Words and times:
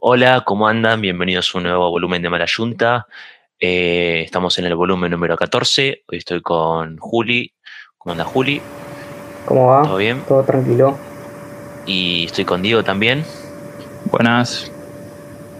Hola, 0.00 0.44
¿cómo 0.46 0.68
andan? 0.68 1.00
Bienvenidos 1.00 1.52
a 1.52 1.58
un 1.58 1.64
nuevo 1.64 1.90
volumen 1.90 2.22
de 2.22 2.30
Mala 2.30 2.44
Yunta. 2.46 3.08
Eh, 3.58 4.22
estamos 4.24 4.56
en 4.60 4.66
el 4.66 4.76
volumen 4.76 5.10
número 5.10 5.36
14. 5.36 6.04
Hoy 6.06 6.18
estoy 6.18 6.40
con 6.40 6.98
Juli. 6.98 7.52
¿Cómo 7.96 8.12
anda 8.12 8.24
Juli? 8.24 8.62
¿Cómo 9.44 9.66
va? 9.66 9.82
¿Todo 9.82 9.96
bien? 9.96 10.22
Todo 10.28 10.44
tranquilo. 10.44 10.96
Y 11.84 12.26
estoy 12.26 12.44
con 12.44 12.62
Diego 12.62 12.84
también. 12.84 13.24
Buenas. 14.04 14.70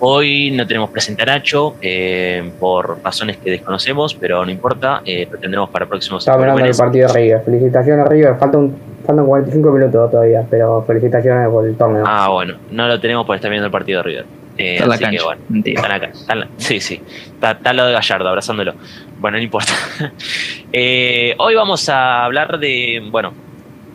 Hoy 0.01 0.51
no 0.53 0.67
tenemos 0.67 0.91
presente 0.91 1.23
a 1.23 1.27
Nacho 1.27 1.75
eh, 1.83 2.51
por 2.61 3.01
razones 3.03 3.37
que 3.39 3.51
desconocemos, 3.51 4.15
pero 4.15 4.45
no 4.45 4.51
importa, 4.51 5.03
eh, 5.05 5.27
lo 5.31 5.39
tendremos 5.39 5.71
para 5.71 5.87
próximos 5.87 6.23
Estaba 6.23 6.39
mirando 6.39 6.65
el 6.65 6.77
partido 6.77 7.09
de 7.09 7.15
River. 7.15 7.43
Felicitaciones 7.45 8.07
a 8.07 8.09
River. 8.09 8.37
Falta 8.39 8.59
un, 8.59 8.77
faltan 9.05 9.27
45 9.27 9.71
minutos 9.73 10.11
todavía, 10.11 10.47
pero 10.49 10.83
felicitaciones 10.87 11.49
por 11.49 11.67
el 11.67 11.77
torneo. 11.77 12.05
Ah, 12.07 12.29
bueno, 12.29 12.55
no 12.71 12.87
lo 12.87 13.01
tenemos 13.01 13.27
por 13.27 13.35
estar 13.35 13.51
viendo 13.51 13.67
el 13.67 13.73
partido 13.73 13.99
de 13.99 14.03
River. 14.05 14.27
Eh, 14.57 14.75
Está 14.75 14.85
en 14.85 14.89
la 14.89 14.95
así 14.95 15.05
que 15.05 15.11
cancha. 15.11 15.25
bueno, 15.25 15.63
están 15.65 15.93
acá. 15.93 16.07
están 16.07 16.41
la- 16.41 16.49
sí, 16.59 16.81
sí. 16.81 17.01
Está, 17.35 17.51
está 17.53 17.73
lo 17.73 17.87
de 17.87 17.93
Gallardo, 17.93 18.29
abrazándolo. 18.29 18.75
Bueno, 19.19 19.37
no 19.39 19.43
importa. 19.43 19.73
Eh, 20.71 21.35
hoy 21.39 21.55
vamos 21.55 21.89
a 21.89 22.25
hablar 22.27 22.59
de. 22.59 23.03
Bueno, 23.11 23.33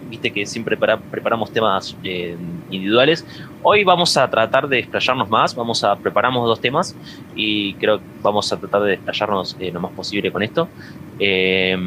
viste 0.10 0.32
que 0.32 0.44
siempre 0.48 0.76
para- 0.76 0.98
preparamos 0.98 1.52
temas 1.52 1.96
eh, 2.04 2.36
individuales. 2.72 3.24
Hoy 3.66 3.84
vamos 3.86 4.16
a 4.18 4.30
tratar 4.30 4.68
de 4.68 4.80
explayarnos 4.80 5.30
más. 5.30 5.56
Vamos 5.56 5.84
a 5.84 5.96
preparamos 5.96 6.46
dos 6.48 6.60
temas 6.60 6.96
y 7.36 7.74
creo 7.76 8.00
que 8.00 8.04
vamos 8.22 8.52
a 8.52 8.58
tratar 8.58 8.82
de 8.82 8.94
explayarnos 8.96 9.56
eh, 9.60 9.72
lo 9.72 9.80
más 9.80 9.92
posible 9.94 10.32
con 10.32 10.44
esto. 10.44 10.68
Eh, 11.20 11.78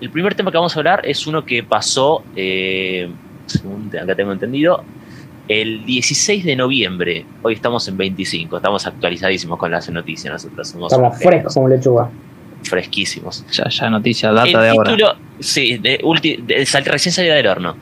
el 0.00 0.10
primer 0.10 0.34
tema 0.34 0.50
que 0.52 0.56
vamos 0.58 0.76
a 0.76 0.80
hablar 0.80 1.00
es 1.04 1.26
uno 1.26 1.44
que 1.44 1.62
pasó, 1.62 2.22
eh, 2.36 3.08
según 3.46 3.90
acá 4.00 4.14
tengo 4.14 4.32
entendido, 4.32 4.84
el 5.48 5.84
16 5.84 6.44
de 6.44 6.54
noviembre. 6.56 7.26
Hoy 7.42 7.54
estamos 7.54 7.86
en 7.88 7.96
25, 7.96 8.56
estamos 8.56 8.86
actualizadísimos 8.86 9.58
con 9.58 9.70
las 9.72 9.88
noticias. 9.90 10.32
Nosotros 10.32 10.68
somos 10.68 10.92
Estamos 10.92 11.18
frescos 11.18 11.54
como 11.54 11.68
lechuga. 11.68 12.08
fresquísimos. 12.62 13.44
Ya, 13.52 13.68
ya 13.68 13.90
noticia, 13.90 14.30
data 14.32 14.46
el 14.48 14.52
de 14.60 14.68
ahora. 14.70 14.90
título, 14.90 15.14
sí, 15.40 15.78
de, 15.78 15.98
ulti- 16.02 16.38
de- 16.44 16.64
sal- 16.66 16.84
recién 16.84 17.12
salida 17.12 17.34
del 17.34 17.46
horno. 17.48 17.76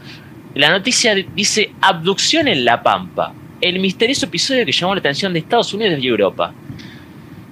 La 0.55 0.71
noticia 0.71 1.15
dice 1.35 1.73
abducción 1.81 2.49
en 2.49 2.65
La 2.65 2.83
Pampa. 2.83 3.33
El 3.61 3.79
misterioso 3.79 4.27
episodio 4.27 4.67
que 4.67 4.73
llamó 4.73 4.95
la 4.95 5.01
atención 5.01 5.33
de 5.33 5.39
Estados 5.39 5.73
Unidos 5.73 5.99
y 6.03 6.09
Europa. 6.09 6.53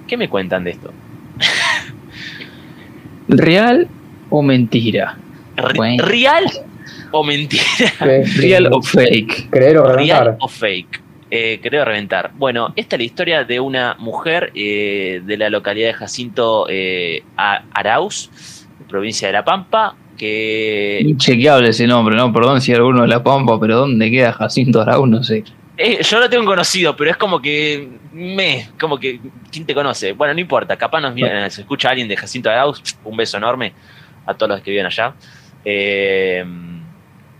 ¿Qué 0.06 0.16
me 0.16 0.28
cuentan 0.28 0.64
de 0.64 0.72
esto? 0.72 0.92
¿Real 3.28 3.88
o 4.28 4.42
mentira? 4.42 5.16
Re-. 5.56 5.96
¿Real 5.98 6.44
o 7.12 7.24
mentira? 7.24 7.62
¿Real 8.00 8.68
o 8.72 8.82
fake? 8.82 9.50
Creer 9.50 9.78
o 9.78 9.84
¿Real 9.84 9.96
reventar. 9.96 10.36
o 10.40 10.48
fake? 10.48 11.00
Eh, 11.30 11.60
creo 11.62 11.84
reventar. 11.84 12.32
Bueno, 12.34 12.72
esta 12.74 12.96
es 12.96 13.00
la 13.00 13.04
historia 13.04 13.44
de 13.44 13.60
una 13.60 13.94
mujer 14.00 14.50
eh, 14.54 15.22
de 15.24 15.36
la 15.36 15.48
localidad 15.48 15.88
de 15.88 15.94
Jacinto 15.94 16.66
eh, 16.68 17.22
Arauz, 17.36 18.30
provincia 18.88 19.28
de 19.28 19.32
La 19.34 19.44
Pampa, 19.44 19.94
que 20.16 21.00
Inchequeable 21.02 21.68
ese 21.70 21.86
nombre, 21.86 22.16
¿no? 22.16 22.32
Perdón 22.32 22.60
si 22.60 22.72
alguno 22.72 23.02
de 23.02 23.08
la 23.08 23.22
Pampa, 23.22 23.58
pero 23.60 23.76
¿dónde 23.78 24.10
queda 24.10 24.32
Jacinto 24.32 24.80
Araúz? 24.82 25.08
No 25.08 25.22
sé. 25.22 25.44
Eh, 25.76 26.02
yo 26.02 26.20
lo 26.20 26.28
tengo 26.28 26.44
conocido, 26.44 26.94
pero 26.94 27.10
es 27.10 27.16
como 27.16 27.40
que 27.40 27.88
me, 28.12 28.68
como 28.78 28.98
que 28.98 29.18
¿quién 29.50 29.64
te 29.64 29.74
conoce? 29.74 30.12
Bueno, 30.12 30.34
no 30.34 30.40
importa, 30.40 30.76
capaz 30.76 31.00
nos 31.00 31.14
mira- 31.14 31.48
se 31.48 31.62
escucha 31.62 31.88
alguien 31.88 32.06
de 32.06 32.16
Jacinto 32.16 32.50
Arauz, 32.50 32.82
un 33.04 33.16
beso 33.16 33.38
enorme 33.38 33.72
a 34.26 34.34
todos 34.34 34.50
los 34.50 34.60
que 34.60 34.70
viven 34.70 34.84
allá. 34.86 35.14
Eh, 35.64 36.44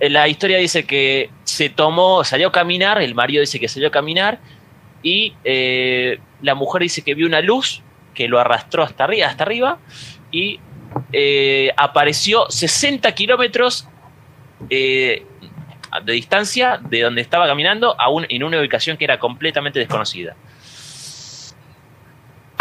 la 0.01 0.27
historia 0.29 0.57
dice 0.57 0.85
que 0.85 1.29
se 1.45 1.69
tomó, 1.69 2.25
salió 2.25 2.49
a 2.49 2.53
caminar, 2.53 3.03
el 3.03 3.15
marido 3.15 3.43
dice 3.43 3.61
que 3.61 3.69
salió 3.69 3.89
a 3.89 3.91
caminar 3.91 4.39
y 5.03 5.35
eh, 5.45 6.19
la 6.41 6.55
mujer 6.55 6.81
dice 6.83 7.03
que 7.03 7.15
vio 7.15 7.27
una 7.27 7.43
luz 7.43 7.83
que 8.15 8.27
lo 8.27 8.39
arrastró 8.41 8.83
hasta 8.83 9.05
arriba, 9.05 9.27
hasta 9.27 9.45
arriba 9.45 9.79
y 10.33 10.59
eh, 11.13 11.71
apareció 11.77 12.47
60 12.51 13.13
kilómetros 13.13 13.87
eh, 14.69 15.25
de 16.05 16.13
distancia 16.13 16.79
de 16.89 17.01
donde 17.03 17.21
estaba 17.21 17.47
caminando 17.47 17.99
a 17.99 18.09
un- 18.11 18.27
en 18.29 18.43
una 18.45 18.59
ubicación 18.61 18.97
que 18.97 19.05
era 19.05 19.19
completamente 19.19 19.79
desconocida. 19.79 20.35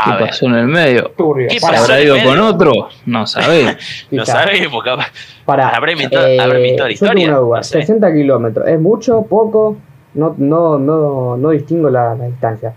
¿Qué 0.04 0.12
ver, 0.12 0.20
pasó 0.28 0.46
en 0.46 0.56
el 0.56 0.68
medio? 0.68 1.12
¿Qué 1.50 1.60
¿Se 1.60 1.68
pasó? 1.68 1.84
Habrá 1.84 2.02
ido 2.02 2.16
con 2.24 2.40
otro? 2.40 2.72
No 3.06 3.28
sabés. 3.28 4.08
no 4.12 4.26
sabemos, 4.26 4.82
capaz. 4.82 5.12
Para, 5.46 5.68
Habrá 5.70 5.92
inventado- 5.92 6.26
inventado 6.32 6.50
la 6.54 6.56
yo 6.56 6.76
tengo 6.76 6.90
historia, 6.90 7.28
no 7.32 7.64
sé. 7.64 7.82
60 7.82 8.14
kilómetros. 8.14 8.68
¿Es 8.68 8.80
mucho? 8.80 9.24
¿Poco? 9.24 9.78
No, 10.14 10.34
no, 10.38 10.80
no, 10.80 11.36
no 11.36 11.50
distingo 11.50 11.90
la, 11.90 12.16
la 12.16 12.26
distancia. 12.28 12.74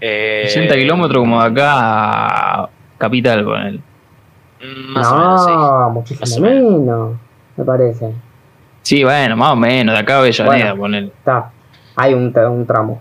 Eh, 0.00 0.42
60 0.48 0.74
kilómetros 0.74 1.18
como 1.18 1.40
de 1.40 1.48
acá 1.48 1.72
a 2.64 2.68
Capital 2.98 3.44
con 3.44 3.60
él. 3.62 3.80
Mm, 4.60 4.92
Más 4.92 5.10
no, 5.10 5.16
o 5.16 5.18
menos, 5.18 5.44
sí. 5.44 5.52
Más 5.52 5.92
muchísimo 5.92 6.46
o 6.46 6.50
menos. 6.50 6.80
menos, 6.80 7.10
me 7.56 7.64
parece. 7.64 8.12
Sí, 8.82 9.02
bueno, 9.04 9.36
más 9.36 9.52
o 9.52 9.56
menos, 9.56 9.94
de 9.94 10.00
acá 10.00 10.14
a 10.16 10.18
Avellaneda 10.18 10.72
Bueno. 10.74 10.98
Está. 10.98 11.50
Hay 11.96 12.14
un, 12.14 12.32
tra- 12.32 12.50
un 12.50 12.66
tramo. 12.66 13.00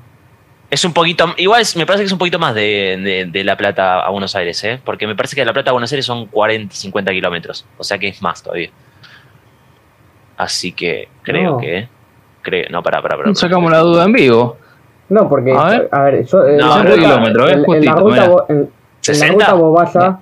Es 0.69 0.83
un 0.83 0.93
poquito, 0.93 1.27
igual 1.37 1.61
es- 1.61 1.75
me 1.77 1.85
parece 1.85 2.03
que 2.03 2.07
es 2.07 2.11
un 2.11 2.17
poquito 2.17 2.39
más 2.39 2.55
de, 2.55 2.99
de- 3.03 3.29
de 3.31 3.43
La 3.43 3.55
Plata 3.55 3.99
a 4.01 4.09
Buenos 4.09 4.35
Aires, 4.35 4.63
¿eh? 4.63 4.79
Porque 4.83 5.05
me 5.05 5.15
parece 5.15 5.35
que 5.35 5.41
de 5.41 5.45
La 5.45 5.53
Plata 5.53 5.69
a 5.69 5.73
Buenos 5.73 5.91
Aires 5.91 6.05
son 6.05 6.25
40, 6.25 6.73
50 6.75 7.11
kilómetros. 7.11 7.65
O 7.77 7.83
sea 7.83 7.97
que 7.99 8.07
es 8.07 8.21
más 8.21 8.41
todavía. 8.41 8.69
Así 10.37 10.71
que 10.73 11.07
creo 11.21 11.51
No. 11.51 11.57
que. 11.59 11.87
Creo, 12.41 12.65
no, 12.69 12.83
para, 12.83 13.01
para, 13.01 13.17
para. 13.17 13.33
Sacamos 13.35 13.71
la 13.71 13.79
duda 13.79 14.03
en 14.05 14.11
vivo. 14.13 14.57
No, 15.09 15.29
porque, 15.29 15.51
A 15.51 15.65
ver. 15.65 15.89
a 15.91 16.01
ver, 16.03 16.25
yo, 16.25 16.45
en 16.47 16.57
No, 16.57 16.67
la 16.67 16.73
60 16.81 16.89
ruta, 16.95 17.01
kilómetros, 17.07 17.49
eh, 17.49 17.53
en 17.53 17.85
la 17.85 17.91
ruta, 17.95 18.15
mirá. 18.15 18.27
vos- 18.27 18.43
en, 18.49 18.55
en 18.57 18.61
la 18.63 18.69
60. 19.01 19.33
ruta 19.33 19.53
vos 19.53 19.75
vayas, 19.77 19.95
¿a 19.95 20.19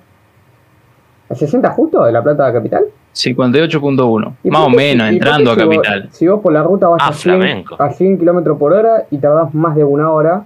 60 1.32 1.70
justo 1.70 2.04
de 2.04 2.12
La 2.12 2.22
Plata 2.22 2.46
a 2.46 2.52
Capital? 2.52 2.84
58.1. 3.14 4.34
¿Y 4.44 4.50
Más 4.50 4.62
o 4.62 4.70
qué- 4.70 4.76
menos, 4.76 5.06
por 5.06 5.12
entrando 5.14 5.50
a 5.52 5.54
qué 5.54 5.60
si 5.62 5.66
vos- 5.66 5.76
Capital. 5.76 6.08
si 6.12 6.28
vos 6.28 6.40
por 6.40 6.52
la 6.52 6.62
ruta 6.62 6.88
vas 6.88 7.00
Ah, 7.02 7.08
a 7.08 7.12
100, 7.12 7.36
flamenco. 7.38 7.76
a 7.82 7.90
100 7.90 8.18
kilómetros 8.18 8.58
por 8.58 8.72
hora 8.72 9.04
y 9.10 9.18
tardás 9.18 9.54
más 9.54 9.76
de 9.76 9.84
una 9.84 10.10
hora, 10.10 10.44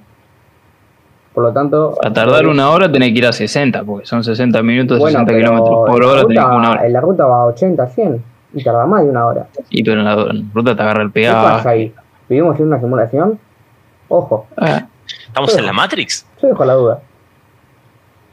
por 1.34 1.44
lo 1.44 1.52
tanto... 1.52 1.94
A 2.04 2.12
tardar 2.12 2.46
una 2.46 2.70
hora 2.70 2.90
tenés 2.90 3.12
que 3.12 3.18
ir 3.18 3.26
a 3.26 3.32
60, 3.32 3.84
porque 3.84 4.06
son 4.06 4.22
60 4.22 4.62
minutos, 4.62 4.98
Bueno, 4.98 5.18
60 5.20 5.32
pero 5.32 5.38
kilómetros 5.50 5.78
por 5.88 6.04
hora, 6.04 6.20
tenés 6.22 6.36
que 6.38 6.44
ruta- 6.44 6.56
una 6.56 6.70
hora. 6.72 6.86
En 6.86 6.92
la 6.92 7.00
ruta 7.00 7.26
va 7.26 7.42
a 7.42 7.46
80, 7.46 7.86
100 7.88 8.24
y 8.54 8.62
tarda 8.64 8.86
más 8.86 9.02
de 9.04 9.10
una 9.10 9.26
hora. 9.26 9.46
Y 9.70 9.82
pero 9.84 10.00
en 10.00 10.04
la, 10.04 10.12
en 10.12 10.38
la 10.38 10.44
ruta 10.54 10.76
te 10.76 10.82
agarra 10.82 11.02
el 11.02 11.08
¿Qué 11.08 11.12
pegado. 11.20 11.42
pasa 11.48 11.70
ahí? 11.70 11.94
¿Vivimos 12.28 12.58
en 12.60 12.66
una 12.66 12.80
simulación? 12.80 13.38
Ojo, 14.08 14.46
Ah, 14.56 14.86
¿Estamos 15.26 15.56
en 15.56 15.64
la 15.66 15.72
Matrix? 15.72 16.26
yo 16.42 16.48
dejo 16.48 16.64
la 16.64 16.74
duda. 16.74 17.00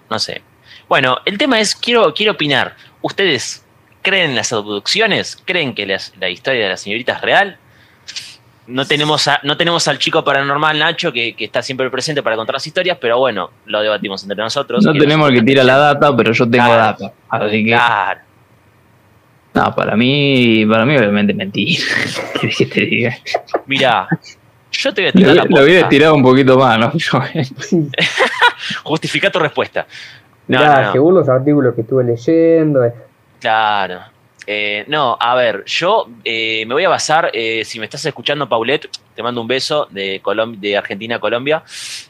No 0.09 0.19
sé. 0.19 0.41
Bueno, 0.87 1.17
el 1.25 1.37
tema 1.37 1.59
es, 1.59 1.75
quiero, 1.75 2.13
quiero 2.13 2.33
opinar. 2.33 2.75
¿Ustedes 3.01 3.65
creen 4.01 4.31
en 4.31 4.35
las 4.35 4.53
abducciones? 4.53 5.37
¿Creen 5.45 5.73
que 5.73 5.85
las- 5.85 6.13
la 6.19 6.29
historia 6.29 6.63
de 6.63 6.69
la 6.69 6.77
señorita 6.77 7.13
es 7.13 7.21
real? 7.21 7.57
No 8.67 8.85
tenemos, 8.85 9.27
a- 9.27 9.39
no 9.43 9.57
tenemos 9.57 9.87
al 9.87 9.99
chico 9.99 10.23
paranormal 10.23 10.77
Nacho 10.79 11.11
que, 11.11 11.35
que 11.35 11.45
está 11.45 11.61
siempre 11.61 11.89
presente 11.91 12.23
para 12.23 12.35
contar 12.35 12.53
las 12.55 12.65
historias, 12.65 12.97
pero 12.99 13.19
bueno, 13.19 13.51
lo 13.65 13.81
debatimos 13.81 14.23
entre 14.23 14.37
nosotros. 14.37 14.83
no 14.83 14.93
tenemos 14.93 15.29
el 15.29 15.35
que 15.35 15.41
tira 15.43 15.63
la 15.63 15.77
data, 15.77 16.15
pero 16.17 16.31
yo 16.33 16.49
tengo 16.49 16.65
Claro. 16.65 16.81
data. 16.99 17.13
Así 17.29 17.63
que, 17.63 17.71
Claro. 17.71 18.19
no, 19.53 19.75
para 19.75 19.95
mí, 19.95 20.65
para 20.65 20.83
mí 20.85 20.97
obviamente 20.97 21.33
mentira. 21.33 21.83
¿Qué 22.33 22.39
querés 22.39 22.57
que 22.57 22.65
te 22.65 22.81
diga? 22.87 23.17
Mira, 23.67 24.07
yo 24.71 24.93
te 24.93 25.01
voy 25.01 25.09
a 25.09 25.11
Lo, 25.13 25.19
tirar 25.19 25.35
la 25.35 25.57
lo 25.59 25.63
hubiera 25.63 25.87
tirado 25.89 26.15
un 26.15 26.23
poquito 26.23 26.57
más, 26.57 26.79
¿no? 26.79 26.91
Justifica 28.83 29.31
tu 29.31 29.39
respuesta. 29.39 29.85
No, 30.47 30.59
Mirá, 30.59 30.75
no, 30.81 30.85
no. 30.87 30.91
según 30.91 31.13
los 31.15 31.29
artículos 31.29 31.73
que 31.75 31.81
estuve 31.81 32.03
leyendo, 32.03 32.83
eh, 32.85 32.93
Claro. 33.39 33.99
Eh, 34.47 34.85
no, 34.87 35.17
a 35.19 35.33
ver, 35.33 35.63
yo 35.65 36.07
eh, 36.23 36.65
me 36.67 36.75
voy 36.75 36.83
a 36.83 36.89
basar, 36.89 37.31
eh, 37.33 37.63
si 37.65 37.79
me 37.79 37.85
estás 37.85 38.05
escuchando, 38.05 38.47
Paulette, 38.47 38.87
te 39.15 39.23
mando 39.23 39.41
un 39.41 39.47
beso 39.47 39.87
de, 39.89 40.21
Colom- 40.21 40.59
de 40.59 40.77
Argentina 40.77 41.15
a 41.15 41.19
Colombia. 41.19 41.63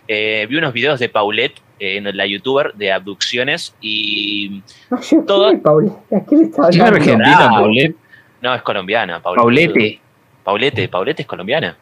Eh, 0.06 0.46
vi 0.50 0.58
unos 0.58 0.74
videos 0.74 1.00
de 1.00 1.08
Paulette, 1.08 1.62
eh, 1.80 1.96
en 1.98 2.18
la 2.18 2.26
youtuber, 2.26 2.74
de 2.74 2.92
abducciones 2.92 3.74
y... 3.80 4.62
Ah, 4.92 5.00
yo, 5.02 5.24
Todo- 5.24 5.46
¿quién 5.48 5.58
es 5.58 5.64
Pauli? 5.64 5.92
¿A 6.14 6.20
quién 6.26 6.42
le 6.42 6.46
está 6.48 6.70
¿Es 6.70 6.76
hablando? 6.80 6.96
Argentina, 6.98 7.36
Bravo. 7.38 7.56
Paulette? 7.56 7.96
No, 8.42 8.54
es 8.56 8.62
colombiana, 8.64 9.20
Paulette. 9.22 9.42
Paulette. 9.44 10.00
Paulette, 10.44 10.90
Paulette 10.90 11.20
es 11.22 11.26
colombiana. 11.26 11.78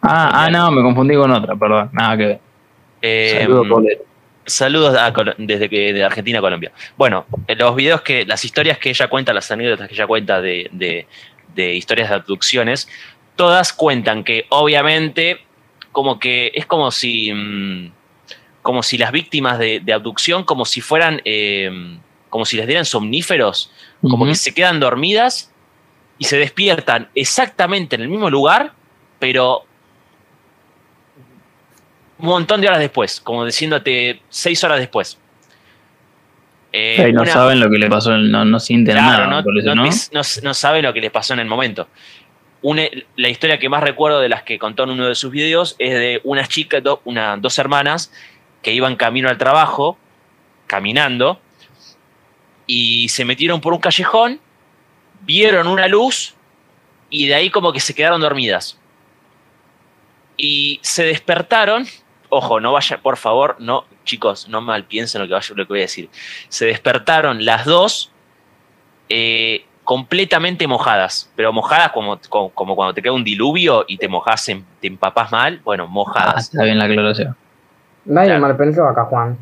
Ah, 0.00 0.30
ah, 0.46 0.50
no, 0.50 0.70
me 0.70 0.82
confundí 0.82 1.14
con 1.14 1.30
otra, 1.30 1.54
perdón. 1.56 1.90
Nada 1.92 2.16
que 2.16 2.26
ver. 2.26 2.40
Eh, 3.02 3.38
Saludos, 3.42 3.66
Paulette. 3.68 4.02
Saludos 4.48 4.96
a 4.96 5.12
desde 5.36 5.68
que 5.68 5.92
de 5.92 6.02
Argentina 6.02 6.38
a 6.38 6.42
Colombia. 6.42 6.72
Bueno, 6.96 7.26
eh, 7.46 7.54
los 7.54 7.76
videos 7.76 8.00
que, 8.02 8.24
las 8.24 8.44
historias 8.44 8.78
que 8.78 8.90
ella 8.90 9.08
cuenta, 9.08 9.32
las 9.32 9.50
anécdotas 9.50 9.88
que 9.88 9.94
ella 9.94 10.06
cuenta 10.06 10.40
de, 10.40 10.68
de- 10.72 11.06
de 11.54 11.74
historias 11.74 12.08
de 12.08 12.14
abducciones, 12.16 12.88
todas 13.36 13.72
cuentan 13.72 14.24
que 14.24 14.46
obviamente 14.50 15.44
como 15.92 16.18
que 16.18 16.50
es 16.54 16.66
como 16.66 16.90
si 16.90 17.32
mm, 17.32 17.92
como 18.62 18.82
si 18.82 18.98
las 18.98 19.12
víctimas 19.12 19.58
de, 19.58 19.80
de 19.80 19.92
abducción 19.92 20.44
como 20.44 20.64
si 20.64 20.80
fueran 20.80 21.20
eh, 21.24 21.70
como 22.30 22.44
si 22.44 22.56
les 22.56 22.66
dieran 22.66 22.84
somníferos, 22.84 23.70
como 24.02 24.26
que 24.26 24.34
se 24.34 24.52
quedan 24.54 24.80
dormidas 24.80 25.52
y 26.18 26.24
se 26.24 26.36
despiertan 26.38 27.08
exactamente 27.14 27.96
en 27.96 28.02
el 28.02 28.08
mismo 28.08 28.28
lugar, 28.28 28.72
pero 29.18 29.64
un 32.18 32.26
montón 32.26 32.60
de 32.60 32.68
horas 32.68 32.80
después, 32.80 33.20
como 33.20 33.44
diciéndote 33.44 34.20
seis 34.28 34.62
horas 34.64 34.78
después. 34.78 35.18
Eh, 36.72 37.10
no 37.14 37.22
una- 37.22 37.32
saben 37.32 37.60
lo 37.60 37.70
que 37.70 37.78
le 37.78 37.88
pasó, 37.88 38.10
no, 38.16 38.44
no 38.44 38.60
sienten 38.60 38.94
Claro, 38.94 39.26
nada 39.26 39.26
no, 39.74 39.84
eso, 40.20 40.40
no 40.42 40.54
saben 40.54 40.82
lo 40.84 40.92
que 40.92 41.00
les 41.00 41.10
pasó 41.10 41.32
en 41.34 41.40
el 41.40 41.46
momento. 41.46 41.88
Una- 42.60 42.82
la 43.16 43.28
historia 43.28 43.58
que 43.58 43.68
más 43.68 43.82
recuerdo 43.82 44.20
de 44.20 44.28
las 44.28 44.42
que 44.42 44.58
contó 44.58 44.82
en 44.84 44.90
uno 44.90 45.06
de 45.06 45.14
sus 45.14 45.30
videos 45.30 45.76
es 45.78 45.92
de 45.94 46.20
unas 46.24 46.48
chicas, 46.48 46.82
do- 46.82 47.00
una, 47.04 47.36
dos 47.36 47.58
hermanas, 47.58 48.12
que 48.62 48.72
iban 48.74 48.96
camino 48.96 49.28
al 49.28 49.38
trabajo, 49.38 49.96
caminando, 50.66 51.40
y 52.66 53.08
se 53.08 53.24
metieron 53.24 53.60
por 53.60 53.72
un 53.72 53.78
callejón, 53.80 54.40
vieron 55.22 55.68
una 55.68 55.88
luz, 55.88 56.34
y 57.08 57.28
de 57.28 57.34
ahí 57.34 57.48
como 57.50 57.72
que 57.72 57.80
se 57.80 57.94
quedaron 57.94 58.20
dormidas. 58.20 58.78
Y 60.36 60.78
se 60.82 61.04
despertaron, 61.04 61.86
ojo, 62.30 62.60
no 62.60 62.72
vaya, 62.72 62.98
por 62.98 63.16
favor, 63.16 63.56
no, 63.58 63.84
chicos, 64.04 64.48
no 64.48 64.60
mal 64.60 64.84
piensen 64.84 65.20
lo 65.22 65.26
que, 65.28 65.34
vaya, 65.34 65.54
lo 65.54 65.64
que 65.66 65.72
voy 65.72 65.78
a 65.80 65.82
decir. 65.82 66.08
Se 66.48 66.66
despertaron 66.66 67.44
las 67.44 67.64
dos 67.64 68.12
eh, 69.08 69.64
completamente 69.84 70.66
mojadas, 70.66 71.32
pero 71.34 71.52
mojadas 71.52 71.92
como, 71.92 72.18
como, 72.28 72.50
como 72.50 72.76
cuando 72.76 72.92
te 72.94 73.00
cae 73.02 73.10
un 73.10 73.24
diluvio 73.24 73.84
y 73.88 73.96
te 73.96 74.08
mojas, 74.08 74.48
en- 74.50 74.64
te 74.80 74.86
empapás 74.86 75.32
mal, 75.32 75.60
bueno, 75.64 75.84
Ah, 75.84 75.90
mojadas. 75.90 76.44
está 76.52 76.64
bien 76.64 76.78
la 76.78 76.84
aclaración. 76.84 77.34
Nadie 78.04 78.28
Claro. 78.28 78.40
mal 78.42 78.56
pensó 78.56 78.86
acá, 78.86 79.04
Juan. 79.04 79.38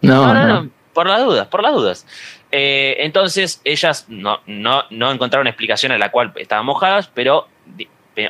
No, 0.00 0.26
No, 0.26 0.34
no, 0.34 0.46
no. 0.46 0.62
no, 0.64 0.70
por 0.92 1.06
las 1.08 1.24
dudas, 1.24 1.46
por 1.48 1.62
las 1.62 1.72
dudas. 1.72 2.06
Eh, 2.50 2.96
entonces, 3.00 3.60
ellas 3.64 4.06
no, 4.08 4.40
no, 4.46 4.82
no 4.90 5.10
encontraron 5.12 5.46
explicación 5.46 5.92
a 5.92 5.98
la 5.98 6.10
cual 6.10 6.32
estaban 6.36 6.66
mojadas, 6.66 7.08
pero 7.12 7.48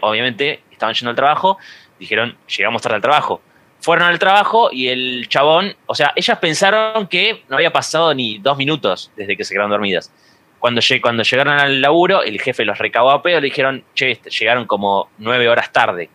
obviamente 0.03 0.63
estaban 0.71 0.95
yendo 0.95 1.11
al 1.11 1.17
trabajo, 1.17 1.59
dijeron, 1.99 2.37
llegamos 2.57 2.81
tarde 2.83 2.97
al 2.97 3.03
trabajo. 3.03 3.41
Fueron 3.85 4.09
al 4.09 4.19
trabajo 4.19 4.71
y 4.73 4.89
el 4.89 5.29
chabón, 5.29 5.77
o 5.87 5.95
sea, 5.95 6.13
ellas 6.17 6.39
pensaron 6.39 7.07
que 7.07 7.45
no 7.49 7.57
había 7.57 7.71
pasado 7.73 8.15
ni 8.15 8.39
dos 8.39 8.57
minutos 8.57 9.11
desde 9.15 9.37
que 9.37 9.45
se 9.45 9.53
quedaron 9.53 9.71
dormidas. 9.71 10.11
Cuando, 10.59 10.81
lle- 10.81 11.01
cuando 11.03 11.23
llegaron 11.23 11.59
al 11.59 11.83
laburo, 11.83 12.23
el 12.23 12.41
jefe 12.41 12.65
los 12.65 12.79
recabó 12.79 13.11
a 13.11 13.23
pedo, 13.23 13.41
le 13.41 13.47
dijeron, 13.49 13.85
che, 13.95 14.13
este- 14.13 14.31
llegaron 14.31 14.67
como 14.67 15.11
nueve 15.19 15.49
horas 15.51 15.71
tarde. 15.71 16.09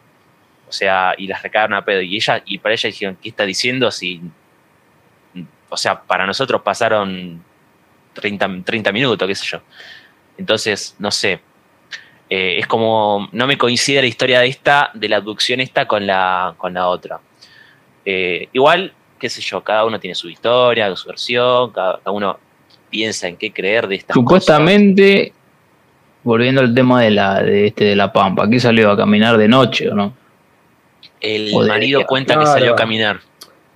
O 0.68 0.71
sea, 0.71 1.13
y 1.18 1.27
las 1.27 1.44
recagaron 1.44 1.75
a 1.75 1.86
pedo. 1.86 2.01
Y 2.01 2.16
ella, 2.16 2.42
y 2.45 2.57
para 2.57 2.74
ella 2.74 2.88
dijeron, 2.89 3.18
¿qué 3.21 3.30
está 3.30 3.45
diciendo 3.45 3.92
si 3.92 4.19
o 5.71 5.77
sea, 5.77 6.01
para 6.01 6.25
nosotros 6.25 6.62
pasaron 6.63 7.44
30, 8.13 8.50
30 8.66 8.92
minutos, 8.92 9.27
qué 9.27 9.36
sé 9.36 9.45
yo. 9.45 9.62
Entonces, 10.38 10.95
no 10.98 11.12
sé. 11.12 11.39
Eh, 12.27 12.57
es 12.60 12.66
como, 12.68 13.30
no 13.31 13.45
me 13.45 13.56
coincide 13.57 14.01
la 14.01 14.07
historia 14.07 14.39
de 14.39 14.48
esta, 14.48 14.89
de 14.95 15.07
la 15.10 15.18
abducción 15.18 15.60
esta 15.60 15.88
con 15.88 16.07
la, 16.07 16.56
con 16.57 16.74
la 16.74 16.88
otra. 16.88 17.19
Eh, 18.11 18.50
igual, 18.53 18.91
qué 19.19 19.29
sé 19.29 19.39
yo, 19.41 19.61
cada 19.63 19.85
uno 19.85 20.00
tiene 20.00 20.15
su 20.15 20.29
historia, 20.29 20.95
su 20.95 21.07
versión, 21.07 21.69
cada, 21.71 22.00
cada 22.00 22.11
uno 22.11 22.38
piensa 22.89 23.27
en 23.27 23.38
qué 23.38 23.53
creer 23.53 23.88
de 23.88 23.95
estas 23.97 24.15
Supuestamente, 24.15 25.31
volviendo 26.23 26.61
al 26.61 26.73
tema 26.73 27.03
de 27.03 27.11
la, 27.11 27.44
de 27.44 27.67
este 27.67 27.83
de 27.85 27.95
la 27.95 28.11
pampa, 28.11 28.50
¿qué 28.50 28.59
salió 28.59 28.89
a 28.89 28.97
caminar 28.97 29.38
de 29.38 29.47
noche 29.47 29.89
o 29.89 29.94
no? 29.94 30.13
El 31.21 31.51
o 31.53 31.67
marido 31.67 32.03
cuenta 32.07 32.39
que 32.39 32.47
salió 32.47 32.73
a 32.73 32.75
caminar. 32.75 33.19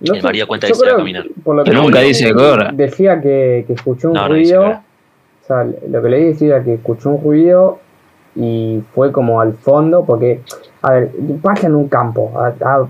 No 0.00 0.14
El 0.14 0.20
sé, 0.20 0.26
marido 0.26 0.48
cuenta 0.48 0.66
que 0.66 0.72
va 0.72 0.92
a 0.94 0.96
caminar. 0.96 1.22
Que 1.24 1.30
Pero 1.64 1.82
nunca 1.82 2.00
dice 2.00 2.26
qué 2.26 2.42
hora. 2.42 2.70
Decía 2.72 3.20
que, 3.20 3.64
que 3.68 3.74
escuchó 3.74 4.10
un 4.10 4.28
ruido. 4.28 4.62
o 4.64 5.46
sea, 5.46 5.64
lo 5.88 6.02
que 6.02 6.08
leí 6.08 6.24
decía 6.24 6.64
que 6.64 6.74
escuchó 6.74 7.10
un 7.10 7.22
ruido 7.22 7.78
y 8.34 8.80
fue 8.94 9.12
como 9.12 9.40
al 9.40 9.54
fondo, 9.54 10.04
porque, 10.04 10.40
a 10.82 10.90
ver, 10.90 11.10
pasa 11.40 11.68
en 11.68 11.76
un 11.76 11.88
campo. 11.88 12.32
a- 12.36 12.48
a- 12.48 12.88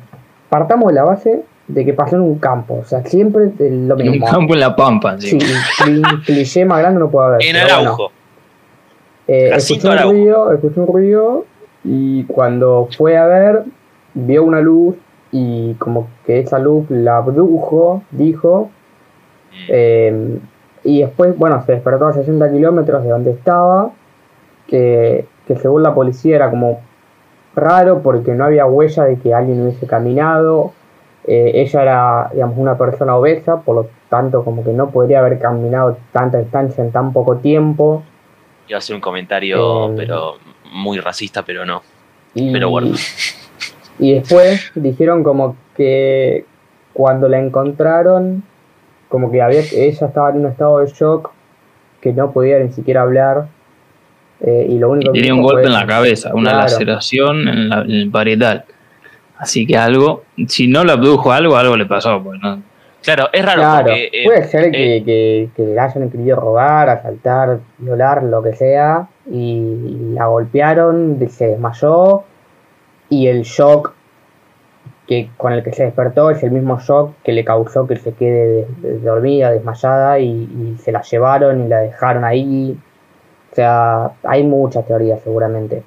partamos 0.59 0.87
de 0.89 0.95
la 0.95 1.03
base 1.03 1.43
de 1.67 1.85
que 1.85 1.93
pasó 1.95 2.15
en 2.15 2.23
un 2.23 2.39
campo. 2.39 2.75
O 2.81 2.85
sea, 2.85 3.03
siempre 3.05 3.47
lo 3.59 3.99
En 3.99 4.06
un 4.06 4.11
mismo. 4.12 4.27
campo 4.27 4.55
en 4.55 4.61
la 4.61 4.77
pampa, 4.77 5.19
Sí, 5.19 5.37
sí. 5.41 5.91
un 5.91 6.21
cliché 6.25 6.65
más 6.65 6.79
grande 6.79 7.01
no 7.01 7.11
puede 7.11 7.27
haber. 7.27 7.43
En 7.43 7.53
pero 7.55 7.65
bueno. 7.65 7.81
Araujo. 7.81 8.12
Eh, 9.27 9.51
escuchó, 9.56 9.89
un 9.89 9.93
Araujo. 9.95 10.12
ruido, 10.12 10.53
escuchó 10.53 10.81
un 10.83 10.87
ruido 10.87 11.45
y 11.83 12.23
cuando 12.25 12.89
fue 12.97 13.17
a 13.17 13.27
ver, 13.27 13.65
vio 14.15 14.45
una 14.45 14.61
luz 14.61 14.95
y 15.33 15.75
como 15.75 16.06
que 16.25 16.39
esa 16.39 16.61
luz 16.61 16.89
la 16.89 17.17
abdujo, 17.17 18.03
dijo, 18.12 18.71
eh, 19.69 20.39
y 20.85 21.01
después, 21.01 21.37
bueno, 21.37 21.61
se 21.67 21.73
despertó 21.73 22.06
a 22.06 22.12
60 22.12 22.53
kilómetros 22.53 23.03
de 23.03 23.09
donde 23.09 23.31
estaba, 23.33 23.91
que, 24.69 25.27
que 25.49 25.56
según 25.56 25.83
la 25.83 25.95
policía 25.95 26.37
era 26.37 26.51
como 26.51 26.81
raro 27.56 28.03
porque 28.03 28.33
no 28.33 28.45
había 28.45 28.67
huella 28.67 29.05
de 29.05 29.17
que 29.19 29.33
alguien 29.35 29.62
hubiese 29.62 29.87
caminado. 29.87 30.73
Eh, 31.27 31.53
ella 31.55 31.83
era, 31.83 32.31
digamos, 32.33 32.59
una 32.59 32.77
persona 32.77 33.17
obesa, 33.17 33.61
por 33.62 33.77
lo 33.77 33.89
tanto, 34.11 34.45
como 34.45 34.62
que 34.62 34.73
no 34.73 34.91
podría 34.91 35.21
haber 35.21 35.39
caminado 35.39 35.97
tanta 36.12 36.39
distancia 36.39 36.85
en 36.85 36.93
tan 36.93 37.12
poco 37.12 37.37
tiempo. 37.37 38.03
Iba 38.69 38.77
a 38.77 38.79
hacer 38.79 38.95
un 38.95 39.01
comentario, 39.01 39.91
Eh. 39.91 39.95
pero 39.97 40.35
muy 40.73 40.99
racista, 40.99 41.43
pero 41.43 41.65
no. 41.65 41.83
Y, 42.35 42.53
Pero 42.53 42.69
bueno. 42.71 42.95
y 43.99 44.15
después 44.15 44.71
dijeron 44.75 45.23
como 45.23 45.56
que 45.77 46.45
cuando 46.93 47.29
la 47.29 47.39
encontraron, 47.39 48.43
como 49.09 49.31
que 49.31 49.41
había, 49.41 49.61
ella 49.61 50.06
estaba 50.06 50.31
en 50.31 50.39
un 50.41 50.47
estado 50.47 50.81
de 50.81 50.87
shock, 50.87 51.31
que 52.01 52.12
no 52.12 52.33
podía 52.33 52.59
ni 52.59 52.73
siquiera 52.73 53.03
hablar. 53.03 53.47
Eh, 54.46 54.67
y 54.69 54.79
lo 54.79 54.91
único 54.91 55.12
que 55.12 55.19
Tenía 55.20 55.35
un 55.35 55.43
golpe 55.43 55.62
fue- 55.62 55.69
en 55.69 55.73
la 55.75 55.87
cabeza, 55.87 56.35
una 56.35 56.50
Claro. 56.50 56.62
laceración 56.64 57.49
en, 57.49 57.69
la- 57.69 57.81
en 57.82 57.91
el 57.91 58.11
parietal. 58.11 58.64
Así 59.38 59.67
que 59.67 59.76
algo, 59.76 60.25
si 60.46 60.69
no 60.69 60.85
le 60.85 60.93
abdujo 60.93 61.32
algo, 61.32 61.56
algo 61.56 61.76
le 61.76 61.87
pasó. 61.87 62.23
Pues, 62.23 62.41
¿no? 62.43 62.62
Claro, 63.02 63.29
es 63.32 63.44
raro 63.44 63.61
Claro, 63.61 63.85
porque. 63.88 64.08
eh, 64.12 64.25
puede 64.25 64.44
ser 64.44 64.64
eh, 64.67 64.70
que, 64.73 65.02
que, 65.05 65.49
que 65.56 65.62
le 65.75 65.79
hayan 65.79 66.08
querido 66.11 66.37
robar, 66.41 66.88
asaltar, 66.88 67.58
violar, 67.79 68.23
lo 68.23 68.43
que 68.43 68.55
sea, 68.55 69.08
y 69.31 70.12
la 70.14 70.26
golpearon, 70.26 71.19
se 71.29 71.49
desmayó, 71.49 72.23
y 73.11 73.26
el 73.26 73.43
shock 73.43 73.93
que 75.06 75.29
con 75.37 75.52
el 75.52 75.62
que 75.62 75.73
se 75.75 75.85
despertó 75.85 76.31
es 76.31 76.43
el 76.43 76.50
mismo 76.50 76.81
shock 76.81 77.12
que 77.23 77.32
le 77.32 77.44
causó 77.44 77.87
que 77.87 77.96
se 77.96 78.14
quede 78.14 78.46
de- 78.46 78.88
de- 78.88 78.99
dormida, 79.00 79.50
desmayada, 79.50 80.19
y, 80.19 80.29
y 80.29 80.76
se 80.82 80.91
la 80.93 81.02
llevaron 81.02 81.62
y 81.67 81.69
la 81.69 81.81
dejaron 81.81 82.25
ahí. 82.25 82.79
O 83.55 83.56
sea, 83.56 84.11
hay 84.25 84.43
muchas 84.43 84.85
teorías 84.85 85.21
seguramente. 85.23 85.85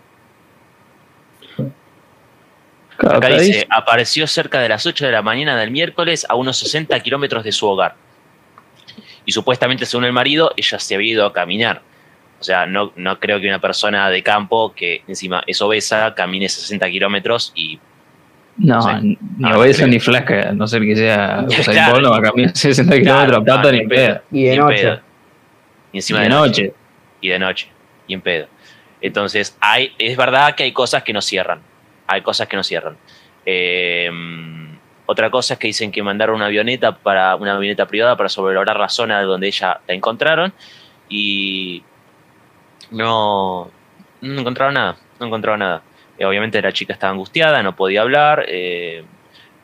Acá 2.98 3.28
dice, 3.28 3.68
apareció 3.70 4.26
cerca 4.26 4.60
de 4.62 4.70
las 4.70 4.86
8 4.86 5.06
de 5.06 5.12
la 5.12 5.22
mañana 5.22 5.58
del 5.60 5.70
miércoles 5.70 6.26
a 6.30 6.36
unos 6.36 6.58
60 6.60 6.98
kilómetros 7.02 7.44
de 7.44 7.52
su 7.52 7.68
hogar. 7.68 7.96
Y 9.26 9.34
supuestamente, 9.34 9.86
según 9.86 10.06
el 10.06 10.14
marido, 10.14 10.54
ella 10.56 10.80
se 10.80 10.96
había 10.96 11.12
ido 11.12 11.26
a 11.26 11.34
caminar. 11.34 11.82
O 12.40 12.44
sea, 12.46 12.66
no, 12.66 12.94
no 12.96 13.20
creo 13.20 13.42
que 13.42 13.48
una 13.50 13.60
persona 13.60 14.10
de 14.10 14.24
campo 14.24 14.74
que 14.74 15.02
encima 15.10 15.44
es 15.46 15.62
obesa 15.62 16.14
camine 16.16 16.48
60 16.48 16.90
kilómetros 16.90 17.52
y 17.54 17.78
no, 18.60 18.80
ni 19.02 19.18
no 19.38 19.60
obeso 19.60 19.80
creo. 19.80 19.90
ni 19.90 20.00
flaca, 20.00 20.50
a 20.50 20.52
no 20.54 20.66
ser 20.68 20.84
que 20.84 20.96
sea 20.96 21.44
Usain 21.48 21.64
Claro. 21.66 21.92
Bolt, 21.96 22.04
no 22.06 22.12
va 22.12 22.18
a 22.18 22.22
caminar 22.22 22.56
60 22.56 22.96
kilómetros 23.00 23.38
a 23.40 23.42
Claro, 23.42 23.46
pata 23.46 23.64
no, 23.64 23.72
ni 23.72 23.78
ni 23.80 23.84
en 23.84 23.90
pedo. 23.90 24.08
pedo. 24.14 24.22
Y 24.32 24.44
de 24.46 24.58
noche. 24.58 24.82
pedo. 24.84 25.00
Y 25.92 25.98
encima 25.98 26.20
De 26.20 26.24
de, 26.26 26.30
noche. 26.30 26.64
noche. 26.64 26.74
Y 27.22 27.30
de 27.30 27.40
noche. 27.40 27.70
Y 28.08 28.14
en 28.14 28.22
pedo. 28.22 28.48
Entonces, 29.02 29.58
hay, 29.60 29.94
es 30.00 30.18
verdad 30.18 30.56
que 30.56 30.64
hay 30.64 30.72
cosas 30.72 31.04
que 31.04 31.14
no 31.14 31.22
cierran. 31.22 31.62
Hay 32.08 32.22
cosas 32.22 32.48
que 32.48 32.56
no 32.56 32.64
cierran. 32.64 32.98
Eh, 33.46 34.10
otra 35.10 35.32
cosa 35.32 35.54
es 35.54 35.60
que 35.60 35.68
dicen 35.68 35.90
que 35.90 36.04
mandaron 36.04 36.36
una 36.36 36.48
avioneta 36.48 36.98
para 36.98 37.36
una 37.38 37.56
avioneta 37.56 37.88
privada 37.88 38.18
para 38.18 38.28
sobrevolar 38.28 38.78
la 38.78 38.90
zona 38.90 39.22
donde 39.22 39.48
ella 39.48 39.80
la 39.88 39.94
encontraron 39.94 40.54
y 41.08 41.82
no, 42.92 43.72
no 44.20 44.42
encontraron 44.42 44.74
nada. 44.74 44.98
No 45.20 45.28
encontraron 45.28 45.60
nada. 45.60 45.82
Eh, 46.20 46.26
obviamente 46.26 46.62
la 46.62 46.74
chica 46.74 46.92
estaba 46.92 47.12
angustiada, 47.12 47.64
no 47.64 47.74
podía 47.74 48.02
hablar, 48.02 48.46
eh, 48.50 49.06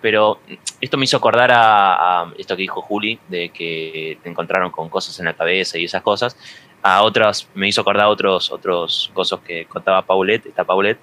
pero 0.01 0.39
esto 0.79 0.97
me 0.97 1.03
hizo 1.03 1.17
acordar 1.17 1.51
a, 1.51 2.21
a 2.21 2.33
esto 2.37 2.55
que 2.55 2.61
dijo 2.61 2.81
Juli, 2.81 3.19
de 3.27 3.49
que 3.49 4.17
te 4.23 4.29
encontraron 4.29 4.71
con 4.71 4.87
cosas 4.87 5.19
en 5.19 5.25
la 5.25 5.33
cabeza 5.33 5.77
y 5.77 5.83
esas 5.83 6.03
cosas. 6.03 6.37
A 6.83 7.01
otras, 7.03 7.49
me 7.55 7.67
hizo 7.67 7.81
acordar 7.81 8.07
otros, 8.07 8.51
otros 8.51 9.09
cosas 9.13 9.39
que 9.39 9.65
contaba 9.65 10.01
Paulette, 10.05 10.47
esta 10.47 10.63
Paulette, 10.65 10.99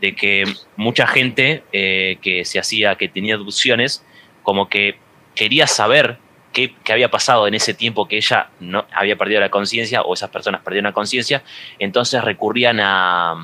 de 0.00 0.14
que 0.14 0.44
mucha 0.76 1.06
gente 1.06 1.64
eh, 1.72 2.18
que 2.22 2.44
se 2.44 2.58
hacía, 2.58 2.94
que 2.94 3.08
tenía 3.08 3.34
abducciones, 3.34 4.04
como 4.42 4.68
que 4.68 4.96
quería 5.34 5.66
saber 5.66 6.18
qué, 6.52 6.74
qué 6.84 6.92
había 6.92 7.10
pasado 7.10 7.48
en 7.48 7.54
ese 7.54 7.74
tiempo 7.74 8.06
que 8.06 8.16
ella 8.18 8.50
no 8.60 8.86
había 8.92 9.16
perdido 9.16 9.40
la 9.40 9.50
conciencia 9.50 10.02
o 10.02 10.14
esas 10.14 10.30
personas 10.30 10.60
perdieron 10.62 10.84
la 10.90 10.92
conciencia, 10.92 11.42
entonces 11.78 12.22
recurrían 12.22 12.78
a, 12.80 13.34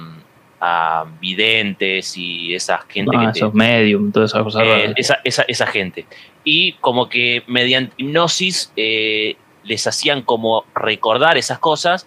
a 0.61 1.05
videntes 1.21 2.17
y 2.17 2.55
esa 2.55 2.79
gente 2.89 3.11
Ah, 3.17 3.21
que 3.27 3.33
te- 3.33 3.39
esos 3.41 3.55
medium, 3.55 4.13
todas 4.13 4.31
esas 4.31 4.43
cosas 4.45 4.63
eh, 4.65 4.93
esa, 4.97 5.19
esa, 5.25 5.43
esa 5.49 5.67
gente. 5.67 6.07
Y 6.45 6.73
como 6.75 7.09
que 7.09 7.43
mediante 7.47 7.93
hipnosis 7.97 8.73
eh, 8.77 9.37
les 9.65 9.87
hacían 9.87 10.23
como 10.23 10.65
recordar 10.75 11.37
esas 11.37 11.59
cosas 11.59 12.07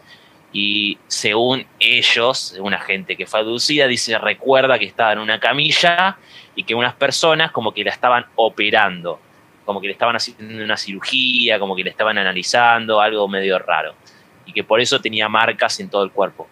y 0.57 0.97
según 1.07 1.65
ellos, 1.79 2.55
una 2.61 2.79
gente 2.79 3.17
que 3.17 3.25
fue 3.25 3.41
abducida, 3.41 3.87
dice, 3.87 4.17
recuerda 4.17 4.79
que 4.79 4.85
estaba 4.85 5.11
en 5.11 5.19
una 5.19 5.37
camilla 5.37 6.17
y 6.55 6.63
que 6.63 6.73
unas 6.73 6.93
personas 6.93 7.51
como 7.51 7.73
que 7.73 7.83
la 7.83 7.91
estaban 7.91 8.25
operando, 8.35 9.19
como 9.65 9.81
que 9.81 9.87
le 9.87 9.93
estaban 9.93 10.15
haciendo 10.15 10.63
una 10.63 10.77
cirugía, 10.77 11.59
como 11.59 11.75
que 11.75 11.83
le 11.83 11.89
estaban 11.89 12.17
analizando, 12.17 13.01
algo 13.01 13.27
medio 13.27 13.59
raro. 13.59 13.95
Y 14.45 14.53
que 14.53 14.63
por 14.63 14.79
eso 14.79 15.01
tenía 15.01 15.27
marcas 15.27 15.77
en 15.81 15.89
todo 15.89 16.03
el 16.03 16.11
cuerpo. 16.11 16.47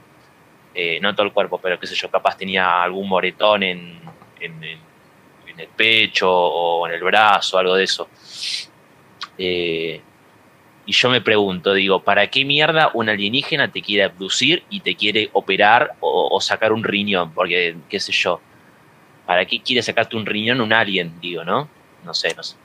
Eh, 0.75 0.99
no 0.99 1.15
todo 1.15 1.25
el 1.25 1.31
cuerpo, 1.31 1.59
pero 1.59 1.79
qué 1.79 1.87
sé 1.87 1.95
yo, 1.95 2.11
capaz 2.11 2.35
tenía 2.35 2.83
algún 2.83 3.07
moretón 3.07 3.63
en, 3.63 4.01
en, 4.41 4.63
el 5.57 5.67
pecho 5.67 6.29
o 6.29 6.87
en 6.87 6.93
el 6.95 7.03
brazo, 7.03 7.57
algo 7.57 7.75
de 7.75 7.83
eso. 7.85 8.09
Eh, 9.37 10.01
y 10.85 10.91
yo 10.91 11.09
me 11.09 11.21
pregunto, 11.21 11.73
digo, 11.73 12.03
¿para 12.03 12.27
qué 12.27 12.43
mierda 12.43 12.91
un 12.93 13.07
alienígena 13.07 13.69
te 13.69 13.81
quiere 13.81 14.03
abducir 14.03 14.63
y 14.69 14.81
te 14.81 14.95
quiere 14.95 15.29
operar 15.33 15.93
o, 16.01 16.39
sacar 16.41 16.73
un 16.73 16.83
riñón? 16.83 17.31
Porque, 17.31 17.75
qué 17.89 17.99
sé 17.99 18.11
yo, 18.11 18.41
¿para 19.25 19.45
qué 19.45 19.61
quiere 19.61 19.81
sacarte 19.81 20.17
un 20.17 20.25
riñón 20.25 20.59
un 20.59 20.73
alien? 20.73 21.13
Digo, 21.21 21.45
¿no? 21.45 21.69
No 22.03 22.13
sé, 22.13 22.33
no 22.35 22.43
sé. 22.43 22.57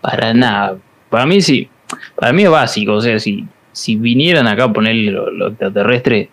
Para 0.00 0.34
nada. 0.34 0.78
Para 1.08 1.26
mí 1.26 1.40
sí. 1.40 1.68
Para 2.16 2.32
mí 2.32 2.42
es 2.42 2.50
básico. 2.50 2.94
O 2.94 3.00
sea, 3.00 3.20
si, 3.20 3.46
si 3.70 3.94
vinieran 3.94 4.48
acá 4.48 4.64
a 4.64 4.72
ponerle 4.72 5.12
lo, 5.12 5.48
extraterrestre, 5.48 6.28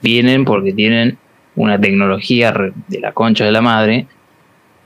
vienen 0.00 0.46
porque 0.46 0.72
tienen 0.72 1.18
una 1.54 1.78
tecnología 1.78 2.54
de 2.86 3.00
la 3.00 3.12
concha 3.12 3.44
de 3.44 3.52
la 3.52 3.60
madre. 3.60 4.06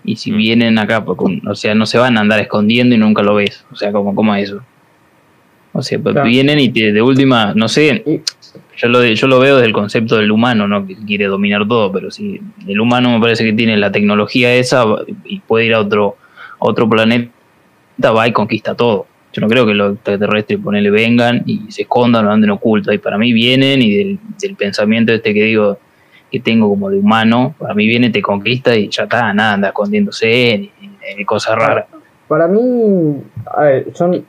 Y 0.04 0.16
si 0.16 0.32
mm. 0.32 0.37
vienen 0.37 0.78
acá, 0.80 1.04
o 1.06 1.54
sea, 1.54 1.76
no 1.76 1.87
se 1.87 1.99
van 1.99 2.18
a 2.18 2.23
andar 2.23 2.40
escondiendo 2.40 2.97
y 2.97 2.99
nunca 2.99 3.23
lo 3.23 3.37
ves. 3.37 3.64
O 3.71 3.76
sea, 3.76 3.92
como, 3.92 4.16
como 4.16 4.35
eso. 4.35 4.64
O 5.73 5.83
sea, 5.83 5.99
pues 5.99 6.14
vienen 6.23 6.61
y 6.61 6.69
te, 6.69 6.93
de 6.93 7.00
última, 7.00 7.55
no 7.55 7.67
sé, 7.69 8.23
yo 8.76 8.88
lo, 8.88 9.05
yo 9.05 9.26
lo 9.26 9.38
veo 9.38 9.57
desde 9.57 9.69
el 9.69 9.73
concepto 9.73 10.17
del 10.17 10.31
humano, 10.31 10.69
¿no? 10.69 10.87
Que 10.87 10.97
quiere 10.97 11.26
dominar 11.26 11.67
todo, 11.67 11.91
pero 11.91 12.11
si 12.11 12.41
el 12.67 12.81
humano 12.81 13.11
me 13.11 13.21
parece 13.21 13.45
que 13.45 13.52
tiene 13.52 13.76
la 13.76 13.91
tecnología 13.91 14.55
esa 14.55 14.85
y 15.25 15.41
puede 15.41 15.67
ir 15.67 15.75
a 15.75 15.81
otro, 15.81 16.17
otro 16.59 16.88
planeta, 16.88 17.31
va 18.14 18.29
y 18.29 18.33
conquista 18.33 18.75
todo. 18.75 19.07
Yo 19.33 19.41
no 19.41 19.49
creo 19.49 19.64
que 19.64 19.73
los 19.73 19.95
extraterrestres 19.95 20.61
ponele 20.61 20.91
vengan 20.91 21.43
y 21.47 21.71
se 21.71 21.83
escondan 21.83 22.26
o 22.26 22.31
anden 22.31 22.50
ocultos. 22.50 22.95
Y 22.95 22.99
para 22.99 23.17
mí 23.17 23.33
vienen 23.33 23.81
y 23.81 23.97
del, 23.97 24.57
pensamiento 24.57 25.12
este 25.12 25.33
que 25.33 25.45
digo 25.45 25.79
que 26.31 26.41
tengo 26.41 26.69
como 26.69 26.91
de 26.91 26.99
humano, 26.99 27.55
para 27.59 27.75
mí 27.75 27.87
viene, 27.87 28.11
te 28.11 28.21
conquista 28.21 28.75
y 28.75 28.88
ya 28.88 29.05
está, 29.05 29.33
nada, 29.35 29.55
anda 29.55 29.69
escondiéndose, 29.69 30.71
ni, 31.17 31.25
cosas 31.25 31.57
raras. 31.57 31.87
Para 32.26 32.49
mí, 32.49 33.23
a 33.47 33.62
ver, 33.62 33.87
son 33.95 34.25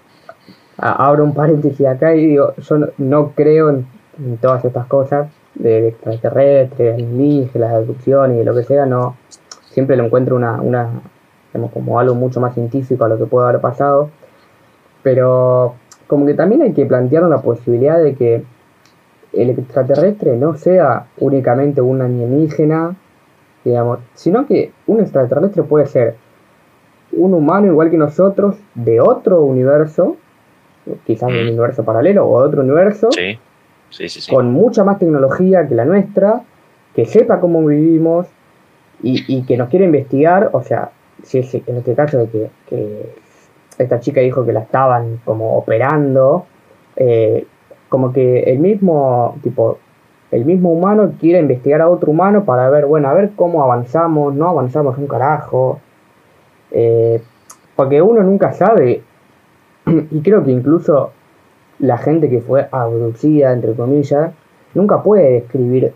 abro 0.78 1.24
un 1.24 1.34
paréntesis 1.34 1.86
acá 1.86 2.16
y 2.16 2.28
digo, 2.28 2.54
yo 2.58 2.78
no, 2.98 3.32
creo 3.36 3.70
en, 3.70 3.86
todas 4.42 4.64
estas 4.66 4.86
cosas 4.88 5.30
de 5.56 5.90
extraterrestres, 5.90 6.96
alienígenas, 6.96 7.72
de 7.72 7.76
abducción 7.78 8.36
y 8.36 8.44
lo 8.44 8.54
que 8.54 8.64
sea, 8.64 8.86
no, 8.86 9.16
siempre 9.70 9.96
lo 9.96 10.06
encuentro 10.06 10.36
una, 10.36 10.62
una 10.62 10.90
como 11.74 12.00
algo 12.00 12.16
mucho 12.16 12.40
más 12.40 12.54
científico 12.54 13.06
a 13.06 13.10
lo 13.10 13.18
que 13.18 13.26
puede 13.26 13.48
haber 13.48 13.62
pasado, 13.62 14.10
pero 15.04 15.76
como 16.08 16.26
que 16.26 16.34
también 16.34 16.62
hay 16.62 16.74
que 16.74 16.86
plantear 16.86 17.24
la 17.24 17.42
posibilidad 17.42 18.02
de 18.02 18.16
que 18.16 18.44
el 19.34 19.50
extraterrestre 19.50 20.38
no 20.38 20.56
sea 20.56 21.08
únicamente 21.20 21.82
un 21.82 22.02
alienígena, 22.02 22.96
digamos, 23.64 24.00
sino 24.14 24.46
que 24.46 24.72
un 24.88 25.00
extraterrestre 25.00 25.64
puede 25.64 25.86
ser 25.88 26.16
un 27.12 27.34
humano 27.34 27.68
igual 27.68 27.90
que 27.90 27.98
nosotros 27.98 28.56
de 28.76 29.00
otro 29.00 29.42
universo 29.42 30.18
quizás 31.06 31.30
de 31.30 31.40
un 31.40 31.46
mm. 31.46 31.50
universo 31.50 31.84
paralelo 31.84 32.28
o 32.28 32.42
de 32.42 32.48
otro 32.48 32.62
universo, 32.62 33.10
con 34.30 34.52
mucha 34.52 34.84
más 34.84 35.00
tecnología 35.00 35.68
que 35.68 35.76
la 35.76 35.86
nuestra, 35.86 36.42
que 36.96 37.06
sepa 37.06 37.40
cómo 37.40 37.66
vivimos 37.66 38.28
y, 39.02 39.44
que 39.44 39.58
nos 39.58 39.70
quiere 39.70 39.86
investigar, 39.86 40.50
o 40.54 40.64
sea, 40.64 40.92
si 41.24 41.40
es 41.40 41.54
en 41.54 41.78
este 41.78 41.94
caso 41.94 42.20
de 42.20 42.50
que, 42.70 43.24
esta 43.78 44.00
chica 44.00 44.22
dijo 44.22 44.46
que 44.46 44.54
la 44.54 44.62
estaban 44.62 45.20
como 45.26 45.58
operando, 45.58 46.46
eh, 46.96 47.46
como 47.90 48.14
que 48.14 48.44
el 48.44 48.60
mismo 48.60 49.36
tipo 49.42 49.80
el 50.34 50.46
mismo 50.46 50.72
humano 50.72 51.14
quiere 51.20 51.40
investigar 51.40 51.82
a 51.82 51.90
otro 51.90 52.12
humano 52.12 52.44
para 52.44 52.68
ver, 52.70 52.88
bueno, 52.88 53.08
a 53.08 53.14
ver 53.14 53.32
cómo 53.36 53.62
avanzamos, 53.62 54.34
no 54.34 54.50
avanzamos 54.50 54.98
un 54.98 55.06
carajo. 55.06 55.80
Eh, 56.72 57.22
porque 57.76 58.02
uno 58.02 58.24
nunca 58.24 58.52
sabe 58.54 59.04
y 59.86 60.22
creo 60.22 60.44
que 60.44 60.52
incluso 60.52 61.12
la 61.80 61.98
gente 61.98 62.30
que 62.30 62.42
fue 62.42 62.68
abducida, 62.72 63.52
entre 63.52 63.74
comillas, 63.74 64.32
nunca 64.74 65.04
puede 65.04 65.32
describir 65.32 65.94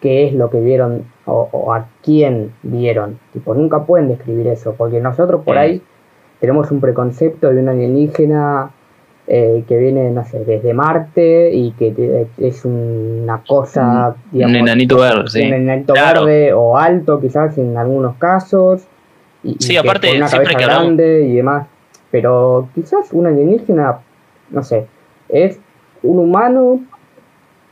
qué 0.00 0.26
es 0.26 0.34
lo 0.34 0.50
que 0.50 0.60
vieron 0.60 1.04
o, 1.24 1.72
a 1.72 1.86
quién 2.02 2.52
vieron. 2.62 3.18
Tipo, 3.32 3.54
nunca 3.54 3.84
pueden 3.84 4.08
describir 4.08 4.46
eso, 4.48 4.74
porque 4.76 5.00
nosotros 5.00 5.42
por 5.44 5.58
ahí 5.58 5.82
tenemos 6.40 6.70
un 6.70 6.80
preconcepto 6.80 7.50
de 7.50 7.60
un 7.60 7.68
alienígena 7.68 8.70
eh, 9.26 9.64
que 9.66 9.76
viene, 9.76 10.10
no 10.10 10.24
sé, 10.24 10.44
desde 10.44 10.72
Marte 10.72 11.50
y 11.52 11.72
que 11.72 12.28
es 12.38 12.64
una 12.64 13.42
cosa, 13.42 14.14
digamos, 14.30 14.54
un 14.54 14.68
enanito 14.68 14.98
verde, 14.98 15.28
sí. 15.28 15.42
un 15.42 15.54
enanito 15.54 15.94
verde 15.94 16.52
o 16.52 16.76
alto 16.76 17.20
quizás 17.20 17.58
en 17.58 17.76
algunos 17.76 18.16
casos. 18.16 18.86
Y, 19.42 19.56
sí, 19.58 19.76
aparte, 19.76 20.08
con 20.08 20.18
una 20.18 20.28
cabeza 20.28 20.58
grande 20.58 21.22
y 21.22 21.34
demás. 21.36 21.66
Pero 22.10 22.68
quizás 22.74 23.12
un 23.12 23.26
alienígena, 23.26 23.98
no 24.50 24.62
sé, 24.62 24.86
es 25.28 25.58
un 26.02 26.18
humano 26.18 26.80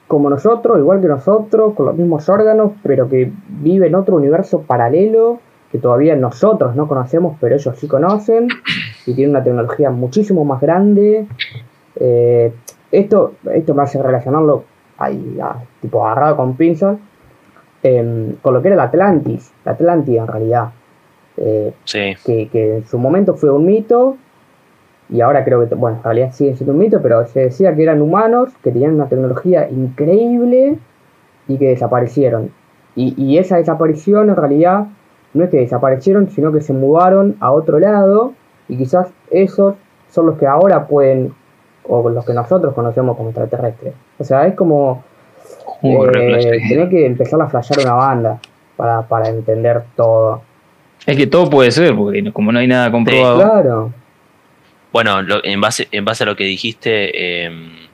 como 0.08 0.28
nosotros, 0.28 0.78
igual 0.78 1.00
que 1.00 1.08
nosotros, 1.08 1.74
con 1.74 1.86
los 1.86 1.96
mismos 1.96 2.28
órganos, 2.28 2.72
pero 2.82 3.08
que 3.08 3.32
vive 3.48 3.86
en 3.86 3.94
otro 3.94 4.16
universo 4.16 4.62
paralelo 4.62 5.38
que 5.74 5.78
todavía 5.78 6.14
nosotros 6.14 6.76
no 6.76 6.86
conocemos, 6.86 7.36
pero 7.40 7.56
ellos 7.56 7.76
sí 7.76 7.88
conocen, 7.88 8.46
y 9.06 9.14
tiene 9.14 9.32
una 9.32 9.42
tecnología 9.42 9.90
muchísimo 9.90 10.44
más 10.44 10.60
grande. 10.60 11.26
Eh, 11.96 12.52
esto, 12.92 13.32
esto 13.52 13.74
me 13.74 13.82
hace 13.82 14.00
relacionarlo 14.00 14.62
ahí, 14.98 15.36
tipo 15.80 16.06
agarrado 16.06 16.36
con 16.36 16.54
pinzas, 16.54 16.96
em, 17.82 18.36
con 18.36 18.54
lo 18.54 18.62
que 18.62 18.68
era 18.68 18.74
el 18.76 18.80
Atlantis, 18.80 19.52
la 19.64 19.72
Atlántida 19.72 20.22
en 20.22 20.28
realidad. 20.28 20.68
Eh, 21.36 21.72
que, 21.90 22.48
que, 22.48 22.76
en 22.76 22.86
su 22.86 22.98
momento 22.98 23.34
fue 23.34 23.50
un 23.50 23.66
mito 23.66 24.16
y 25.10 25.20
ahora 25.20 25.44
creo 25.44 25.68
que, 25.68 25.74
bueno, 25.74 25.98
en 25.98 26.02
realidad 26.02 26.32
sigue 26.32 26.54
siendo 26.54 26.72
un 26.72 26.78
mito, 26.78 27.00
pero 27.02 27.26
se 27.26 27.40
decía 27.40 27.74
que 27.74 27.82
eran 27.82 28.00
humanos, 28.00 28.52
que 28.62 28.70
tenían 28.70 28.94
una 28.94 29.08
tecnología 29.08 29.68
increíble 29.68 30.78
y 31.46 31.58
que 31.58 31.68
desaparecieron. 31.68 32.50
Y, 32.96 33.38
esa 33.38 33.56
desaparición 33.56 34.30
en 34.30 34.36
realidad 34.36 34.86
no 35.32 35.44
es 35.44 35.50
que 35.50 35.56
desaparecieron, 35.56 36.30
sino 36.30 36.52
que 36.52 36.60
se 36.60 36.72
mudaron 36.72 37.36
a 37.40 37.50
otro 37.50 37.80
lado 37.80 38.34
y 38.68 38.76
quizás 38.76 39.08
esos 39.30 39.74
son 40.10 40.26
los 40.26 40.38
que 40.38 40.46
ahora 40.46 40.86
pueden, 40.86 41.34
o 41.88 42.08
los 42.08 42.24
que 42.24 42.32
nosotros 42.32 42.72
conocemos 42.72 43.16
como 43.16 43.30
extraterrestres. 43.30 43.94
O 44.18 44.22
sea, 44.22 44.46
es 44.46 44.54
como 44.54 45.02
eh, 45.82 46.60
tener 46.68 46.88
que 46.88 47.04
empezar 47.04 47.42
a 47.42 47.48
flashear 47.48 47.80
una 47.80 47.94
banda 47.94 48.38
para, 48.76 49.02
para 49.02 49.28
entender 49.28 49.82
todo. 49.96 50.42
Es 51.06 51.16
que 51.16 51.26
todo 51.26 51.50
puede 51.50 51.70
ser, 51.70 51.94
porque 51.94 52.32
como 52.32 52.50
no 52.52 52.58
hay 52.58 52.66
nada 52.66 52.90
comprobado. 52.90 53.36
claro. 53.36 53.92
Bueno, 54.92 55.18
en, 55.42 55.60
base, 55.60 55.88
en 55.90 56.04
base 56.04 56.22
a 56.22 56.26
lo 56.26 56.36
que 56.36 56.44
dijiste, 56.44 57.44
em, 57.44 57.88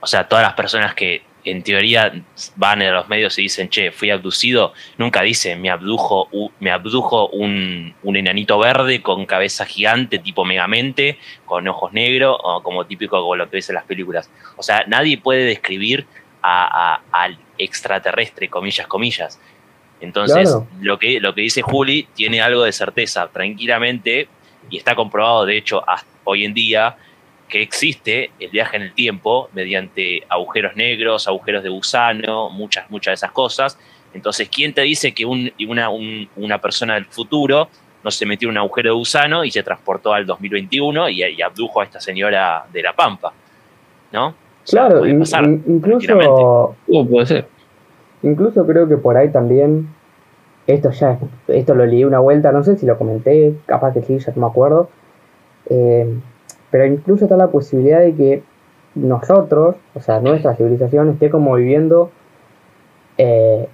o 0.00 0.06
sea, 0.06 0.26
todas 0.26 0.42
las 0.42 0.54
personas 0.54 0.94
que 0.94 1.22
en 1.44 1.62
teoría 1.62 2.12
van 2.56 2.82
a 2.82 2.90
los 2.90 3.08
medios 3.08 3.38
y 3.38 3.42
dicen, 3.42 3.68
che, 3.68 3.92
fui 3.92 4.10
abducido, 4.10 4.72
nunca 4.98 5.22
dicen, 5.22 5.60
me 5.60 5.70
abdujo, 5.70 6.28
me 6.58 6.70
abdujo 6.70 7.28
un, 7.28 7.94
enanito 8.02 8.58
verde 8.58 9.00
con 9.00 9.26
cabeza 9.26 9.64
gigante, 9.64 10.18
tipo 10.18 10.44
megamente, 10.44 11.18
con 11.46 11.66
ojos 11.68 11.92
negros, 11.92 12.36
o 12.42 12.62
como 12.62 12.84
típico 12.86 13.20
como 13.20 13.36
lo 13.36 13.48
que 13.48 13.58
ves 13.58 13.68
en 13.68 13.76
las 13.76 13.84
películas. 13.84 14.30
O 14.56 14.62
sea, 14.62 14.84
nadie 14.86 15.18
puede 15.18 15.44
describir 15.44 16.06
al 16.42 17.38
extraterrestre, 17.58 18.48
comillas, 18.48 18.86
comillas. 18.86 19.40
Entonces, 20.00 20.56
lo, 20.80 20.98
que, 20.98 21.20
lo 21.20 21.34
que 21.34 21.42
dice 21.42 21.62
Juli 21.62 22.08
tiene 22.14 22.40
algo 22.40 22.62
de 22.62 22.72
certeza. 22.72 23.28
Tranquilamente 23.28 24.28
y 24.68 24.76
está 24.76 24.94
comprobado, 24.94 25.46
de 25.46 25.56
hecho, 25.56 25.82
hoy 26.24 26.44
en 26.44 26.54
día, 26.54 26.96
que 27.48 27.60
existe 27.62 28.30
el 28.38 28.50
viaje 28.50 28.76
en 28.76 28.84
el 28.84 28.92
tiempo 28.92 29.48
mediante 29.52 30.22
agujeros 30.28 30.76
negros, 30.76 31.26
agujeros 31.26 31.62
de 31.62 31.68
gusano, 31.68 32.50
muchas, 32.50 32.88
muchas 32.90 33.12
de 33.12 33.14
esas 33.14 33.32
cosas. 33.32 33.78
Entonces, 34.14 34.48
¿quién 34.48 34.72
te 34.72 34.82
dice 34.82 35.12
que 35.12 35.24
una, 35.24 35.88
una, 35.88 36.58
persona 36.58 36.94
del 36.94 37.06
futuro 37.06 37.68
no 38.02 38.10
se 38.10 38.26
metió 38.26 38.48
en 38.48 38.52
un 38.52 38.58
agujero 38.58 38.90
de 38.90 38.96
gusano 38.96 39.44
y 39.44 39.50
se 39.50 39.62
transportó 39.62 40.12
al 40.12 40.26
2021 40.26 41.08
y, 41.10 41.42
abdujo 41.42 41.80
a 41.80 41.84
esta 41.84 42.00
señora 42.00 42.64
de 42.72 42.82
La 42.82 42.92
Pampa? 42.92 43.32
¿No? 44.12 44.34
claro, 44.66 45.04
incluso... 45.06 46.76
Uh, 46.86 47.08
puede 47.08 47.26
ser. 47.26 47.59
Incluso 48.22 48.66
creo 48.66 48.88
que 48.88 48.96
por 48.96 49.16
ahí 49.16 49.30
también 49.30 49.88
esto 50.66 50.90
ya, 50.90 51.18
esto 51.48 51.74
lo 51.74 51.86
leí 51.86 52.04
una 52.04 52.18
vuelta, 52.18 52.52
no 52.52 52.62
sé 52.62 52.76
si 52.76 52.86
lo 52.86 52.98
comenté, 52.98 53.54
capaz 53.66 53.92
que 53.92 54.02
sí, 54.02 54.18
ya 54.18 54.32
no 54.36 54.42
me 54.42 54.46
acuerdo. 54.48 54.88
Eh, 55.68 56.18
pero 56.70 56.86
incluso 56.86 57.24
está 57.24 57.36
la 57.36 57.48
posibilidad 57.48 58.00
de 58.00 58.14
que 58.14 58.42
nosotros, 58.94 59.76
o 59.94 60.00
sea, 60.00 60.20
nuestra 60.20 60.54
civilización 60.54 61.10
esté 61.10 61.30
como 61.30 61.54
viviendo 61.54 62.10
eh, 63.18 63.68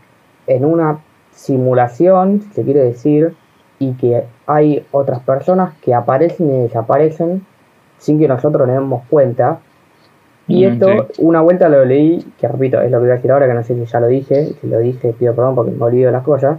en 0.47 0.65
una 0.65 1.01
simulación, 1.33 2.43
si 2.43 2.49
se 2.53 2.65
quiere 2.65 2.81
decir, 2.81 3.35
y 3.79 3.93
que 3.95 4.25
hay 4.47 4.87
otras 4.93 5.21
personas 5.21 5.75
que 5.83 5.95
aparecen 5.95 6.49
y 6.49 6.63
desaparecen 6.63 7.45
sin 7.99 8.19
que 8.19 8.29
nosotros 8.29 8.67
nos 8.67 8.77
demos 8.77 9.05
cuenta. 9.09 9.61
Y 10.49 10.65
esto, 10.65 11.09
una 11.19 11.41
vuelta 11.41 11.69
lo 11.69 11.85
leí, 11.85 12.25
que 12.39 12.47
repito, 12.47 12.81
es 12.81 12.91
lo 12.91 12.99
que 12.99 13.05
voy 13.05 13.11
a 13.11 13.15
decir 13.17 13.33
ahora, 13.33 13.49
que 13.49 13.55
no 13.55 13.65
sé 13.65 13.75
si 13.75 13.85
ya 13.85 13.99
lo 13.99 14.07
dije, 14.07 14.55
si 14.61 14.67
lo 14.69 14.79
dije 14.79 15.13
pido 15.13 15.35
perdón 15.35 15.57
porque 15.57 15.73
me 15.73 15.83
olvido 15.83 16.13
las 16.13 16.23
cosas, 16.23 16.59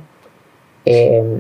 eh, 0.84 1.40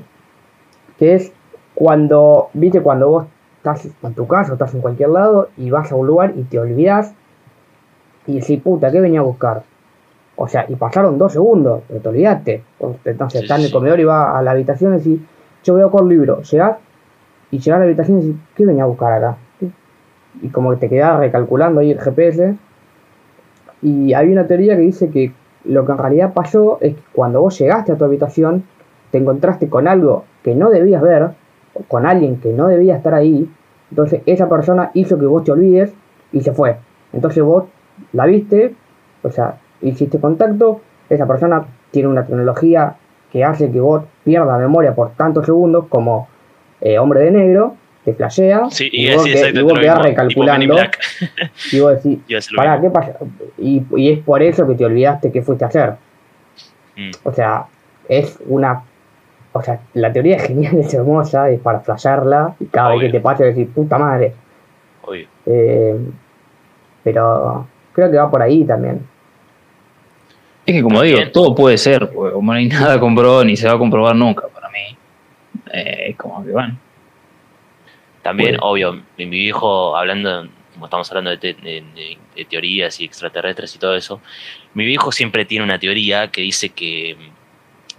que 0.98 1.16
es 1.16 1.34
cuando, 1.75 2.50
viste, 2.54 2.82
cuando 2.82 3.10
vos 3.10 3.25
estás 3.58 3.88
en 4.01 4.13
tu 4.13 4.27
casa 4.27 4.51
o 4.51 4.54
estás 4.54 4.74
en 4.74 4.82
cualquier 4.82 5.10
lado 5.10 5.50
y 5.58 5.70
vas 5.70 5.92
a 5.92 5.96
un 5.96 6.08
lugar 6.08 6.34
y 6.38 6.44
te 6.44 6.58
olvidas 6.58 7.13
y 8.25 8.39
decís, 8.39 8.62
puta, 8.62 8.92
¿qué 8.92 9.01
venía 9.01 9.20
a 9.20 9.24
buscar? 9.24 9.63
O 10.38 10.48
sea, 10.48 10.66
y 10.70 10.75
pasaron 10.75 11.18
dos 11.18 11.34
segundos, 11.34 11.82
pero 11.88 12.00
te 12.00 12.10
olvidaste. 12.10 12.63
Entonces 13.06 13.39
Sí, 13.39 13.46
estás 13.46 13.60
en 13.60 13.66
el 13.66 13.72
comedor 13.72 14.00
y 14.00 14.06
vas 14.06 14.36
a 14.36 14.42
la 14.42 14.51
habitación 14.51 14.94
y 14.94 14.98
decís, 14.98 15.20
yo 15.63 15.74
voy 15.74 15.82
a 15.82 15.86
buscar 15.86 16.04
un 16.04 16.10
libro. 16.10 16.42
Llegás 16.44 16.77
y 17.51 17.60
llegás 17.60 17.75
a 17.75 17.80
la 17.80 17.86
habitación 17.86 18.20
y 18.20 18.22
decís, 18.22 18.42
¿qué 18.56 18.66
venía 18.66 18.84
a 18.84 18.88
buscar 18.88 19.13
acá? 19.13 19.38
Y 20.41 20.50
como 20.50 20.72
que 20.72 20.77
te 20.77 20.89
quedás 20.89 21.19
recalculando 21.19 21.81
ahí 21.81 21.91
el 21.91 22.00
GPS. 22.00 22.55
Y 23.81 24.13
hay 24.13 24.31
una 24.31 24.48
teoría 24.48 24.75
que 24.75 24.81
dice 24.81 25.10
que 25.10 25.31
lo 25.65 25.86
que 25.86 25.91
en 25.91 25.98
realidad 25.98 26.34
pasó 26.34 26.77
es 26.81 26.96
que 26.96 27.01
cuando 27.13 27.41
vos 27.41 27.57
llegaste 27.57 27.91
a 27.91 27.98
tu 27.98 28.05
habitación, 28.05 28.63
te 29.12 29.17
encontraste 29.17 29.69
con 29.69 29.88
algo 29.88 30.25
que 30.43 30.55
no 30.55 30.69
debías 30.69 31.01
ver, 31.01 31.29
con 31.88 32.05
alguien 32.05 32.39
que 32.39 32.53
no 32.53 32.67
debía 32.67 32.96
estar 32.96 33.13
ahí. 33.13 33.50
Entonces 33.89 34.22
esa 34.25 34.50
persona 34.50 34.91
hizo 34.93 35.17
que 35.17 35.25
vos 35.25 35.43
te 35.43 35.51
olvides 35.51 35.93
y 36.31 36.41
se 36.41 36.53
fue. 36.53 36.77
Entonces 37.13 37.43
vos 37.43 37.65
la 38.13 38.25
viste, 38.25 38.75
o 39.24 39.31
sea, 39.31 39.57
hiciste 39.81 40.19
contacto, 40.19 40.81
esa 41.10 41.25
persona 41.25 41.65
tiene 41.91 42.10
una 42.10 42.25
tecnología 42.25 42.96
que 43.31 43.43
hace 43.43 43.72
que 43.72 43.79
vos 43.79 44.03
pierdas 44.24 44.60
memoria 44.60 44.96
por 44.96 45.12
tantos 45.12 45.46
segundos 45.46 45.86
como 45.88 46.27
eh, 46.81 47.00
hombre 47.00 47.22
de 47.22 47.31
negro, 47.31 47.75
te 48.08 48.14
flashea 48.14 48.70
Sí, 48.72 48.88
y, 48.90 49.10
y, 49.10 49.14
vos, 49.14 49.24
sí, 49.26 49.34
que- 49.34 49.50
y 49.60 49.62
vos 49.62 49.78
quedás 49.78 50.02
recalculando 50.02 50.64
y 51.74 51.80
vos 51.82 52.02
decís, 52.02 52.20
pará. 52.56 52.80
¿qué 52.80 52.90
pasa? 52.90 53.18
Y, 53.58 53.84
y 53.98 54.12
es 54.14 54.20
por 54.20 54.42
eso 54.42 54.66
que 54.66 54.76
te 54.76 54.86
olvidaste 54.86 55.30
qué 55.30 55.42
fuiste 55.42 55.66
a 55.66 55.68
hacer. 55.68 55.94
Mm. 56.96 57.12
O 57.24 57.34
sea, 57.34 57.66
es 58.08 58.40
una... 58.48 58.82
O 59.52 59.62
sea, 59.62 59.82
la 59.94 60.14
teoría 60.14 60.38
es 60.38 60.44
genial, 60.44 60.78
es 60.80 60.94
hermosa, 60.94 61.50
es 61.50 61.60
para 61.60 61.82
flashearla 61.82 62.56
y 62.62 62.66
cada 62.68 62.92
vez 62.92 63.02
que 63.02 63.10
te 63.10 63.20
pase 63.20 63.44
decir, 63.44 63.68
puta 63.72 63.98
madre. 63.98 64.34
Obvio. 65.04 65.28
Eh, 65.46 65.98
pero 67.04 67.68
creo 67.92 68.10
que 68.10 68.18
va 68.18 68.32
por 68.32 68.42
ahí 68.42 68.64
también. 68.64 69.02
Es 70.66 70.76
que 70.76 70.82
como 70.82 71.00
También. 71.00 71.18
digo, 71.18 71.32
todo 71.32 71.54
puede 71.56 71.78
ser, 71.78 72.10
porque 72.10 72.34
como 72.34 72.54
no 72.54 72.58
hay 72.58 72.68
nada 72.70 72.98
comprobado 73.02 73.44
ni 73.44 73.58
se 73.58 73.68
va 73.68 73.74
a 73.74 73.78
comprobar 73.78 74.16
nunca 74.16 74.48
para 74.48 74.70
mí. 74.70 74.98
Eh, 75.74 76.06
es 76.12 76.16
como 76.16 76.44
que 76.46 76.52
bueno. 76.52 76.78
También, 78.27 78.55
obvio, 78.62 78.91
mi, 79.17 79.25
mi 79.25 79.38
viejo, 79.39 79.96
hablando, 79.96 80.50
como 80.74 80.86
estamos 80.88 81.10
hablando 81.10 81.29
de, 81.31 81.38
te- 81.38 81.53
de- 81.53 81.81
de- 81.96 82.17
de 82.36 82.43
teorías 82.46 83.00
y 83.00 83.05
extraterrestres 83.05 83.74
y 83.74 83.79
todo 83.79 83.96
eso, 83.96 84.19
mi 84.74 84.84
viejo 84.86 85.13
siempre 85.13 85.46
tiene 85.46 85.63
una 85.63 85.79
teoría 85.79 86.27
que 86.29 86.41
dice 86.41 86.67
que, 86.67 87.15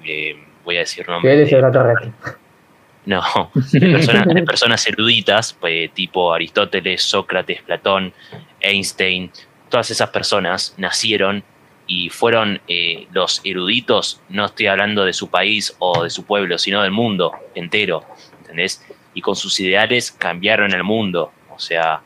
eh, 0.04 0.36
voy 0.66 0.76
a 0.76 0.80
decir 0.80 1.06
él 1.30 1.40
es 1.40 1.50
extraterrestre. 1.50 2.12
no, 3.06 3.22
de, 3.54 3.80
personas, 3.88 4.26
de 4.26 4.42
personas 4.42 4.86
eruditas, 4.86 5.54
pues, 5.58 5.90
tipo 5.94 6.34
Aristóteles, 6.34 7.02
Sócrates, 7.02 7.62
Platón, 7.62 8.12
Einstein, 8.60 9.30
todas 9.70 9.90
esas 9.90 10.10
personas 10.10 10.74
nacieron 10.76 11.42
y 11.86 12.10
fueron 12.10 12.60
eh, 12.68 13.06
los 13.12 13.40
eruditos, 13.44 14.20
no 14.28 14.44
estoy 14.44 14.66
hablando 14.66 15.06
de 15.06 15.14
su 15.14 15.30
país 15.30 15.74
o 15.78 16.02
de 16.02 16.10
su 16.10 16.26
pueblo, 16.26 16.58
sino 16.58 16.82
del 16.82 16.90
mundo 16.90 17.32
entero, 17.54 18.04
¿entendés? 18.42 18.84
Y 19.18 19.20
con 19.20 19.34
sus 19.34 19.58
ideales 19.58 20.12
cambiaron 20.12 20.72
el 20.72 20.84
mundo, 20.84 21.32
o 21.52 21.58
sea, 21.58 22.00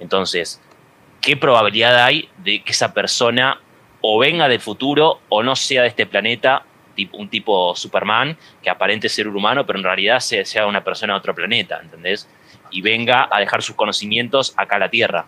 entonces, 0.00 0.62
¿qué 1.20 1.36
probabilidad 1.36 2.02
hay 2.02 2.30
de 2.38 2.62
que 2.62 2.72
esa 2.72 2.94
persona 2.94 3.60
o 4.00 4.18
venga 4.18 4.48
del 4.48 4.60
futuro 4.60 5.20
o 5.28 5.42
no 5.42 5.54
sea 5.56 5.82
de 5.82 5.88
este 5.88 6.06
planeta, 6.06 6.62
tipo, 6.94 7.18
un 7.18 7.28
tipo 7.28 7.76
Superman, 7.76 8.34
que 8.62 8.70
aparente 8.70 9.10
ser 9.10 9.28
un 9.28 9.36
humano, 9.36 9.66
pero 9.66 9.78
en 9.78 9.84
realidad 9.84 10.20
sea, 10.20 10.66
una 10.66 10.82
persona 10.82 11.12
de 11.12 11.18
otro 11.18 11.34
planeta, 11.34 11.80
¿entendés? 11.82 12.26
Y 12.70 12.80
venga 12.80 13.28
a 13.30 13.40
dejar 13.40 13.60
sus 13.62 13.74
conocimientos 13.76 14.54
acá 14.56 14.76
a 14.76 14.78
la 14.78 14.88
Tierra. 14.88 15.26